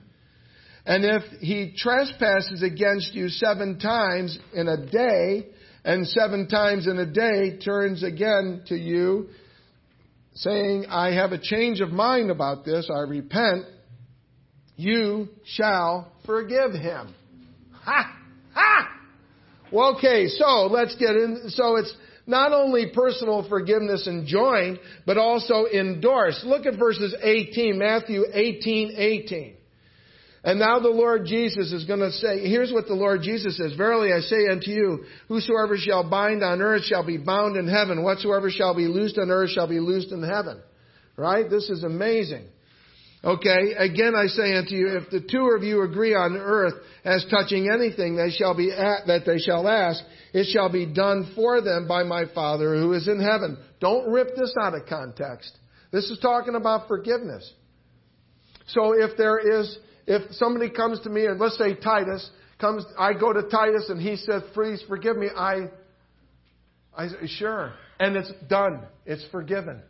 And 0.86 1.04
if 1.04 1.22
he 1.40 1.74
trespasses 1.76 2.62
against 2.62 3.12
you 3.12 3.28
seven 3.28 3.78
times 3.78 4.38
in 4.54 4.68
a 4.68 4.86
day, 4.86 5.48
and 5.84 6.06
seven 6.08 6.48
times 6.48 6.86
in 6.86 6.98
a 6.98 7.04
day 7.04 7.58
turns 7.58 8.02
again 8.02 8.62
to 8.68 8.74
you, 8.74 9.28
saying, 10.32 10.86
I 10.88 11.12
have 11.12 11.32
a 11.32 11.38
change 11.38 11.82
of 11.82 11.90
mind 11.90 12.30
about 12.30 12.64
this, 12.64 12.90
I 12.90 13.00
repent, 13.00 13.66
you 14.76 15.28
shall 15.44 16.10
forgive 16.24 16.72
him. 16.72 17.14
Ha! 17.84 18.18
Ha! 18.54 18.88
Okay, 19.72 20.28
so 20.28 20.66
let's 20.70 20.94
get 20.96 21.16
in. 21.16 21.44
So 21.48 21.76
it's 21.76 21.92
not 22.26 22.52
only 22.52 22.92
personal 22.94 23.48
forgiveness 23.48 24.06
enjoined, 24.06 24.78
but 25.06 25.18
also 25.18 25.66
endorsed. 25.66 26.44
Look 26.44 26.66
at 26.66 26.78
verses 26.78 27.14
18, 27.20 27.78
Matthew 27.78 28.24
18, 28.32 28.94
18. 28.96 29.56
And 30.44 30.58
now 30.58 30.80
the 30.80 30.88
Lord 30.88 31.24
Jesus 31.24 31.72
is 31.72 31.84
going 31.84 32.00
to 32.00 32.10
say, 32.10 32.48
here's 32.48 32.72
what 32.72 32.86
the 32.86 32.94
Lord 32.94 33.22
Jesus 33.22 33.56
says. 33.56 33.74
Verily 33.76 34.12
I 34.12 34.20
say 34.20 34.48
unto 34.50 34.70
you, 34.70 35.04
whosoever 35.28 35.76
shall 35.76 36.08
bind 36.08 36.42
on 36.42 36.60
earth 36.60 36.84
shall 36.84 37.06
be 37.06 37.16
bound 37.16 37.56
in 37.56 37.68
heaven. 37.68 38.02
Whatsoever 38.02 38.50
shall 38.50 38.74
be 38.74 38.88
loosed 38.88 39.18
on 39.18 39.30
earth 39.30 39.50
shall 39.50 39.68
be 39.68 39.78
loosed 39.78 40.10
in 40.10 40.22
heaven. 40.22 40.60
Right? 41.16 41.48
This 41.48 41.70
is 41.70 41.84
amazing. 41.84 42.46
Okay, 43.24 43.74
again 43.78 44.14
I 44.16 44.26
say 44.26 44.56
unto 44.56 44.74
you, 44.74 44.96
if 44.96 45.10
the 45.10 45.20
two 45.20 45.54
of 45.56 45.62
you 45.62 45.82
agree 45.82 46.12
on 46.12 46.36
earth 46.36 46.74
as 47.04 47.24
touching 47.30 47.70
anything 47.72 48.16
they 48.16 48.30
shall 48.30 48.56
be 48.56 48.72
at, 48.72 49.06
that 49.06 49.22
they 49.24 49.38
shall 49.38 49.68
ask, 49.68 50.02
it 50.32 50.48
shall 50.52 50.68
be 50.68 50.86
done 50.86 51.30
for 51.36 51.60
them 51.60 51.86
by 51.86 52.02
my 52.02 52.24
Father 52.34 52.74
who 52.74 52.92
is 52.94 53.06
in 53.06 53.20
heaven. 53.20 53.58
Don't 53.80 54.10
rip 54.10 54.34
this 54.34 54.52
out 54.60 54.74
of 54.74 54.86
context. 54.88 55.56
This 55.92 56.10
is 56.10 56.18
talking 56.20 56.56
about 56.56 56.88
forgiveness. 56.88 57.48
So 58.68 58.92
if 58.92 59.16
there 59.16 59.38
is, 59.60 59.78
if 60.06 60.32
somebody 60.32 60.70
comes 60.70 60.98
to 61.00 61.10
me 61.10 61.26
and 61.26 61.38
let's 61.38 61.58
say 61.58 61.76
Titus 61.76 62.28
comes, 62.60 62.84
I 62.98 63.12
go 63.12 63.32
to 63.32 63.42
Titus 63.42 63.88
and 63.88 64.00
he 64.00 64.16
says, 64.16 64.42
please 64.52 64.82
forgive 64.88 65.16
me, 65.16 65.28
I, 65.36 65.68
I 66.96 67.08
sure. 67.26 67.72
And 68.00 68.16
it's 68.16 68.32
done. 68.48 68.82
It's 69.06 69.24
forgiven. 69.30 69.80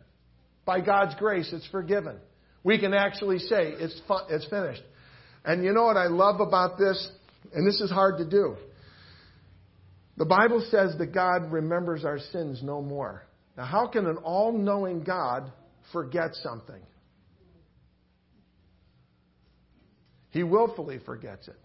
By 0.65 0.81
God's 0.81 1.15
grace, 1.15 1.49
it's 1.51 1.67
forgiven. 1.67 2.17
We 2.63 2.79
can 2.79 2.93
actually 2.93 3.39
say 3.39 3.73
it's, 3.77 3.99
fu- 4.07 4.27
it's 4.29 4.45
finished. 4.45 4.83
And 5.45 5.63
you 5.63 5.73
know 5.73 5.83
what 5.83 5.97
I 5.97 6.07
love 6.07 6.39
about 6.39 6.77
this? 6.77 7.09
And 7.53 7.67
this 7.67 7.81
is 7.81 7.91
hard 7.91 8.17
to 8.19 8.25
do. 8.29 8.55
The 10.15 10.25
Bible 10.25 10.65
says 10.69 10.95
that 10.99 11.13
God 11.13 11.51
remembers 11.51 12.05
our 12.05 12.19
sins 12.19 12.61
no 12.63 12.81
more. 12.81 13.23
Now, 13.57 13.65
how 13.65 13.87
can 13.87 14.05
an 14.05 14.17
all 14.17 14.51
knowing 14.51 15.03
God 15.03 15.51
forget 15.91 16.35
something? 16.35 16.81
He 20.29 20.43
willfully 20.43 20.99
forgets 21.05 21.47
it. 21.47 21.59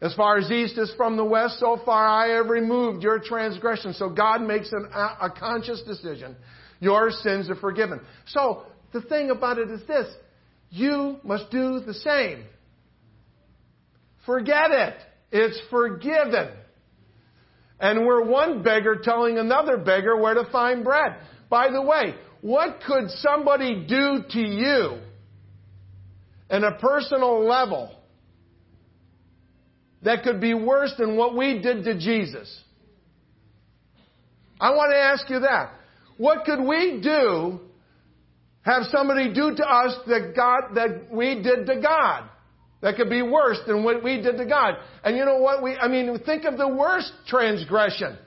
As 0.00 0.14
far 0.14 0.36
as 0.36 0.50
east 0.50 0.76
is 0.76 0.92
from 0.96 1.16
the 1.16 1.24
west, 1.24 1.58
so 1.58 1.80
far 1.84 2.06
I 2.06 2.36
have 2.36 2.48
removed 2.48 3.02
your 3.02 3.18
transgression. 3.18 3.94
So 3.94 4.10
God 4.10 4.42
makes 4.42 4.70
an, 4.72 4.86
a 4.92 5.30
conscious 5.30 5.82
decision. 5.82 6.36
Your 6.80 7.10
sins 7.10 7.48
are 7.48 7.56
forgiven. 7.56 8.00
So 8.26 8.64
the 8.94 9.02
thing 9.02 9.30
about 9.30 9.58
it 9.58 9.70
is 9.70 9.86
this 9.86 10.06
you 10.70 11.18
must 11.22 11.50
do 11.50 11.80
the 11.80 11.92
same. 11.94 12.44
Forget 14.24 14.70
it. 14.70 14.94
It's 15.30 15.60
forgiven. 15.68 16.48
And 17.78 18.06
we're 18.06 18.24
one 18.24 18.62
beggar 18.62 19.00
telling 19.02 19.36
another 19.36 19.76
beggar 19.76 20.16
where 20.16 20.34
to 20.34 20.48
find 20.50 20.82
bread. 20.82 21.16
By 21.50 21.70
the 21.70 21.82
way, 21.82 22.14
what 22.40 22.80
could 22.86 23.10
somebody 23.10 23.84
do 23.86 24.22
to 24.30 24.40
you 24.40 25.00
in 26.50 26.64
a 26.64 26.78
personal 26.78 27.46
level 27.46 27.94
that 30.02 30.22
could 30.22 30.40
be 30.40 30.54
worse 30.54 30.94
than 30.98 31.16
what 31.16 31.36
we 31.36 31.60
did 31.60 31.84
to 31.84 31.98
Jesus? 31.98 32.62
I 34.60 34.70
want 34.70 34.92
to 34.92 34.98
ask 34.98 35.28
you 35.28 35.40
that. 35.40 35.72
What 36.16 36.44
could 36.44 36.60
we 36.60 37.00
do 37.02 37.60
have 38.64 38.84
somebody 38.90 39.32
do 39.32 39.54
to 39.54 39.64
us 39.64 39.96
that 40.06 40.32
God, 40.34 40.74
that 40.74 41.12
we 41.12 41.42
did 41.42 41.66
to 41.66 41.80
God. 41.80 42.28
That 42.80 42.96
could 42.96 43.08
be 43.08 43.22
worse 43.22 43.58
than 43.66 43.82
what 43.82 44.02
we 44.02 44.20
did 44.20 44.36
to 44.36 44.46
God. 44.46 44.74
And 45.02 45.16
you 45.16 45.24
know 45.24 45.38
what? 45.38 45.62
We, 45.62 45.74
I 45.74 45.88
mean, 45.88 46.18
think 46.24 46.44
of 46.44 46.58
the 46.58 46.68
worst 46.68 47.10
transgression. 47.26 48.18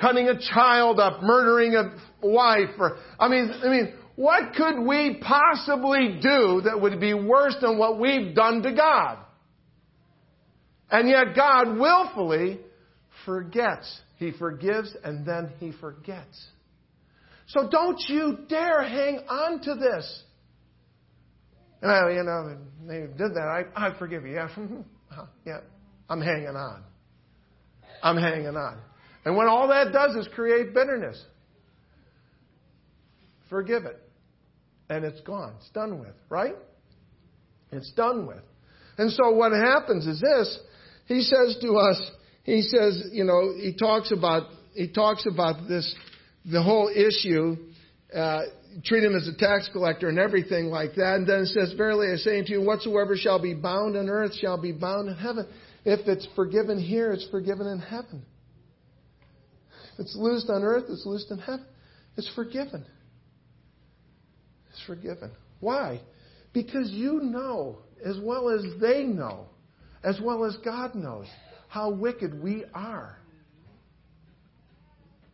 Cutting 0.00 0.28
a 0.28 0.38
child 0.52 1.00
up, 1.00 1.22
murdering 1.22 1.74
a 1.74 1.94
wife, 2.26 2.70
or, 2.78 2.96
I 3.18 3.28
mean, 3.28 3.52
I 3.62 3.68
mean, 3.68 3.94
what 4.16 4.54
could 4.54 4.80
we 4.84 5.20
possibly 5.20 6.18
do 6.20 6.62
that 6.64 6.80
would 6.80 7.00
be 7.00 7.14
worse 7.14 7.56
than 7.60 7.78
what 7.78 7.98
we've 7.98 8.34
done 8.34 8.62
to 8.62 8.72
God? 8.72 9.18
And 10.90 11.08
yet 11.08 11.34
God 11.34 11.78
willfully 11.78 12.60
forgets. 13.24 14.00
He 14.16 14.32
forgives 14.32 14.94
and 15.02 15.26
then 15.26 15.50
He 15.58 15.72
forgets. 15.72 16.46
So 17.52 17.68
don't 17.68 18.00
you 18.08 18.38
dare 18.48 18.82
hang 18.82 19.18
on 19.28 19.60
to 19.60 19.74
this. 19.74 20.22
Well, 21.82 22.10
you 22.10 22.22
know, 22.22 22.56
they 22.86 23.00
did 23.00 23.34
that. 23.34 23.66
I, 23.76 23.88
I 23.88 23.98
forgive 23.98 24.24
you. 24.26 24.34
Yeah. 24.34 24.48
Uh-huh. 25.12 25.26
yeah. 25.44 25.58
I'm 26.08 26.22
hanging 26.22 26.56
on. 26.56 26.82
I'm 28.02 28.16
hanging 28.16 28.56
on. 28.56 28.78
And 29.26 29.36
when 29.36 29.46
all 29.46 29.68
that 29.68 29.92
does 29.92 30.16
is 30.16 30.26
create 30.34 30.72
bitterness, 30.72 31.22
forgive 33.50 33.84
it. 33.84 34.00
And 34.88 35.04
it's 35.04 35.20
gone. 35.20 35.52
It's 35.58 35.68
done 35.72 36.00
with, 36.00 36.14
right? 36.30 36.54
It's 37.72 37.92
done 37.92 38.26
with. 38.26 38.40
And 38.96 39.12
so 39.12 39.32
what 39.32 39.52
happens 39.52 40.06
is 40.06 40.18
this. 40.18 40.58
He 41.04 41.20
says 41.20 41.58
to 41.60 41.76
us, 41.76 42.10
he 42.44 42.62
says, 42.62 43.10
you 43.12 43.24
know, 43.24 43.52
he 43.54 43.74
talks 43.74 44.12
about, 44.12 44.44
he 44.72 44.88
talks 44.88 45.26
about 45.30 45.68
this 45.68 45.94
the 46.44 46.62
whole 46.62 46.88
issue, 46.88 47.56
uh, 48.14 48.42
treat 48.84 49.04
him 49.04 49.14
as 49.14 49.28
a 49.28 49.36
tax 49.36 49.68
collector 49.72 50.08
and 50.08 50.18
everything 50.18 50.66
like 50.66 50.94
that. 50.96 51.16
And 51.16 51.26
then 51.26 51.40
it 51.40 51.46
says, 51.46 51.72
Verily 51.76 52.12
I 52.12 52.16
say 52.16 52.38
unto 52.38 52.52
you, 52.52 52.62
whatsoever 52.62 53.16
shall 53.16 53.40
be 53.40 53.54
bound 53.54 53.96
on 53.96 54.08
earth 54.08 54.34
shall 54.34 54.60
be 54.60 54.72
bound 54.72 55.08
in 55.08 55.16
heaven. 55.16 55.46
If 55.84 56.06
it's 56.08 56.26
forgiven 56.34 56.80
here, 56.80 57.12
it's 57.12 57.28
forgiven 57.30 57.66
in 57.66 57.78
heaven. 57.78 58.24
If 59.94 60.00
it's 60.00 60.16
loosed 60.16 60.48
on 60.48 60.62
earth, 60.62 60.84
it's 60.88 61.04
loosed 61.04 61.30
in 61.30 61.38
heaven. 61.38 61.66
It's 62.16 62.30
forgiven. 62.34 62.84
It's 64.70 64.82
forgiven. 64.86 65.32
Why? 65.60 66.00
Because 66.52 66.90
you 66.90 67.20
know, 67.22 67.78
as 68.04 68.18
well 68.22 68.48
as 68.50 68.64
they 68.80 69.04
know, 69.04 69.46
as 70.02 70.20
well 70.22 70.44
as 70.44 70.56
God 70.64 70.94
knows, 70.94 71.26
how 71.68 71.90
wicked 71.90 72.42
we 72.42 72.64
are. 72.74 73.18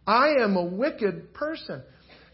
I 0.08 0.42
am 0.42 0.56
a 0.56 0.64
wicked 0.64 1.34
person. 1.34 1.82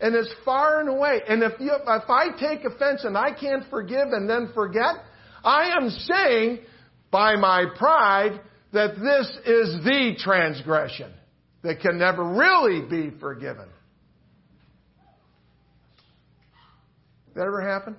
And 0.00 0.14
it's 0.14 0.32
far 0.44 0.80
and 0.80 0.88
away. 0.88 1.20
And 1.28 1.42
if, 1.42 1.52
you, 1.58 1.72
if 1.72 2.08
I 2.08 2.28
take 2.38 2.64
offense 2.64 3.04
and 3.04 3.18
I 3.18 3.32
can't 3.32 3.64
forgive 3.68 4.08
and 4.12 4.30
then 4.30 4.50
forget, 4.54 4.94
I 5.42 5.76
am 5.76 5.90
saying 5.90 6.60
by 7.10 7.36
my 7.36 7.64
pride 7.76 8.40
that 8.72 8.94
this 8.94 9.26
is 9.44 9.84
the 9.84 10.16
transgression. 10.18 11.12
that 11.64 11.80
can 11.80 11.98
never 11.98 12.22
really 12.22 12.82
be 12.82 13.16
forgiven. 13.18 13.68
That 17.34 17.42
ever 17.42 17.60
happen? 17.60 17.96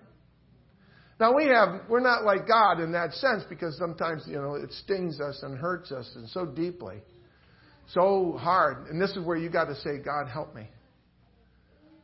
Now 1.20 1.36
we 1.36 1.46
have, 1.46 1.82
we're 1.90 2.00
not 2.00 2.24
like 2.24 2.48
God 2.48 2.80
in 2.80 2.92
that 2.94 3.14
sense 3.14 3.44
because 3.50 3.78
sometimes, 3.78 4.24
you 4.28 4.36
know, 4.36 4.56
it 4.56 4.72
stings 4.72 5.20
us 5.20 5.40
and 5.44 5.58
hurts 5.58 5.92
us 5.92 6.10
and 6.16 6.30
so 6.30 6.46
deeply. 6.46 7.02
So 7.94 8.38
hard. 8.40 8.88
And 8.88 9.02
this 9.02 9.12
is 9.12 9.26
where 9.26 9.38
you 9.38 9.50
got 9.50 9.66
to 9.66 9.76
say, 9.76 10.00
God, 10.04 10.28
help 10.28 10.56
me. 10.56 10.68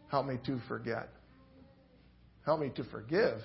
Help 0.10 0.26
me 0.26 0.36
to 0.46 0.60
forget. 0.68 1.10
Help 2.46 2.60
me 2.60 2.70
to 2.76 2.84
forgive 2.86 3.40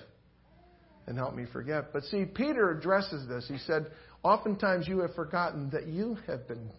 and 1.07 1.17
help 1.17 1.33
me 1.33 1.45
forget. 1.51 1.93
But 1.93 2.03
see, 2.03 2.25
Peter 2.25 2.69
addresses 2.71 3.27
this. 3.27 3.45
He 3.47 3.57
said, 3.59 3.87
Oftentimes 4.23 4.87
you 4.87 4.99
have 4.99 5.13
forgotten 5.15 5.69
that 5.71 5.87
you 5.87 6.17
have 6.27 6.47
been 6.47 6.69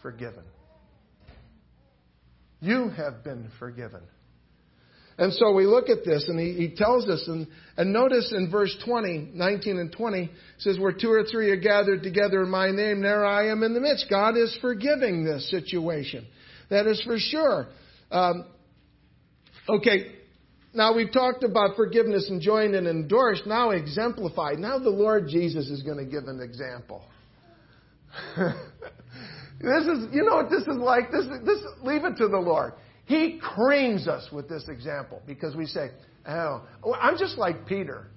forgiven. 0.00 0.44
You 2.60 2.88
have 2.90 3.22
been 3.22 3.50
forgiven. 3.58 4.00
And 5.18 5.32
so 5.32 5.52
we 5.52 5.64
look 5.64 5.88
at 5.88 6.04
this, 6.04 6.26
and 6.28 6.38
he, 6.38 6.52
he 6.52 6.74
tells 6.76 7.08
us, 7.08 7.24
and, 7.26 7.46
and 7.78 7.92
notice 7.92 8.32
in 8.36 8.50
verse 8.50 8.76
20, 8.84 9.30
19 9.32 9.78
and 9.78 9.90
20, 9.90 10.30
says, 10.58 10.78
Where 10.78 10.92
two 10.92 11.10
or 11.10 11.24
three 11.24 11.50
are 11.50 11.56
gathered 11.56 12.02
together 12.02 12.42
in 12.42 12.50
my 12.50 12.70
name, 12.70 13.00
there 13.00 13.24
I 13.24 13.48
am 13.48 13.62
in 13.62 13.72
the 13.72 13.80
midst. 13.80 14.06
God 14.10 14.36
is 14.36 14.56
forgiving 14.60 15.24
this 15.24 15.50
situation. 15.50 16.26
That 16.68 16.86
is 16.86 17.02
for 17.02 17.16
sure. 17.18 17.68
Um, 18.10 18.44
okay, 19.68 20.12
now 20.74 20.94
we've 20.94 21.12
talked 21.12 21.44
about 21.44 21.76
forgiveness 21.76 22.28
and 22.28 22.42
joined 22.42 22.74
and 22.74 22.86
endorsed, 22.86 23.46
now 23.46 23.70
exemplified. 23.70 24.58
Now 24.58 24.78
the 24.78 24.90
Lord 24.90 25.28
Jesus 25.28 25.68
is 25.68 25.82
going 25.82 25.96
to 25.96 26.04
give 26.04 26.24
an 26.28 26.40
example. 26.42 27.02
this 28.36 29.86
is, 29.86 30.08
you 30.12 30.24
know 30.24 30.36
what 30.36 30.50
this 30.50 30.62
is 30.62 30.76
like? 30.76 31.10
This, 31.10 31.24
this, 31.44 31.58
leave 31.82 32.04
it 32.04 32.18
to 32.18 32.28
the 32.28 32.38
Lord. 32.38 32.74
He 33.06 33.38
creams 33.40 34.08
us 34.08 34.28
with 34.32 34.48
this 34.48 34.68
example 34.68 35.22
because 35.26 35.54
we 35.54 35.66
say, 35.66 35.90
oh, 36.28 36.62
I'm 37.00 37.16
just 37.16 37.38
like 37.38 37.66
Peter. 37.66 38.08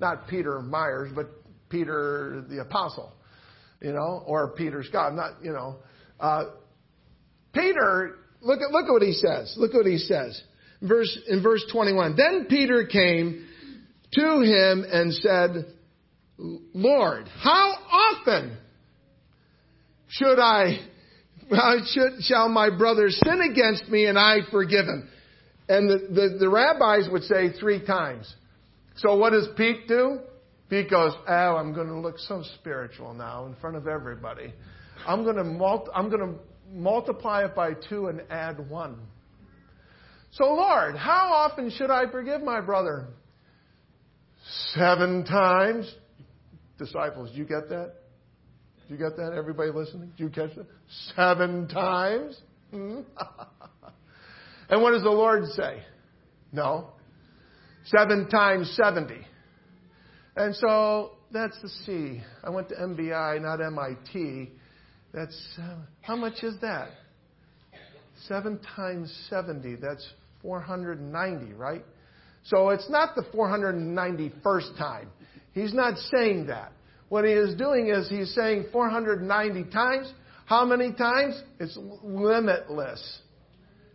Not 0.00 0.28
Peter 0.28 0.60
Myers, 0.60 1.10
but 1.14 1.28
Peter 1.68 2.44
the 2.48 2.60
Apostle, 2.60 3.12
you 3.80 3.92
know, 3.92 4.22
or 4.24 4.52
Peter 4.52 4.84
Scott. 4.84 5.14
Not, 5.14 5.42
you 5.42 5.52
know. 5.52 5.76
Uh, 6.20 6.44
Peter, 7.52 8.18
look 8.40 8.60
at, 8.60 8.70
look 8.70 8.86
at 8.86 8.92
what 8.92 9.02
he 9.02 9.12
says. 9.12 9.54
Look 9.56 9.74
at 9.74 9.78
what 9.78 9.86
he 9.86 9.98
says. 9.98 10.40
Verse, 10.80 11.18
in 11.28 11.42
verse 11.42 11.64
21. 11.72 12.16
Then 12.16 12.46
Peter 12.48 12.86
came 12.86 13.46
to 14.12 14.40
him 14.42 14.84
and 14.90 15.12
said, 15.12 15.74
Lord, 16.38 17.28
how 17.42 17.72
often 17.90 18.58
should 20.08 20.38
I 20.38 20.78
should, 21.50 22.22
shall 22.22 22.48
my 22.48 22.70
brother 22.76 23.08
sin 23.10 23.40
against 23.50 23.88
me 23.88 24.06
and 24.06 24.18
I 24.18 24.38
forgive 24.50 24.86
him? 24.86 25.08
And 25.68 25.90
the, 25.90 25.98
the, 26.08 26.38
the 26.40 26.48
rabbis 26.48 27.08
would 27.10 27.24
say 27.24 27.50
three 27.58 27.84
times. 27.84 28.32
So 28.96 29.16
what 29.16 29.30
does 29.30 29.48
Pete 29.56 29.88
do? 29.88 30.20
Pete 30.68 30.90
goes, 30.90 31.12
oh, 31.28 31.56
I'm 31.56 31.72
going 31.72 31.88
to 31.88 31.98
look 31.98 32.18
so 32.18 32.42
spiritual 32.56 33.14
now 33.14 33.46
in 33.46 33.54
front 33.56 33.76
of 33.76 33.86
everybody. 33.86 34.52
I'm 35.06 35.22
going 35.22 35.36
to, 35.36 35.90
I'm 35.94 36.08
going 36.08 36.20
to 36.20 36.34
multiply 36.72 37.44
it 37.44 37.54
by 37.54 37.72
two 37.88 38.06
and 38.08 38.22
add 38.30 38.68
one. 38.68 38.98
So, 40.32 40.44
Lord, 40.54 40.96
how 40.96 41.32
often 41.32 41.70
should 41.70 41.90
I 41.90 42.10
forgive 42.10 42.42
my 42.42 42.60
brother? 42.60 43.08
Seven 44.74 45.24
times. 45.24 45.92
Disciples, 46.78 47.30
you 47.32 47.44
get 47.44 47.68
that? 47.70 47.94
Do 48.88 48.94
you 48.94 49.00
get 49.00 49.16
that? 49.16 49.32
Everybody 49.32 49.70
listening? 49.70 50.12
Do 50.16 50.24
you 50.24 50.30
catch 50.30 50.54
that? 50.54 50.66
Seven 51.16 51.66
times? 51.68 52.40
Hmm? 52.70 53.00
and 54.68 54.82
what 54.82 54.92
does 54.92 55.02
the 55.02 55.10
Lord 55.10 55.44
say? 55.46 55.82
No. 56.52 56.90
Seven 57.86 58.28
times 58.28 58.72
70. 58.80 59.14
And 60.36 60.54
so 60.54 61.12
that's 61.32 61.60
the 61.62 61.68
C. 61.68 62.22
I 62.44 62.50
went 62.50 62.68
to 62.68 62.74
MBI, 62.76 63.42
not 63.42 63.60
MIT. 63.60 64.52
That's, 65.12 65.58
uh, 65.58 65.76
how 66.02 66.14
much 66.14 66.42
is 66.42 66.54
that? 66.60 66.90
Seven 68.28 68.60
times 68.76 69.12
70. 69.30 69.76
That's 69.76 70.06
490, 70.42 71.54
right? 71.54 71.84
So 72.44 72.70
it's 72.70 72.88
not 72.88 73.16
the 73.16 73.22
491st 73.22 74.78
time. 74.78 75.10
He's 75.52 75.74
not 75.74 75.98
saying 75.98 76.46
that. 76.46 76.72
What 77.08 77.24
he 77.24 77.32
is 77.32 77.54
doing 77.54 77.88
is 77.88 78.08
he's 78.08 78.34
saying 78.34 78.66
490 78.72 79.70
times. 79.70 80.12
How 80.46 80.64
many 80.64 80.92
times? 80.92 81.40
It's 81.60 81.78
limitless. 82.02 83.20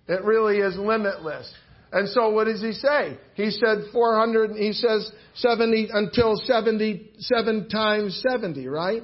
It 0.08 0.24
really 0.24 0.58
is 0.58 0.78
limitless. 0.78 1.52
And 1.92 2.08
so 2.10 2.30
what 2.30 2.46
does 2.46 2.62
he 2.62 2.72
say? 2.72 3.18
He 3.36 3.52
said 3.52 3.80
400, 3.92 4.52
he 4.56 4.72
says 4.72 5.12
70 5.36 5.90
until 5.92 6.36
77 6.38 7.70
times 7.70 8.24
70, 8.30 8.68
right? 8.68 9.02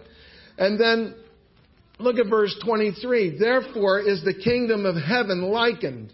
And 0.58 0.80
then 0.80 1.16
look 2.00 2.18
at 2.18 2.30
verse 2.30 2.56
23. 2.64 3.38
Therefore 3.38 4.00
is 4.00 4.24
the 4.24 4.34
kingdom 4.34 4.86
of 4.86 4.96
heaven 4.96 5.42
likened. 5.44 6.14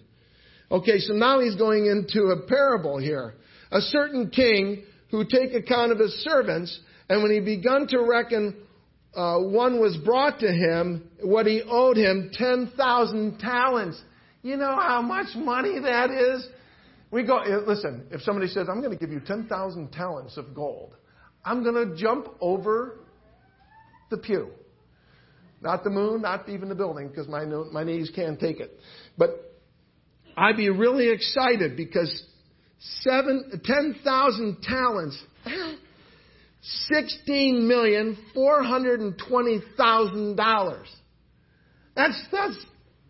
Okay, 0.72 0.98
so 0.98 1.14
now 1.14 1.40
he's 1.40 1.56
going 1.56 1.86
into 1.86 2.30
a 2.30 2.48
parable 2.48 2.98
here. 2.98 3.36
A 3.72 3.82
certain 3.82 4.32
king 4.32 4.84
who 5.12 5.26
take 5.26 5.54
account 5.54 5.92
of 5.92 6.00
his 6.00 6.14
servants 6.24 6.80
and 7.10 7.22
when 7.22 7.32
he 7.32 7.40
begun 7.40 7.88
to 7.88 8.00
reckon, 8.02 8.56
uh, 9.16 9.40
one 9.40 9.80
was 9.80 9.98
brought 9.98 10.40
to 10.40 10.52
him, 10.52 11.10
what 11.22 11.46
he 11.46 11.62
owed 11.68 11.98
him, 11.98 12.32
10,000 12.34 13.40
talents. 13.40 14.02
You 14.42 14.58
know 14.58 14.76
how 14.76 15.02
much 15.02 15.36
money 15.36 15.80
that 15.80 16.10
is? 16.10 16.48
We 17.12 17.24
go, 17.24 17.38
eh, 17.40 17.58
listen, 17.68 18.08
if 18.12 18.22
somebody 18.22 18.48
says, 18.48 18.68
I'm 18.70 18.82
going 18.82 18.92
to 18.92 18.98
give 18.98 19.12
you 19.12 19.20
10,000 19.20 19.92
talents 19.92 20.38
of 20.38 20.56
gold, 20.56 20.96
I'm 21.46 21.64
going 21.64 21.76
to 21.76 21.96
jump 21.96 22.28
over 22.42 22.98
the 24.10 24.18
pew. 24.18 24.50
Not 25.62 25.84
the 25.84 25.90
moon, 25.90 26.22
not 26.22 26.50
even 26.50 26.70
the 26.70 26.76
building, 26.76 27.08
because 27.08 27.28
my, 27.28 27.46
my 27.46 27.84
knees 27.84 28.12
can't 28.14 28.40
take 28.40 28.60
it. 28.60 28.80
But 29.18 29.30
I'd 30.36 30.58
be 30.58 30.70
really 30.70 31.10
excited 31.10 31.78
because 31.78 32.24
seven, 33.02 33.62
10,000 33.64 34.58
talents, 34.62 35.24
sixteen 36.64 37.68
million 37.68 38.18
four 38.34 38.64
hundred 38.64 39.02
and 39.02 39.22
twenty 39.28 39.62
thousand 39.78 40.36
dollars. 40.36 40.88
That's 41.96 42.20
that's 42.32 42.66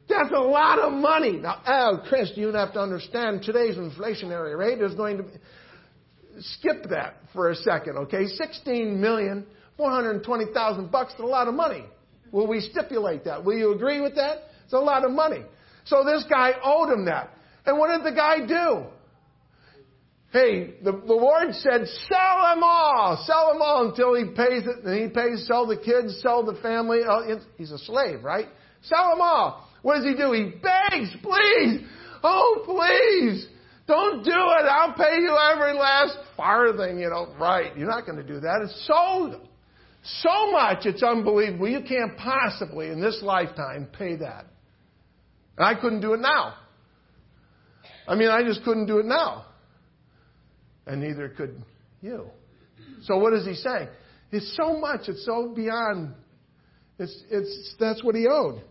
that's 0.10 0.32
a 0.36 0.42
lot 0.42 0.80
of 0.80 0.92
money. 0.92 1.34
Now, 1.34 1.62
oh, 1.66 2.04
Chris, 2.10 2.32
you 2.36 2.48
have 2.48 2.74
to 2.74 2.80
understand 2.80 3.44
today's 3.44 3.76
inflationary 3.76 4.58
rate 4.58 4.82
is 4.82 4.96
going 4.96 5.18
to 5.18 5.24
be, 5.24 5.30
skip 6.40 6.90
that 6.90 7.16
for 7.32 7.52
a 7.52 7.56
second, 7.56 7.98
okay? 7.98 8.26
Sixteen 8.26 9.00
million 9.00 9.46
four 9.78 9.92
hundred 9.92 10.24
twenty 10.24 10.46
thousand 10.54 10.92
bucks 10.92 11.14
is 11.14 11.20
a 11.20 11.26
lot 11.26 11.48
of 11.48 11.54
money. 11.54 11.86
Will 12.32 12.48
we 12.48 12.60
stipulate 12.60 13.24
that? 13.26 13.46
Will 13.46 13.58
you 13.58 13.74
agree 13.74 14.02
with 14.02 14.16
that? 14.16 14.40
It's 14.66 14.74
a 14.74 14.80
lot 14.80 15.06
of 15.06 15.12
money. 15.12 15.44
So 15.86 16.04
this 16.04 16.24
guy 16.30 16.54
owed 16.64 16.90
him 16.92 17.06
that. 17.06 17.30
And 17.66 17.78
what 17.78 17.96
did 17.96 18.06
the 18.06 18.16
guy 18.16 18.46
do? 18.46 18.86
Hey, 20.34 20.74
the, 20.84 20.92
the 20.92 21.14
Lord 21.14 21.54
said, 21.54 21.86
sell 22.10 22.38
them 22.50 22.64
all. 22.64 23.24
Sell 23.28 23.54
them 23.54 23.62
all 23.62 23.88
until 23.88 24.16
he 24.16 24.26
pays 24.36 24.64
it. 24.66 24.84
And 24.84 25.04
he 25.04 25.08
pays, 25.08 25.46
sell 25.46 25.68
the 25.68 25.78
kids, 25.78 26.20
sell 26.24 26.44
the 26.44 26.60
family. 26.60 27.02
Oh, 27.08 27.40
he's 27.56 27.70
a 27.70 27.78
slave, 27.78 28.24
right? 28.24 28.48
Sell 28.82 29.12
them 29.12 29.22
all. 29.22 29.70
What 29.84 29.98
does 29.98 30.06
he 30.06 30.16
do? 30.16 30.32
He 30.32 30.46
begs, 30.46 31.16
please. 31.22 31.82
Oh, 32.24 32.64
please. 32.66 33.48
Don't 33.86 34.24
do 34.24 34.32
it. 34.32 34.66
I'll 34.66 34.96
pay 34.96 35.20
you 35.20 35.38
every 35.54 35.74
last 35.74 36.18
farthing, 36.36 36.98
you 36.98 37.12
know. 37.12 37.28
Right. 37.40 37.78
You're 37.78 37.90
not 37.90 38.08
going 38.08 38.18
to 38.18 38.24
do 38.24 38.40
that. 38.40 38.62
It's 38.64 38.88
so, 38.88 39.40
so 40.04 40.52
much. 40.52 40.88
It's 40.88 41.04
unbelievable. 41.04 41.70
You 41.70 41.82
can't 41.88 42.18
possibly 42.18 42.88
in 42.88 43.00
this 43.00 43.20
lifetime 43.22 43.88
pay 43.96 44.16
that. 44.16 44.48
And 45.60 45.68
I 45.68 45.80
couldn't 45.80 46.02
do 46.02 46.14
it 46.14 46.22
now. 46.22 46.56
I 48.08 48.16
mean, 48.16 48.30
I 48.30 48.42
just 48.42 48.64
couldn't 48.64 48.88
do 48.88 48.98
it 48.98 49.06
now 49.06 49.46
and 50.86 51.02
neither 51.02 51.30
could 51.30 51.64
you. 52.02 52.26
So 53.04 53.18
what 53.18 53.34
is 53.34 53.46
he 53.46 53.56
saying? 53.56 53.88
It's 54.32 54.56
so 54.58 54.80
much. 54.80 55.02
It's 55.08 55.26
so 55.26 55.54
beyond. 55.56 56.14
It's, 57.00 57.24
it's, 57.30 57.76
that's 57.80 58.04
what 58.04 58.16
he 58.16 58.28
owed. 58.28 58.62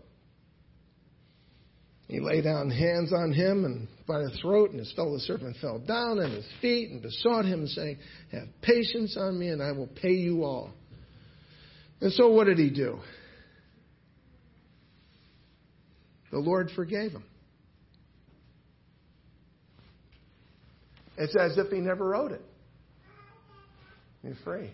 He 2.07 2.19
laid 2.19 2.43
down 2.43 2.69
hands 2.69 3.11
on 3.13 3.31
him 3.31 3.65
and 3.65 3.87
by 4.05 4.19
the 4.19 4.31
throat, 4.41 4.71
and 4.71 4.79
his 4.79 4.91
fellow 4.93 5.17
servant 5.19 5.55
fell 5.61 5.79
down 5.79 6.19
at 6.19 6.29
his 6.29 6.45
feet 6.61 6.89
and 6.91 7.01
besought 7.01 7.45
him, 7.45 7.65
saying, 7.67 7.97
Have 8.31 8.49
patience 8.61 9.15
on 9.17 9.39
me, 9.39 9.47
and 9.47 9.63
I 9.63 9.71
will 9.71 9.87
pay 9.87 10.11
you 10.11 10.43
all. 10.43 10.71
And 12.01 12.11
so 12.11 12.29
what 12.29 12.45
did 12.45 12.57
he 12.57 12.69
do? 12.69 12.99
The 16.31 16.39
Lord 16.39 16.69
forgave 16.75 17.11
him. 17.11 17.23
It's 21.17 21.35
as 21.35 21.57
if 21.57 21.71
he 21.71 21.77
never 21.77 22.05
wrote 22.05 22.31
it. 22.31 22.41
You're 24.23 24.35
free. 24.43 24.71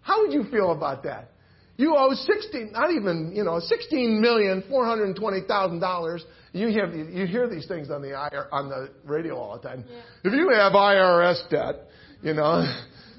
How 0.00 0.22
would 0.22 0.32
you 0.32 0.44
feel 0.50 0.72
about 0.72 1.02
that? 1.02 1.32
You 1.76 1.94
owe 1.96 2.12
sixteen, 2.14 2.72
not 2.72 2.90
even 2.90 3.32
you 3.34 3.44
know, 3.44 3.60
sixteen 3.60 4.20
million 4.20 4.64
four 4.68 4.84
hundred 4.84 5.14
twenty 5.16 5.42
thousand 5.46 5.80
dollars. 5.80 6.24
You 6.52 6.68
hear 6.68 6.92
you 6.92 7.26
hear 7.26 7.48
these 7.48 7.66
things 7.66 7.90
on 7.90 8.02
the 8.02 8.08
IR, 8.08 8.48
on 8.50 8.68
the 8.68 8.90
radio 9.04 9.36
all 9.36 9.58
the 9.58 9.68
time. 9.68 9.84
Yeah. 9.88 10.00
If 10.24 10.32
you 10.32 10.50
have 10.50 10.72
IRS 10.72 11.48
debt, 11.50 11.86
you 12.22 12.34
know, 12.34 12.64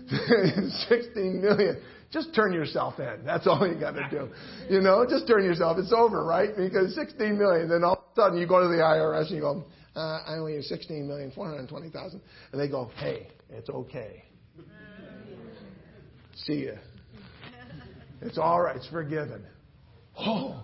sixteen 0.89 1.41
million. 1.41 1.81
Just 2.11 2.33
turn 2.33 2.53
yourself 2.53 2.99
in. 2.99 3.23
That's 3.23 3.45
all 3.45 3.67
you 3.67 3.79
got 3.79 3.91
to 3.91 4.07
do. 4.09 4.29
You 4.67 4.81
know, 4.81 5.05
just 5.07 5.27
turn 5.27 5.43
yourself. 5.43 5.77
It's 5.77 5.93
over, 5.93 6.25
right? 6.25 6.49
Because 6.57 6.95
16 6.95 7.37
million. 7.37 7.69
Then 7.69 7.83
all 7.83 7.93
of 7.93 7.99
a 7.99 8.15
sudden 8.19 8.39
you 8.39 8.47
go 8.47 8.59
to 8.61 8.67
the 8.67 8.81
IRS 8.81 9.27
and 9.27 9.35
you 9.35 9.41
go, 9.41 9.63
uh, 9.95 10.21
I 10.25 10.35
only 10.37 10.53
you 10.53 10.61
16 10.61 11.07
million 11.07 11.31
420,000, 11.31 12.21
and 12.51 12.61
they 12.61 12.67
go, 12.67 12.91
Hey, 12.97 13.27
it's 13.49 13.69
okay. 13.69 14.23
See 16.35 16.65
ya. 16.65 16.73
It's 18.21 18.37
all 18.37 18.61
right. 18.61 18.75
It's 18.75 18.87
forgiven. 18.87 19.43
Oh, 20.17 20.63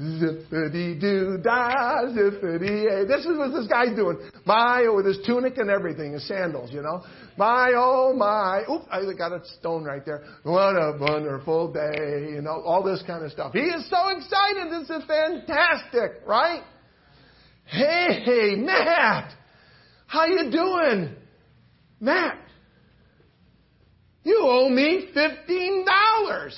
zippity 0.00 1.00
doo 1.00 1.38
dah, 1.42 2.02
zippity. 2.06 3.06
This 3.08 3.24
is 3.24 3.36
what 3.36 3.52
this 3.52 3.66
guy's 3.66 3.94
doing. 3.96 4.18
My, 4.44 4.88
with 4.94 5.06
his 5.06 5.18
tunic 5.26 5.58
and 5.58 5.70
everything, 5.70 6.12
his 6.12 6.26
sandals, 6.28 6.72
you 6.72 6.82
know. 6.82 7.02
My, 7.36 7.72
oh 7.76 8.12
my. 8.16 8.62
Oop, 8.70 8.82
I 8.90 9.00
got 9.16 9.32
a 9.32 9.44
stone 9.58 9.84
right 9.84 10.04
there. 10.04 10.24
What 10.44 10.76
a 10.76 10.96
wonderful 10.98 11.72
day, 11.72 12.30
you 12.30 12.42
know, 12.42 12.62
all 12.64 12.82
this 12.82 13.02
kind 13.06 13.24
of 13.24 13.32
stuff. 13.32 13.52
He 13.52 13.60
is 13.60 13.88
so 13.90 14.08
excited. 14.08 14.70
This 14.70 14.90
is 14.90 15.04
fantastic, 15.06 16.26
right? 16.26 16.62
Hey, 17.72 18.54
Matt. 18.56 19.32
How 20.06 20.26
you 20.26 20.50
doing? 20.50 21.14
Matt. 22.00 22.38
You 24.24 24.40
owe 24.42 24.68
me 24.68 25.08
$15. 25.16 26.50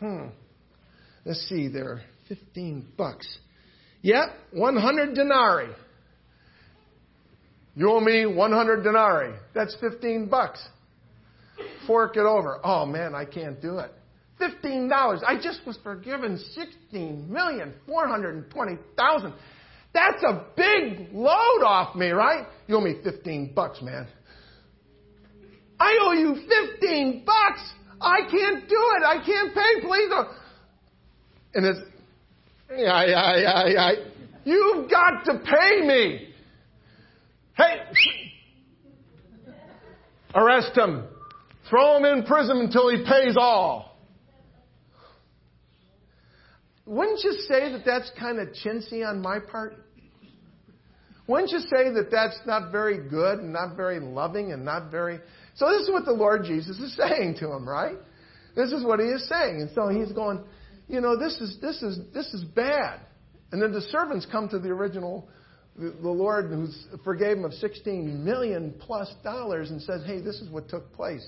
Hmm. 0.00 0.26
Let's 1.24 1.48
see 1.48 1.68
there. 1.68 2.02
15 2.28 2.88
bucks. 2.96 3.38
Yep, 4.02 4.28
100 4.52 5.14
denarii. 5.14 5.74
You 7.74 7.90
owe 7.90 8.00
me 8.00 8.26
100 8.26 8.82
denarii. 8.82 9.34
That's 9.54 9.74
15 9.80 10.28
bucks. 10.28 10.62
Fork 11.86 12.16
it 12.16 12.26
over. 12.26 12.60
Oh 12.62 12.84
man, 12.84 13.14
I 13.14 13.24
can't 13.24 13.62
do 13.62 13.78
it. 13.78 13.92
$15. 14.42 15.22
I 15.26 15.36
just 15.40 15.60
was 15.66 15.78
forgiven 15.82 16.38
16,420,000. 16.92 19.32
That's 19.94 20.22
a 20.22 20.44
big 20.56 21.08
load 21.12 21.62
off 21.64 21.94
me, 21.94 22.10
right? 22.10 22.46
You 22.66 22.76
owe 22.76 22.80
me 22.80 22.96
15 23.04 23.52
bucks, 23.54 23.82
man. 23.82 24.08
I 25.78 25.98
owe 26.02 26.12
you 26.12 26.34
15 26.80 27.24
bucks. 27.26 27.60
I 28.00 28.20
can't 28.30 28.66
do 28.68 28.92
it. 28.96 29.02
I 29.04 29.18
can't 29.24 29.54
pay. 29.54 29.80
Please. 29.86 30.10
And 31.54 31.66
it's, 31.66 31.80
yeah, 32.70 33.04
yeah, 33.04 33.36
yeah, 33.36 33.66
yeah. 33.66 33.92
You've 34.44 34.90
got 34.90 35.24
to 35.26 35.38
pay 35.38 35.82
me. 35.86 36.34
Hey, 37.54 37.82
arrest 40.34 40.76
him. 40.76 41.04
Throw 41.68 41.98
him 41.98 42.04
in 42.04 42.24
prison 42.24 42.58
until 42.58 42.88
he 42.90 43.04
pays 43.04 43.36
all. 43.36 43.91
Wouldn't 46.86 47.22
you 47.22 47.32
say 47.48 47.72
that 47.72 47.82
that's 47.84 48.10
kind 48.18 48.38
of 48.38 48.48
chintzy 48.64 49.06
on 49.06 49.20
my 49.20 49.38
part? 49.38 49.74
Wouldn't 51.28 51.52
you 51.52 51.60
say 51.60 51.92
that 51.92 52.08
that's 52.10 52.38
not 52.46 52.72
very 52.72 53.08
good 53.08 53.38
and 53.38 53.52
not 53.52 53.76
very 53.76 54.00
loving 54.00 54.52
and 54.52 54.64
not 54.64 54.90
very. 54.90 55.20
So, 55.54 55.70
this 55.70 55.82
is 55.82 55.90
what 55.90 56.04
the 56.04 56.12
Lord 56.12 56.44
Jesus 56.44 56.78
is 56.78 56.96
saying 57.08 57.36
to 57.38 57.52
him, 57.52 57.68
right? 57.68 57.96
This 58.54 58.72
is 58.72 58.84
what 58.84 59.00
he 59.00 59.06
is 59.06 59.28
saying. 59.28 59.60
And 59.60 59.70
so 59.74 59.88
he's 59.88 60.12
going, 60.12 60.44
you 60.88 61.00
know, 61.00 61.16
this 61.18 61.40
is, 61.40 61.58
this 61.60 61.82
is, 61.82 62.00
this 62.12 62.26
is 62.34 62.44
bad. 62.44 63.00
And 63.50 63.62
then 63.62 63.72
the 63.72 63.80
servants 63.80 64.26
come 64.30 64.48
to 64.50 64.58
the 64.58 64.68
original, 64.68 65.28
the, 65.76 65.94
Lord 66.02 66.50
who 66.50 66.66
forgave 67.04 67.38
him 67.38 67.44
of 67.44 67.54
16 67.54 68.24
million 68.24 68.74
plus 68.78 69.12
dollars 69.22 69.70
and 69.70 69.80
says, 69.80 70.02
hey, 70.06 70.20
this 70.20 70.36
is 70.40 70.50
what 70.50 70.68
took 70.68 70.92
place. 70.92 71.26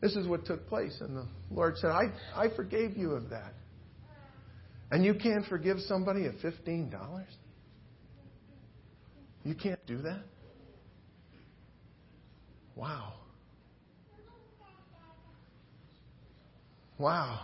This 0.00 0.16
is 0.16 0.26
what 0.26 0.44
took 0.44 0.68
place. 0.68 0.96
And 1.00 1.16
the 1.16 1.26
Lord 1.50 1.76
said, 1.78 1.90
I, 1.90 2.12
I 2.34 2.48
forgave 2.54 2.96
you 2.96 3.12
of 3.12 3.30
that. 3.30 3.54
And 4.94 5.04
you 5.04 5.14
can't 5.14 5.44
forgive 5.46 5.80
somebody 5.88 6.26
of 6.26 6.34
$15? 6.34 7.24
You 9.42 9.54
can't 9.56 9.84
do 9.88 9.98
that? 10.02 10.22
Wow. 12.76 13.14
Wow. 16.96 17.40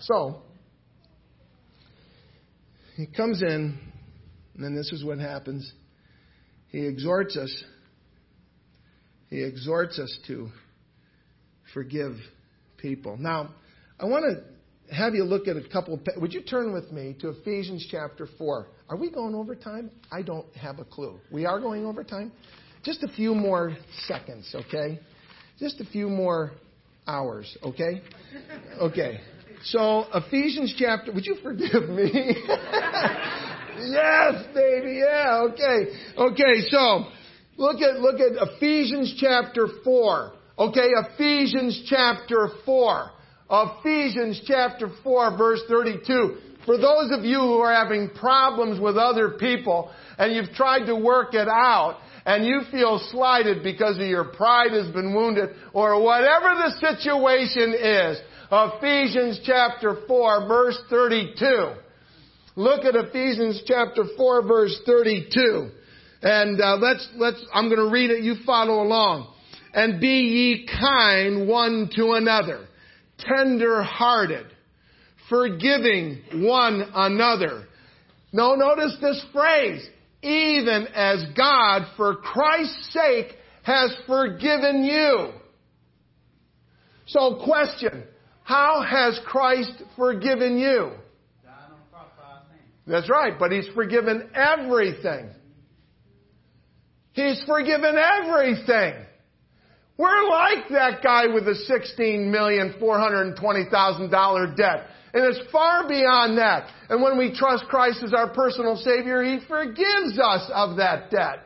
So, 0.00 0.42
he 2.96 3.06
comes 3.06 3.42
in, 3.42 3.78
and 4.56 4.64
then 4.64 4.74
this 4.74 4.90
is 4.90 5.04
what 5.04 5.20
happens. 5.20 5.72
He 6.70 6.84
exhorts 6.84 7.36
us. 7.36 7.64
He 9.28 9.40
exhorts 9.44 10.00
us 10.00 10.18
to 10.26 10.48
forgive 11.72 12.16
people. 12.76 13.16
Now, 13.16 13.54
I 14.00 14.06
want 14.06 14.24
to 14.24 14.42
have 14.90 15.14
you 15.14 15.24
look 15.24 15.48
at 15.48 15.56
a 15.56 15.62
couple 15.68 15.94
of. 15.94 16.00
Would 16.16 16.32
you 16.32 16.42
turn 16.42 16.72
with 16.72 16.90
me 16.90 17.16
to 17.20 17.30
Ephesians 17.30 17.86
chapter 17.90 18.28
4? 18.38 18.66
Are 18.88 18.96
we 18.96 19.10
going 19.10 19.34
over 19.34 19.54
time? 19.54 19.90
I 20.10 20.22
don't 20.22 20.46
have 20.56 20.78
a 20.78 20.84
clue. 20.84 21.18
We 21.30 21.46
are 21.46 21.60
going 21.60 21.86
over 21.86 22.02
time? 22.02 22.32
Just 22.82 23.02
a 23.02 23.08
few 23.08 23.34
more 23.34 23.76
seconds, 24.06 24.54
okay? 24.54 24.98
Just 25.58 25.80
a 25.80 25.84
few 25.84 26.08
more 26.08 26.52
hours, 27.06 27.56
okay? 27.62 28.02
Okay. 28.80 29.20
So, 29.64 30.06
Ephesians 30.14 30.74
chapter, 30.78 31.12
would 31.12 31.26
you 31.26 31.36
forgive 31.42 31.88
me? 31.90 32.10
yes, 33.78 34.46
baby, 34.54 35.02
yeah, 35.04 35.46
okay. 35.50 35.92
Okay, 36.16 36.62
so, 36.70 37.04
look 37.58 37.82
at, 37.82 38.00
look 38.00 38.18
at 38.18 38.32
Ephesians 38.54 39.14
chapter 39.20 39.68
4. 39.84 40.32
Okay, 40.58 40.88
Ephesians 41.12 41.84
chapter 41.86 42.48
4. 42.64 43.10
Ephesians 43.50 44.40
chapter 44.46 44.88
4 45.02 45.36
verse 45.36 45.60
32. 45.68 46.36
For 46.66 46.76
those 46.76 47.10
of 47.10 47.24
you 47.24 47.38
who 47.38 47.58
are 47.58 47.74
having 47.74 48.10
problems 48.10 48.80
with 48.80 48.96
other 48.96 49.30
people 49.30 49.90
and 50.18 50.34
you've 50.34 50.54
tried 50.54 50.86
to 50.86 50.94
work 50.94 51.34
it 51.34 51.48
out 51.48 51.98
and 52.26 52.44
you 52.44 52.60
feel 52.70 53.00
slighted 53.10 53.62
because 53.62 53.96
of 53.96 54.06
your 54.06 54.24
pride 54.24 54.72
has 54.72 54.86
been 54.92 55.14
wounded 55.14 55.50
or 55.72 56.02
whatever 56.02 56.54
the 56.54 56.94
situation 56.94 57.74
is, 57.74 58.20
Ephesians 58.52 59.40
chapter 59.44 59.96
4 60.06 60.46
verse 60.46 60.78
32. 60.90 61.72
Look 62.56 62.84
at 62.84 62.94
Ephesians 62.94 63.62
chapter 63.66 64.04
4 64.16 64.46
verse 64.46 64.78
32. 64.84 65.70
And 66.22 66.60
uh, 66.60 66.76
let's, 66.76 67.08
let's, 67.16 67.42
I'm 67.54 67.68
going 67.68 67.80
to 67.80 67.90
read 67.90 68.10
it, 68.10 68.22
you 68.22 68.34
follow 68.44 68.82
along. 68.82 69.32
And 69.72 70.00
be 70.00 70.08
ye 70.08 70.68
kind 70.80 71.48
one 71.48 71.88
to 71.96 72.12
another, 72.12 72.66
tender 73.26 73.82
hearted, 73.82 74.46
forgiving 75.28 76.22
one 76.44 76.90
another. 76.94 77.66
No, 78.32 78.54
notice 78.54 78.96
this 79.00 79.24
phrase, 79.32 79.86
even 80.22 80.86
as 80.94 81.24
God, 81.36 81.82
for 81.96 82.16
Christ's 82.16 82.92
sake, 82.92 83.34
has 83.62 83.94
forgiven 84.06 84.84
you. 84.84 85.30
So 87.06 87.42
question, 87.44 88.04
how 88.44 88.82
has 88.82 89.20
Christ 89.26 89.72
forgiven 89.96 90.58
you? 90.58 90.92
That's 92.86 93.10
right, 93.10 93.38
but 93.38 93.52
He's 93.52 93.68
forgiven 93.74 94.30
everything. 94.34 95.30
He's 97.12 97.42
forgiven 97.46 97.96
everything. 97.96 98.94
We're 100.00 100.28
like 100.30 100.68
that 100.70 101.02
guy 101.02 101.26
with 101.26 101.44
the 101.44 101.56
$16,420,000 101.68 104.56
debt. 104.56 104.86
And 105.12 105.24
it's 105.26 105.40
far 105.52 105.86
beyond 105.86 106.38
that. 106.38 106.70
And 106.88 107.02
when 107.02 107.18
we 107.18 107.34
trust 107.36 107.66
Christ 107.68 108.02
as 108.02 108.14
our 108.14 108.32
personal 108.32 108.76
Savior, 108.76 109.22
He 109.22 109.40
forgives 109.46 110.18
us 110.18 110.50
of 110.54 110.78
that 110.78 111.10
debt. 111.10 111.40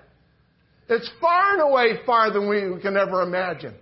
It's 0.88 1.10
far 1.20 1.54
and 1.54 1.62
away 1.62 1.98
far 2.06 2.32
than 2.32 2.48
we 2.48 2.80
can 2.80 2.96
ever 2.96 3.22
imagine. 3.22 3.74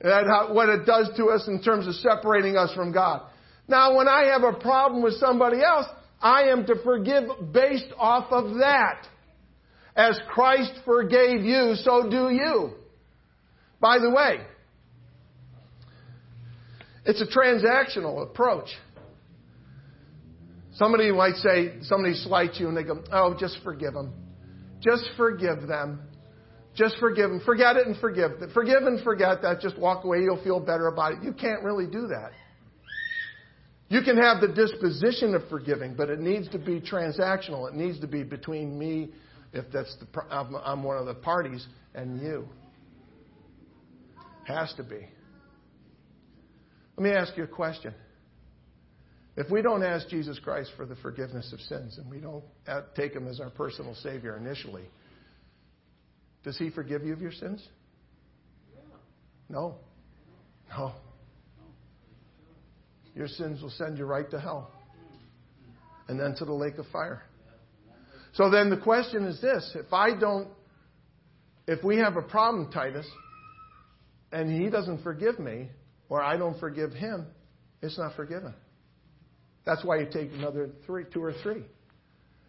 That 0.00 0.54
what 0.54 0.70
it 0.70 0.86
does 0.86 1.10
to 1.18 1.26
us 1.26 1.46
in 1.46 1.60
terms 1.60 1.86
of 1.86 1.94
separating 1.96 2.56
us 2.56 2.72
from 2.72 2.90
God. 2.90 3.20
Now, 3.68 3.94
when 3.98 4.08
I 4.08 4.30
have 4.32 4.44
a 4.44 4.54
problem 4.54 5.02
with 5.02 5.16
somebody 5.16 5.62
else, 5.62 5.84
I 6.22 6.44
am 6.44 6.64
to 6.64 6.74
forgive 6.82 7.52
based 7.52 7.92
off 7.98 8.32
of 8.32 8.60
that. 8.60 9.06
As 9.94 10.18
Christ 10.30 10.72
forgave 10.86 11.44
you, 11.44 11.74
so 11.74 12.08
do 12.08 12.30
you. 12.30 12.77
By 13.80 13.98
the 13.98 14.10
way, 14.10 14.40
it's 17.04 17.22
a 17.22 17.26
transactional 17.26 18.22
approach. 18.22 18.68
Somebody 20.72 21.10
might 21.10 21.34
say, 21.36 21.78
somebody 21.82 22.14
slights 22.14 22.60
you 22.60 22.68
and 22.68 22.76
they 22.76 22.84
go, 22.84 23.02
oh, 23.12 23.36
just 23.38 23.58
forgive 23.64 23.94
them. 23.94 24.12
Just 24.80 25.08
forgive 25.16 25.66
them. 25.66 26.00
just 26.76 26.96
forgive 27.00 27.30
them. 27.30 27.40
forget 27.44 27.76
it 27.76 27.86
and 27.86 27.96
forgive. 27.98 28.32
Forgive 28.54 28.82
and 28.84 29.02
forget 29.02 29.42
that. 29.42 29.60
Just 29.60 29.76
walk 29.78 30.04
away. 30.04 30.18
You'll 30.18 30.42
feel 30.42 30.60
better 30.60 30.86
about 30.86 31.14
it. 31.14 31.22
You 31.22 31.32
can't 31.32 31.64
really 31.64 31.86
do 31.86 32.06
that. 32.08 32.30
You 33.88 34.02
can 34.02 34.18
have 34.18 34.40
the 34.40 34.48
disposition 34.48 35.34
of 35.34 35.48
forgiving, 35.48 35.94
but 35.96 36.10
it 36.10 36.20
needs 36.20 36.48
to 36.50 36.58
be 36.58 36.80
transactional. 36.80 37.68
It 37.68 37.74
needs 37.74 37.98
to 38.00 38.06
be 38.06 38.22
between 38.22 38.78
me, 38.78 39.10
if 39.52 39.64
that's 39.72 39.96
the, 39.96 40.22
I'm 40.30 40.82
one 40.82 40.98
of 40.98 41.06
the 41.06 41.14
parties, 41.14 41.66
and 41.94 42.20
you. 42.20 42.48
Has 44.48 44.72
to 44.78 44.82
be. 44.82 45.06
Let 46.96 47.04
me 47.04 47.10
ask 47.10 47.36
you 47.36 47.44
a 47.44 47.48
question. 47.48 47.92
If 49.36 49.50
we 49.50 49.60
don't 49.60 49.84
ask 49.84 50.08
Jesus 50.08 50.38
Christ 50.38 50.70
for 50.74 50.86
the 50.86 50.96
forgiveness 50.96 51.52
of 51.52 51.60
sins 51.60 51.98
and 51.98 52.10
we 52.10 52.18
don't 52.18 52.42
take 52.96 53.12
him 53.12 53.28
as 53.28 53.40
our 53.40 53.50
personal 53.50 53.94
Savior 53.96 54.38
initially, 54.38 54.86
does 56.44 56.56
he 56.56 56.70
forgive 56.70 57.04
you 57.04 57.12
of 57.12 57.20
your 57.20 57.30
sins? 57.30 57.62
No. 59.50 59.76
No. 60.70 60.92
Your 63.14 63.28
sins 63.28 63.60
will 63.60 63.70
send 63.70 63.98
you 63.98 64.06
right 64.06 64.30
to 64.30 64.40
hell 64.40 64.72
and 66.08 66.18
then 66.18 66.34
to 66.36 66.46
the 66.46 66.54
lake 66.54 66.78
of 66.78 66.86
fire. 66.86 67.22
So 68.32 68.50
then 68.50 68.70
the 68.70 68.78
question 68.78 69.24
is 69.24 69.42
this 69.42 69.72
if 69.74 69.92
I 69.92 70.18
don't, 70.18 70.48
if 71.66 71.84
we 71.84 71.98
have 71.98 72.16
a 72.16 72.22
problem, 72.22 72.72
Titus, 72.72 73.06
and 74.32 74.50
he 74.50 74.68
doesn't 74.70 75.02
forgive 75.02 75.38
me, 75.38 75.68
or 76.08 76.22
I 76.22 76.36
don't 76.36 76.58
forgive 76.58 76.92
him, 76.92 77.26
it's 77.82 77.98
not 77.98 78.14
forgiven. 78.16 78.54
That's 79.64 79.84
why 79.84 79.98
you 79.98 80.06
take 80.10 80.32
another 80.32 80.70
three, 80.86 81.04
two 81.12 81.22
or 81.22 81.32
three. 81.42 81.62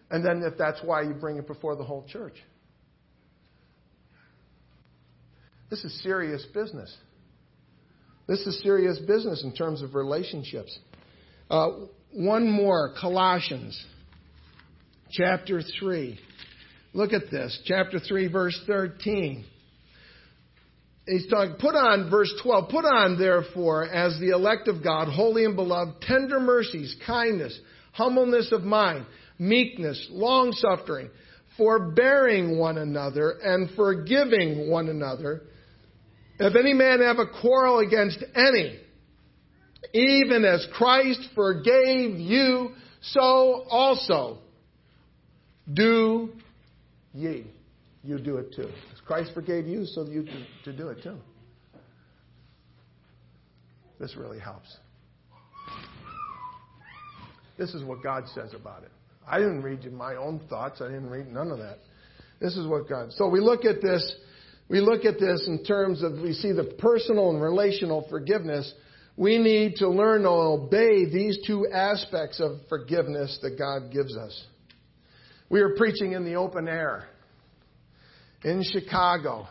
And 0.10 0.26
then 0.26 0.42
if 0.44 0.58
that's 0.58 0.80
why 0.84 1.04
you 1.04 1.14
bring 1.14 1.38
it 1.38 1.48
before 1.48 1.76
the 1.76 1.84
whole 1.84 2.06
church. 2.08 2.36
This 5.70 5.84
is 5.84 6.02
serious 6.02 6.46
business. 6.54 6.96
This 8.28 8.40
is 8.42 8.62
serious 8.64 9.00
business 9.00 9.44
in 9.44 9.54
terms 9.54 9.82
of 9.82 9.96
relationships. 9.96 10.78
Uh, 11.50 11.70
one 12.12 12.50
more, 12.50 12.94
Colossians 13.00 13.86
chapter 15.12 15.62
3. 15.80 16.20
Look 16.94 17.14
at 17.14 17.30
this. 17.30 17.60
Chapter 17.66 18.00
3, 18.00 18.28
verse 18.28 18.60
13 18.66 19.46
he's 21.10 21.28
talking, 21.28 21.56
put 21.60 21.76
on, 21.76 22.10
verse 22.10 22.34
12, 22.44 22.70
put 22.70 22.86
on, 22.86 23.18
therefore, 23.18 23.86
as 23.86 24.20
the 24.20 24.30
elect 24.30 24.68
of 24.68 24.84
God, 24.84 25.08
holy 25.08 25.46
and 25.46 25.56
beloved, 25.56 26.02
tender 26.02 26.40
mercies, 26.40 26.96
kindness, 27.06 27.60
humbleness 27.94 28.52
of 28.52 28.64
mind, 28.64 29.06
meekness, 29.38 30.08
long 30.12 30.52
suffering, 30.52 31.10
forbearing 31.58 32.58
one 32.58 32.78
another, 32.78 33.32
and 33.44 33.70
forgiving 33.76 34.70
one 34.70 34.90
another. 34.90 35.42
If 36.40 36.56
any 36.56 36.74
man 36.74 37.02
have 37.02 37.20
a 37.20 37.28
quarrel 37.42 37.80
against 37.80 38.24
any, 38.36 38.80
even 39.94 40.46
as 40.46 40.66
Christ 40.74 41.28
forgave 41.36 42.18
you, 42.20 42.72
so 43.02 43.66
also 43.70 44.40
do 45.72 46.30
ye. 47.14 47.46
You 48.04 48.18
do 48.18 48.38
it 48.38 48.54
too. 48.56 48.70
Christ 49.10 49.32
forgave 49.34 49.66
you 49.66 49.86
so 49.88 50.06
you 50.06 50.24
to, 50.24 50.46
to 50.66 50.72
do 50.72 50.90
it 50.90 51.02
too. 51.02 51.18
This 54.00 54.16
really 54.16 54.38
helps. 54.38 54.72
This 57.58 57.74
is 57.74 57.84
what 57.84 58.04
God 58.04 58.26
says 58.36 58.54
about 58.54 58.84
it. 58.84 58.92
I 59.28 59.40
didn't 59.40 59.64
read 59.64 59.84
my 59.92 60.16
own 60.16 60.42
thoughts. 60.48 60.80
I 60.80 60.90
didn't 60.90 61.10
read 61.10 61.26
none 61.26 61.50
of 61.50 61.58
that. 61.58 61.80
This 62.40 62.56
is 62.56 62.68
what 62.68 62.88
God. 62.88 63.12
So 63.14 63.28
we 63.28 63.40
look 63.40 63.66
at 63.66 63.82
this. 63.82 64.16
We 64.70 64.80
look 64.80 65.06
at 65.06 65.20
this 65.20 65.44
in 65.48 65.64
terms 65.64 66.04
of 66.04 66.12
we 66.22 66.34
see 66.34 66.52
the 66.52 66.76
personal 66.78 67.32
and 67.32 67.42
relational 67.42 68.06
forgiveness. 68.12 68.72
We 69.18 69.40
need 69.40 69.78
to 69.78 69.90
learn 69.90 70.22
to 70.22 70.30
obey 70.30 71.06
these 71.12 71.40
two 71.48 71.68
aspects 71.74 72.40
of 72.40 72.60
forgiveness 72.70 73.40
that 73.42 73.58
God 73.58 73.92
gives 73.92 74.16
us. 74.16 74.40
We 75.50 75.62
are 75.62 75.74
preaching 75.78 76.12
in 76.12 76.26
the 76.26 76.36
open 76.36 76.68
air 76.68 77.08
in 78.44 78.64
Chicago. 78.64 79.48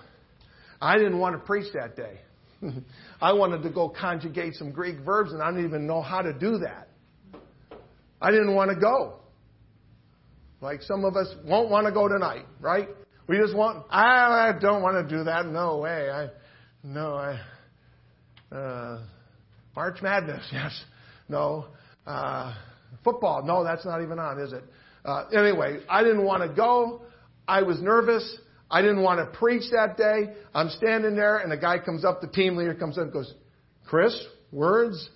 I 0.80 0.96
didn't 0.96 1.18
want 1.18 1.34
to 1.34 1.38
preach 1.40 1.72
that 1.74 1.96
day. 1.96 2.20
I 3.20 3.32
wanted 3.32 3.62
to 3.62 3.70
go 3.70 3.88
conjugate 3.88 4.54
some 4.54 4.70
Greek 4.70 4.98
verbs, 5.00 5.32
and 5.32 5.42
I 5.42 5.50
didn't 5.50 5.66
even 5.66 5.86
know 5.86 6.02
how 6.02 6.22
to 6.22 6.32
do 6.32 6.58
that. 6.58 6.88
I 8.20 8.30
didn't 8.30 8.54
want 8.54 8.70
to 8.70 8.76
go. 8.76 9.14
Like 10.60 10.82
some 10.82 11.04
of 11.04 11.16
us 11.16 11.28
won't 11.44 11.70
want 11.70 11.86
to 11.86 11.92
go 11.92 12.08
tonight, 12.08 12.44
right? 12.60 12.88
We 13.28 13.36
just 13.36 13.54
want, 13.54 13.84
I, 13.90 14.48
I 14.48 14.58
don't 14.58 14.82
want 14.82 15.08
to 15.08 15.16
do 15.16 15.24
that. 15.24 15.46
No 15.46 15.78
way. 15.78 16.10
I, 16.10 16.28
no, 16.82 17.14
I, 17.14 17.40
uh, 18.54 19.02
March 19.76 20.02
Madness, 20.02 20.44
yes. 20.52 20.84
No. 21.28 21.66
Uh, 22.06 22.54
football, 23.04 23.44
no, 23.44 23.62
that's 23.62 23.84
not 23.84 24.02
even 24.02 24.18
on, 24.18 24.40
is 24.40 24.52
it? 24.52 24.64
Uh, 25.04 25.24
anyway, 25.28 25.80
I 25.88 26.02
didn't 26.02 26.24
want 26.24 26.42
to 26.42 26.48
go. 26.48 27.02
I 27.46 27.62
was 27.62 27.80
nervous. 27.80 28.38
I 28.70 28.82
didn't 28.82 29.02
want 29.02 29.20
to 29.20 29.38
preach 29.38 29.70
that 29.72 29.96
day. 29.96 30.34
I'm 30.54 30.68
standing 30.70 31.16
there, 31.16 31.38
and 31.38 31.52
a 31.52 31.56
guy 31.56 31.78
comes 31.78 32.04
up, 32.04 32.20
the 32.20 32.28
team 32.28 32.56
leader 32.56 32.74
comes 32.74 32.98
up 32.98 33.04
and 33.04 33.12
goes, 33.12 33.32
Chris, 33.86 34.14
words? 34.52 35.08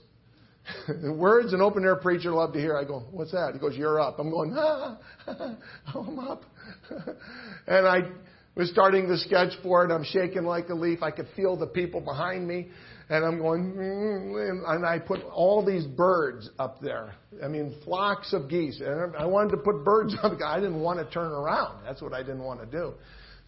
words 1.05 1.53
an 1.53 1.61
open 1.61 1.85
air 1.85 1.97
preacher 1.97 2.31
love 2.33 2.53
to 2.55 2.59
hear. 2.59 2.77
I 2.77 2.85
go, 2.85 3.01
what's 3.11 3.33
that? 3.33 3.51
He 3.53 3.59
goes, 3.59 3.77
you're 3.77 4.01
up. 4.01 4.19
I'm 4.19 4.31
going, 4.31 4.55
ah, 4.57 4.99
I'm 5.95 6.19
up. 6.19 6.45
and 7.67 7.87
I 7.87 8.03
was 8.55 8.71
starting 8.71 9.09
the 9.09 9.19
sketch 9.19 9.53
for 9.63 9.85
it. 9.85 9.93
I'm 9.93 10.05
shaking 10.05 10.45
like 10.45 10.69
a 10.69 10.75
leaf. 10.75 11.03
I 11.03 11.11
could 11.11 11.29
feel 11.37 11.57
the 11.57 11.67
people 11.67 12.01
behind 12.01 12.47
me. 12.47 12.69
And 13.09 13.25
I'm 13.25 13.39
going, 13.39 13.75
mm, 13.75 14.75
and 14.75 14.87
I 14.87 14.99
put 14.99 15.23
all 15.25 15.65
these 15.65 15.85
birds 15.85 16.49
up 16.59 16.81
there. 16.81 17.15
I 17.45 17.49
mean, 17.49 17.75
flocks 17.85 18.33
of 18.33 18.49
geese. 18.49 18.81
And 18.81 19.15
I 19.17 19.27
wanted 19.27 19.51
to 19.51 19.57
put 19.59 19.85
birds 19.85 20.15
up. 20.23 20.33
I 20.43 20.61
didn't 20.61 20.81
want 20.81 20.99
to 20.99 21.13
turn 21.13 21.33
around. 21.33 21.85
That's 21.85 22.01
what 22.01 22.15
I 22.15 22.23
didn't 22.23 22.43
want 22.43 22.61
to 22.61 22.67
do. 22.67 22.95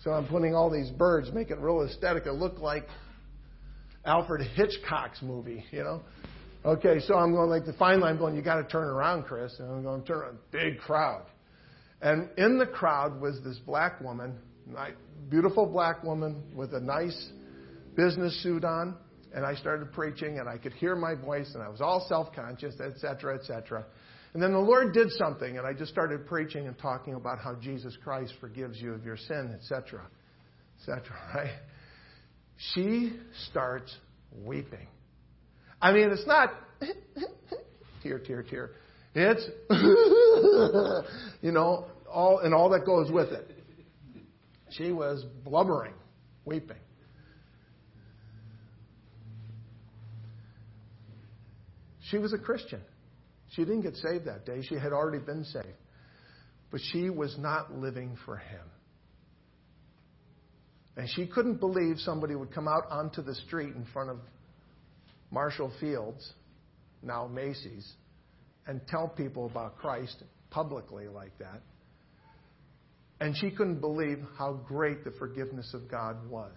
So 0.04 0.12
I'm 0.12 0.28
putting 0.28 0.54
all 0.54 0.70
these 0.70 0.90
birds, 0.90 1.32
make 1.32 1.50
it 1.50 1.58
real 1.58 1.80
aesthetic. 1.80 2.26
It 2.26 2.32
look 2.32 2.60
like 2.60 2.86
Alfred 4.04 4.46
Hitchcock's 4.54 5.22
movie, 5.22 5.64
you 5.70 5.82
know. 5.82 6.02
Okay, 6.62 7.00
so 7.00 7.14
I'm 7.14 7.32
going 7.32 7.48
like 7.48 7.64
the 7.64 7.72
fine 7.72 8.00
line. 8.00 8.12
I'm 8.12 8.18
going. 8.18 8.36
You 8.36 8.42
got 8.42 8.56
to 8.56 8.64
turn 8.64 8.84
around, 8.84 9.22
Chris. 9.24 9.54
And 9.58 9.70
I'm 9.70 9.82
going 9.82 10.04
turn 10.04 10.18
around. 10.18 10.38
Big 10.52 10.78
crowd, 10.78 11.24
and 12.02 12.28
in 12.36 12.58
the 12.58 12.66
crowd 12.66 13.18
was 13.18 13.40
this 13.42 13.58
black 13.66 13.98
woman, 14.02 14.38
beautiful 15.30 15.64
black 15.64 16.04
woman 16.04 16.42
with 16.54 16.74
a 16.74 16.80
nice 16.80 17.30
business 17.96 18.42
suit 18.42 18.64
on. 18.64 18.96
And 19.34 19.44
I 19.44 19.54
started 19.56 19.90
preaching, 19.92 20.38
and 20.38 20.48
I 20.48 20.58
could 20.58 20.74
hear 20.74 20.94
my 20.94 21.14
voice, 21.14 21.50
and 21.54 21.62
I 21.62 21.68
was 21.68 21.80
all 21.80 22.06
self-conscious, 22.08 22.76
et 22.78 22.98
cetera, 22.98 23.34
et 23.34 23.44
cetera. 23.44 23.84
And 24.34 24.42
then 24.42 24.52
the 24.52 24.58
Lord 24.58 24.92
did 24.92 25.12
something, 25.12 25.58
and 25.58 25.66
I 25.66 25.72
just 25.72 25.92
started 25.92 26.26
preaching 26.26 26.66
and 26.66 26.76
talking 26.76 27.14
about 27.14 27.38
how 27.38 27.54
Jesus 27.54 27.96
Christ 28.02 28.34
forgives 28.40 28.80
you 28.80 28.92
of 28.92 29.04
your 29.04 29.16
sin, 29.16 29.56
etc., 29.56 30.02
etc. 30.80 31.02
Right? 31.34 31.52
She 32.74 33.12
starts 33.50 33.94
weeping. 34.44 34.86
I 35.80 35.92
mean, 35.92 36.10
it's 36.10 36.26
not 36.26 36.50
tear, 38.02 38.18
tear, 38.18 38.42
tear. 38.42 38.70
It's 39.14 39.44
you 41.40 41.52
know 41.52 41.86
all 42.10 42.38
and 42.38 42.54
all 42.54 42.70
that 42.70 42.84
goes 42.84 43.10
with 43.10 43.30
it. 43.30 43.50
She 44.70 44.90
was 44.90 45.24
blubbering, 45.44 45.94
weeping. 46.44 46.76
She 52.10 52.18
was 52.18 52.32
a 52.32 52.38
Christian. 52.38 52.80
She 53.54 53.64
didn't 53.64 53.82
get 53.82 53.96
saved 53.96 54.26
that 54.26 54.44
day. 54.44 54.62
She 54.62 54.74
had 54.74 54.92
already 54.92 55.24
been 55.24 55.44
saved. 55.44 55.66
But 56.70 56.80
she 56.92 57.10
was 57.10 57.36
not 57.38 57.72
living 57.72 58.16
for 58.24 58.36
Him. 58.36 58.66
And 60.96 61.08
she 61.10 61.26
couldn't 61.26 61.60
believe 61.60 61.98
somebody 61.98 62.34
would 62.34 62.52
come 62.52 62.68
out 62.68 62.90
onto 62.90 63.22
the 63.22 63.34
street 63.34 63.74
in 63.74 63.84
front 63.92 64.10
of 64.10 64.18
Marshall 65.30 65.72
Fields, 65.80 66.32
now 67.02 67.26
Macy's, 67.26 67.92
and 68.66 68.80
tell 68.86 69.08
people 69.08 69.46
about 69.46 69.78
Christ 69.78 70.22
publicly 70.50 71.08
like 71.08 71.36
that. 71.38 71.62
And 73.20 73.36
she 73.36 73.50
couldn't 73.50 73.80
believe 73.80 74.18
how 74.38 74.54
great 74.66 75.04
the 75.04 75.10
forgiveness 75.12 75.72
of 75.74 75.88
God 75.90 76.28
was 76.28 76.56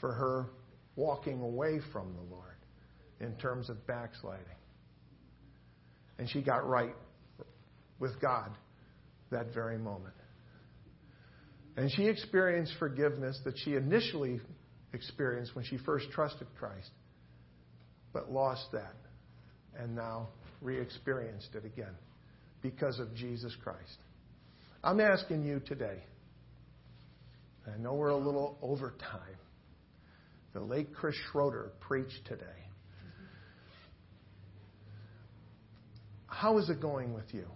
for 0.00 0.12
her 0.12 0.46
walking 0.96 1.40
away 1.40 1.80
from 1.92 2.14
the 2.14 2.34
Lord 2.34 2.56
in 3.20 3.36
terms 3.36 3.70
of 3.70 3.86
backsliding. 3.86 4.44
And 6.22 6.30
she 6.30 6.40
got 6.40 6.68
right 6.68 6.94
with 7.98 8.20
God 8.20 8.52
that 9.32 9.52
very 9.52 9.76
moment. 9.76 10.14
And 11.76 11.90
she 11.96 12.04
experienced 12.04 12.74
forgiveness 12.78 13.36
that 13.44 13.54
she 13.64 13.74
initially 13.74 14.40
experienced 14.92 15.56
when 15.56 15.64
she 15.64 15.78
first 15.78 16.06
trusted 16.12 16.46
Christ, 16.60 16.90
but 18.12 18.30
lost 18.30 18.68
that 18.70 18.94
and 19.76 19.96
now 19.96 20.28
re 20.60 20.80
experienced 20.80 21.56
it 21.56 21.64
again 21.64 21.96
because 22.62 23.00
of 23.00 23.12
Jesus 23.16 23.52
Christ. 23.64 23.98
I'm 24.84 25.00
asking 25.00 25.42
you 25.42 25.58
today 25.58 26.04
I 27.66 27.76
know 27.78 27.94
we're 27.94 28.10
a 28.10 28.16
little 28.16 28.58
over 28.62 28.94
time. 29.00 29.38
The 30.52 30.60
late 30.60 30.94
Chris 30.94 31.16
Schroeder 31.32 31.72
preached 31.80 32.26
today. 32.26 32.44
How 36.32 36.56
is 36.56 36.70
it 36.70 36.80
going 36.80 37.12
with 37.12 37.32
you? 37.32 37.46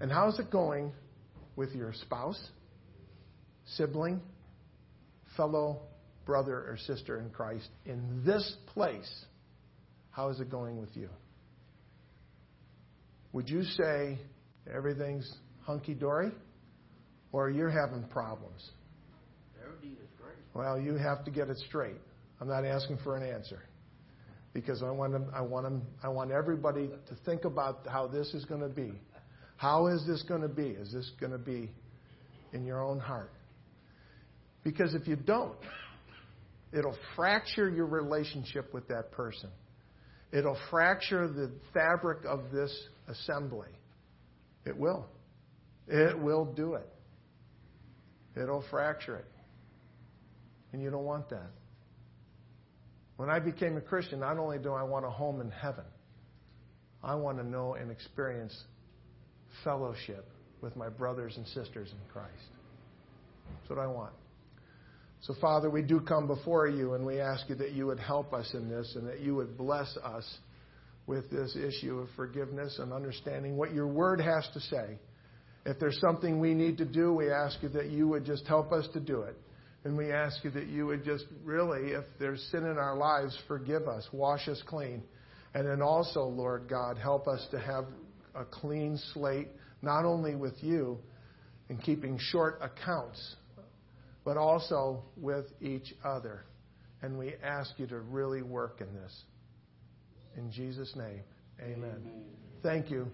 And 0.00 0.10
how 0.10 0.28
is 0.28 0.38
it 0.38 0.50
going 0.50 0.92
with 1.56 1.74
your 1.74 1.92
spouse, 1.92 2.40
sibling, 3.76 4.22
fellow 5.36 5.82
brother 6.24 6.54
or 6.54 6.78
sister 6.86 7.20
in 7.20 7.28
Christ 7.30 7.68
in 7.84 8.22
this 8.24 8.56
place? 8.68 9.24
How 10.10 10.30
is 10.30 10.40
it 10.40 10.50
going 10.50 10.80
with 10.80 10.96
you? 10.96 11.10
Would 13.34 13.50
you 13.50 13.62
say 13.62 14.18
everything's 14.74 15.30
hunky 15.60 15.94
dory? 15.94 16.32
Or 17.30 17.50
you're 17.50 17.70
having 17.70 18.04
problems? 18.08 18.70
Well, 20.54 20.80
you 20.80 20.94
have 20.94 21.26
to 21.26 21.30
get 21.30 21.50
it 21.50 21.58
straight. 21.68 22.00
I'm 22.40 22.48
not 22.48 22.64
asking 22.64 22.98
for 23.04 23.16
an 23.18 23.22
answer 23.22 23.60
because 24.52 24.82
I 24.82 24.90
want 24.90 25.12
them, 25.12 25.30
I 25.34 25.40
want 25.40 25.64
them, 25.64 25.82
I 26.02 26.08
want 26.08 26.30
everybody 26.30 26.88
to 26.88 27.14
think 27.24 27.44
about 27.44 27.86
how 27.86 28.06
this 28.06 28.34
is 28.34 28.44
going 28.44 28.60
to 28.62 28.68
be. 28.68 28.92
How 29.56 29.88
is 29.88 30.04
this 30.06 30.22
going 30.22 30.42
to 30.42 30.48
be? 30.48 30.68
Is 30.68 30.92
this 30.92 31.10
going 31.20 31.32
to 31.32 31.38
be 31.38 31.70
in 32.52 32.64
your 32.64 32.82
own 32.82 32.98
heart? 32.98 33.32
Because 34.64 34.94
if 34.94 35.06
you 35.08 35.16
don't, 35.16 35.56
it'll 36.72 36.96
fracture 37.16 37.68
your 37.68 37.86
relationship 37.86 38.72
with 38.72 38.86
that 38.88 39.10
person. 39.12 39.50
It'll 40.32 40.58
fracture 40.70 41.26
the 41.26 41.50
fabric 41.72 42.24
of 42.26 42.50
this 42.52 42.76
assembly. 43.08 43.68
It 44.66 44.76
will. 44.76 45.06
It 45.86 46.18
will 46.18 46.44
do 46.44 46.74
it. 46.74 46.88
It'll 48.40 48.64
fracture 48.70 49.16
it. 49.16 49.24
And 50.72 50.82
you 50.82 50.90
don't 50.90 51.04
want 51.04 51.30
that. 51.30 51.50
When 53.18 53.30
I 53.30 53.40
became 53.40 53.76
a 53.76 53.80
Christian, 53.80 54.20
not 54.20 54.38
only 54.38 54.58
do 54.58 54.72
I 54.72 54.84
want 54.84 55.04
a 55.04 55.10
home 55.10 55.40
in 55.40 55.50
heaven, 55.50 55.84
I 57.02 57.16
want 57.16 57.38
to 57.38 57.44
know 57.44 57.74
and 57.74 57.90
experience 57.90 58.56
fellowship 59.64 60.24
with 60.60 60.76
my 60.76 60.88
brothers 60.88 61.36
and 61.36 61.44
sisters 61.48 61.90
in 61.90 62.12
Christ. 62.12 62.30
That's 63.50 63.70
what 63.70 63.80
I 63.80 63.88
want. 63.88 64.12
So, 65.22 65.34
Father, 65.40 65.68
we 65.68 65.82
do 65.82 65.98
come 65.98 66.28
before 66.28 66.68
you 66.68 66.94
and 66.94 67.04
we 67.04 67.18
ask 67.18 67.48
you 67.48 67.56
that 67.56 67.72
you 67.72 67.86
would 67.86 67.98
help 67.98 68.32
us 68.32 68.54
in 68.54 68.68
this 68.68 68.92
and 68.94 69.08
that 69.08 69.18
you 69.18 69.34
would 69.34 69.58
bless 69.58 69.96
us 69.96 70.38
with 71.08 71.28
this 71.28 71.56
issue 71.56 71.98
of 71.98 72.08
forgiveness 72.14 72.78
and 72.78 72.92
understanding 72.92 73.56
what 73.56 73.74
your 73.74 73.88
word 73.88 74.20
has 74.20 74.48
to 74.54 74.60
say. 74.60 74.96
If 75.66 75.80
there's 75.80 75.98
something 76.00 76.38
we 76.38 76.54
need 76.54 76.78
to 76.78 76.84
do, 76.84 77.12
we 77.12 77.32
ask 77.32 77.60
you 77.64 77.68
that 77.70 77.90
you 77.90 78.06
would 78.06 78.24
just 78.24 78.46
help 78.46 78.70
us 78.70 78.86
to 78.92 79.00
do 79.00 79.22
it. 79.22 79.36
And 79.84 79.96
we 79.96 80.12
ask 80.12 80.42
you 80.42 80.50
that 80.50 80.66
you 80.66 80.86
would 80.86 81.04
just 81.04 81.24
really, 81.44 81.92
if 81.92 82.04
there's 82.18 82.42
sin 82.50 82.64
in 82.64 82.78
our 82.78 82.96
lives, 82.96 83.36
forgive 83.46 83.86
us, 83.86 84.06
wash 84.12 84.48
us 84.48 84.62
clean. 84.66 85.02
And 85.54 85.66
then 85.66 85.80
also, 85.80 86.24
Lord 86.24 86.68
God, 86.68 86.98
help 86.98 87.28
us 87.28 87.46
to 87.52 87.58
have 87.58 87.86
a 88.34 88.44
clean 88.44 88.98
slate, 89.14 89.48
not 89.80 90.04
only 90.04 90.34
with 90.34 90.54
you 90.62 90.98
in 91.68 91.78
keeping 91.78 92.18
short 92.20 92.58
accounts, 92.60 93.36
but 94.24 94.36
also 94.36 95.02
with 95.16 95.46
each 95.60 95.94
other. 96.04 96.44
And 97.02 97.18
we 97.18 97.34
ask 97.42 97.70
you 97.78 97.86
to 97.86 98.00
really 98.00 98.42
work 98.42 98.80
in 98.80 98.92
this. 98.94 99.22
In 100.36 100.50
Jesus' 100.50 100.92
name, 100.96 101.22
amen. 101.60 101.76
amen. 101.76 102.24
Thank 102.62 102.90
you. 102.90 103.06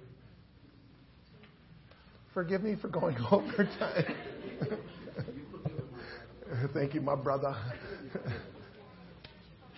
Forgive 2.32 2.62
me 2.62 2.76
for 2.80 2.88
going 2.88 3.16
over 3.30 3.68
time. 3.78 4.16
Thank 6.72 6.94
you, 6.94 7.00
my 7.00 7.16
brother. 7.16 7.54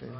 amen. 0.02 0.16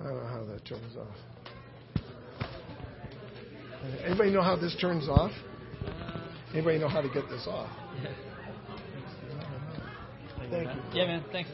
I 0.00 0.04
don't 0.04 0.16
know 0.16 0.26
how 0.26 0.44
that 0.44 0.64
turns 0.64 0.96
off. 0.96 1.06
Anybody 4.04 4.30
know 4.30 4.42
how 4.42 4.56
this 4.56 4.76
turns 4.80 5.08
off? 5.08 5.32
Anybody 6.52 6.78
know 6.78 6.88
how 6.88 7.00
to 7.00 7.08
get 7.08 7.28
this 7.28 7.46
off? 7.46 7.70
Thank 10.50 10.68
you. 10.68 10.82
Yeah, 10.92 11.06
man. 11.06 11.24
Thanks. 11.32 11.50